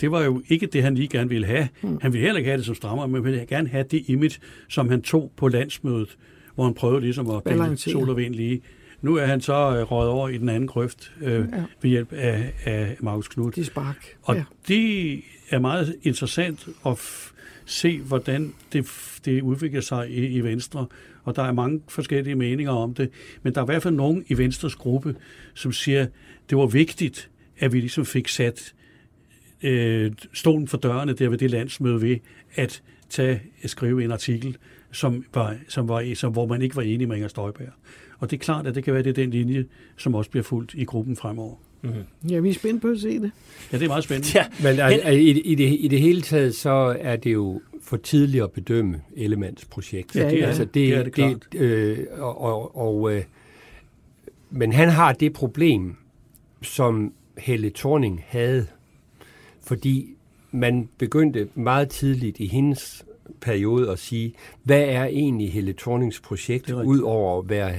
[0.00, 1.68] det var jo ikke det, han lige gerne ville have.
[1.82, 1.98] Mm.
[2.02, 4.38] Han ville heller ikke have det som strammer, men ville gerne have det image,
[4.68, 6.16] som han tog på landsmødet,
[6.54, 8.62] hvor han prøvede ligesom at binde sol og vind lige.
[9.02, 11.64] Nu er han så øh, røget over i den anden grøft øh, ja.
[11.82, 13.56] ved hjælp af, af Markus Knudt.
[13.56, 14.16] De spark.
[14.22, 14.44] Og ja.
[14.68, 15.20] det
[15.50, 16.98] er meget interessant at
[17.64, 18.86] se, hvordan det,
[19.24, 20.86] det udvikler sig i, i Venstre.
[21.24, 23.10] Og der er mange forskellige meninger om det.
[23.42, 25.16] Men der er i hvert fald nogen i Venstres gruppe,
[25.54, 26.06] som siger,
[26.50, 27.30] det var vigtigt,
[27.62, 28.74] at vi ligesom fik sat
[29.62, 32.16] øh, stolen for dørene der ved det landsmøde ved
[32.54, 34.56] at tage, at skrive en artikel,
[34.92, 37.68] som var, som var, som, hvor man ikke var enig med Inger Støjberg.
[38.18, 39.64] Og det er klart, at det kan være, det er den linje,
[39.96, 41.56] som også bliver fuldt i gruppen fremover.
[41.82, 42.30] Mm-hmm.
[42.30, 43.30] Ja, vi er spændt på at se det.
[43.72, 44.28] Ja, det er meget spændende.
[44.38, 44.44] Ja.
[44.62, 48.44] Men altså, i, i, det, i det hele taget, så er det jo for tidligt
[48.44, 50.16] at bedømme Elements projekt.
[50.16, 51.46] Ja, det er, altså, det, det, er det klart.
[51.52, 53.22] Det, øh, og, og, og, øh,
[54.50, 55.96] men han har det problem,
[56.62, 58.66] som Helle Thorning havde,
[59.62, 60.16] fordi
[60.50, 63.04] man begyndte meget tidligt i hendes
[63.40, 67.74] periode at sige, hvad er egentlig Helle Thornings projekt, ud over at være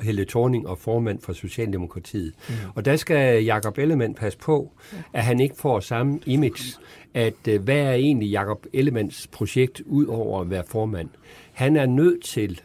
[0.00, 2.34] Helle Thorning og formand for Socialdemokratiet.
[2.48, 2.54] Mm.
[2.74, 4.72] Og der skal Jakob Ellemann passe på,
[5.12, 6.74] at han ikke får samme image,
[7.14, 11.08] at øh, hvad er egentlig Jakob Ellemanns projekt, ud over at være formand.
[11.52, 12.60] Han er nødt til,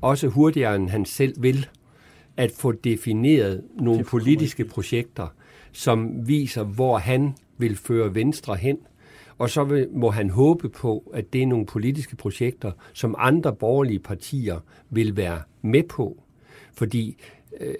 [0.00, 1.66] også hurtigere end han selv vil,
[2.36, 5.26] at få defineret nogle politiske projekter,
[5.72, 8.78] som viser, hvor han vil føre Venstre hen,
[9.38, 13.54] og så vil, må han håbe på, at det er nogle politiske projekter, som andre
[13.54, 14.60] borgerlige partier
[14.90, 16.22] vil være med på.
[16.72, 17.16] Fordi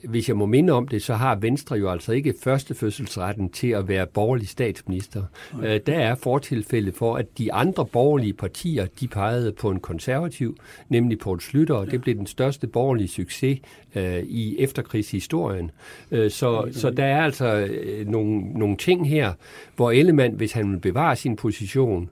[0.05, 3.69] hvis jeg må minde om det, så har Venstre jo altså ikke første fødselsretten til
[3.69, 5.23] at være borgerlig statsminister.
[5.63, 10.57] Øh, der er fortilfælde for, at de andre borgerlige partier, de pegede på en konservativ,
[10.89, 13.61] nemlig Poul Slytter, og det blev den største borgerlige succes
[13.95, 15.71] øh, i efterkrigshistorien.
[16.11, 19.33] Øh, så, så der er altså øh, nogle, nogle ting her,
[19.77, 22.11] hvor Ellemann, hvis han vil bevare sin position,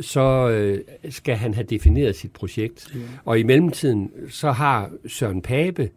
[0.00, 0.80] så øh,
[1.10, 2.94] skal han have defineret sit projekt.
[2.94, 3.00] Ja.
[3.24, 5.90] Og i mellemtiden, så har Søren Pape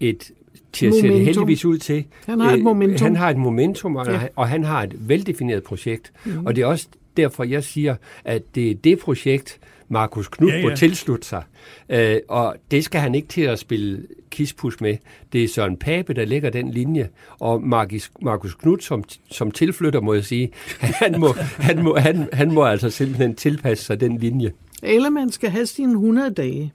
[0.00, 0.32] et
[0.72, 2.04] til at se det heldigvis ud til.
[2.26, 3.04] Han har et øh, momentum.
[3.04, 4.20] Han har et momentum, og, ja.
[4.36, 6.12] og han har et veldefineret projekt.
[6.24, 6.46] Mm.
[6.46, 10.56] Og det er også derfor, jeg siger, at det er det projekt, Markus Knud ja,
[10.56, 10.68] ja.
[10.68, 11.42] må tilslutte sig.
[11.88, 14.96] Øh, og det skal han ikke til at spille kispus med.
[15.32, 17.08] Det er Søren Pape, der lægger den linje,
[17.40, 20.50] og Markus, Markus Knud som, som tilflytter, må jeg sige,
[21.02, 24.52] han må, han, må, han, han må altså simpelthen tilpasse sig den linje.
[24.82, 26.72] Eller man skal have sine 100 dage.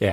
[0.00, 0.12] Ja.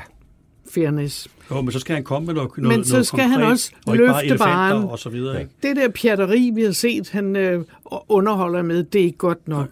[0.74, 1.28] Fairness.
[1.52, 3.72] Jo, men så skal han komme med noget, noget Men så skal konkret, han også
[3.88, 4.84] og løfte baren.
[4.84, 5.52] Og så videre, ikke?
[5.64, 7.66] Det der pjatteri, vi har set, han øh,
[8.10, 9.70] underholder med, det er ikke godt nok.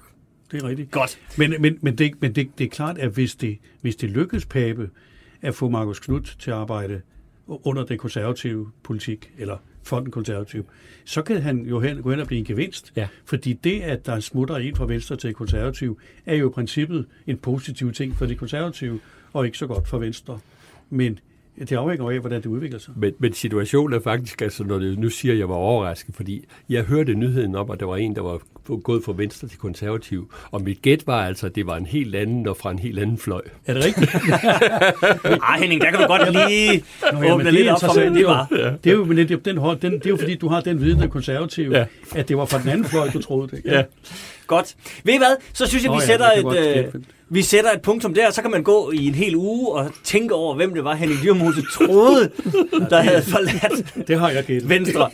[0.51, 0.91] Ja, det er rigtigt.
[0.91, 1.19] Godt.
[1.37, 4.45] Men, men, men, det, men det, det er klart, at hvis det, hvis det lykkes
[4.45, 4.89] Pape
[5.41, 7.01] at få Markus Knudt til at arbejde
[7.47, 10.63] under den konservative politik, eller for den konservative,
[11.05, 12.93] så kan han jo hen, gå hen og blive en gevinst.
[12.95, 13.07] Ja.
[13.25, 17.37] Fordi det, at der smutter en fra venstre til konservativ, er jo i princippet en
[17.37, 18.99] positiv ting for de konservative,
[19.33, 20.39] og ikke så godt for venstre.
[20.89, 21.19] Men
[21.59, 22.93] det afhænger af, hvordan det udvikler sig.
[22.97, 26.45] Men, men situationen er faktisk, altså, når det, nu siger jeg, jeg var overrasket, fordi
[26.69, 28.39] jeg hørte nyheden om, at der var en, der var
[28.77, 32.15] gået fra venstre til konservativ, og mit gæt var altså, at det var en helt
[32.15, 33.41] anden og fra en helt anden fløj.
[33.65, 34.11] Er det rigtigt?
[35.49, 36.83] Ej Henning, der kan du godt lige
[37.13, 38.47] Nå, åbne lidt op for, det, det, var.
[38.51, 38.71] Ja.
[38.83, 41.09] det er jo, det, den, den, det er jo fordi, du har den viden af
[41.09, 41.85] konservativ, ja.
[42.15, 43.61] at det var fra den anden fløj, du troede det.
[43.65, 43.77] Ja.
[43.77, 43.83] ja.
[44.47, 44.75] Godt.
[45.03, 45.35] Ved I hvad?
[45.53, 46.85] Så synes jeg, vi Nå, sætter ja, et...
[46.85, 49.91] Øh, vi sætter et punktum der, så kan man gå i en hel uge og
[50.03, 52.31] tænke over, hvem det var, Henning Dyrmose troede,
[52.89, 54.69] der havde forladt det har jeg gættet.
[54.69, 55.09] Venstre.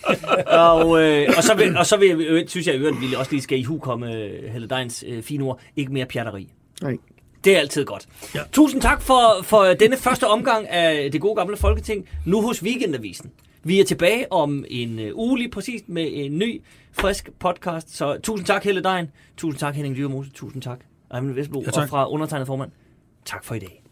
[0.48, 3.42] Og, øh, og, så vil, og så vil, jeg, synes jeg, at vi også lige
[3.42, 4.08] skal i hu komme
[4.52, 5.60] Helle Deins øh, fine ord.
[5.76, 6.48] Ikke mere pjatteri.
[6.82, 6.98] Nej.
[7.44, 8.08] Det er altid godt.
[8.36, 8.40] Ja.
[8.52, 13.32] Tusind tak for, for denne første omgang af det gode gamle Folketing, nu hos Weekendavisen.
[13.64, 16.62] Vi er tilbage om en uh, uge lige præcis med en ny,
[16.92, 17.98] frisk podcast.
[17.98, 19.08] Så tusind tak, Helle Dein.
[19.38, 20.32] Tusind tak, Henning Dyrmose.
[20.32, 20.80] Tusind tak,
[21.16, 21.62] Ejvind Vestbro.
[21.62, 22.72] Ja, og fra undertegnet formand.
[23.26, 23.85] Tak for i dag.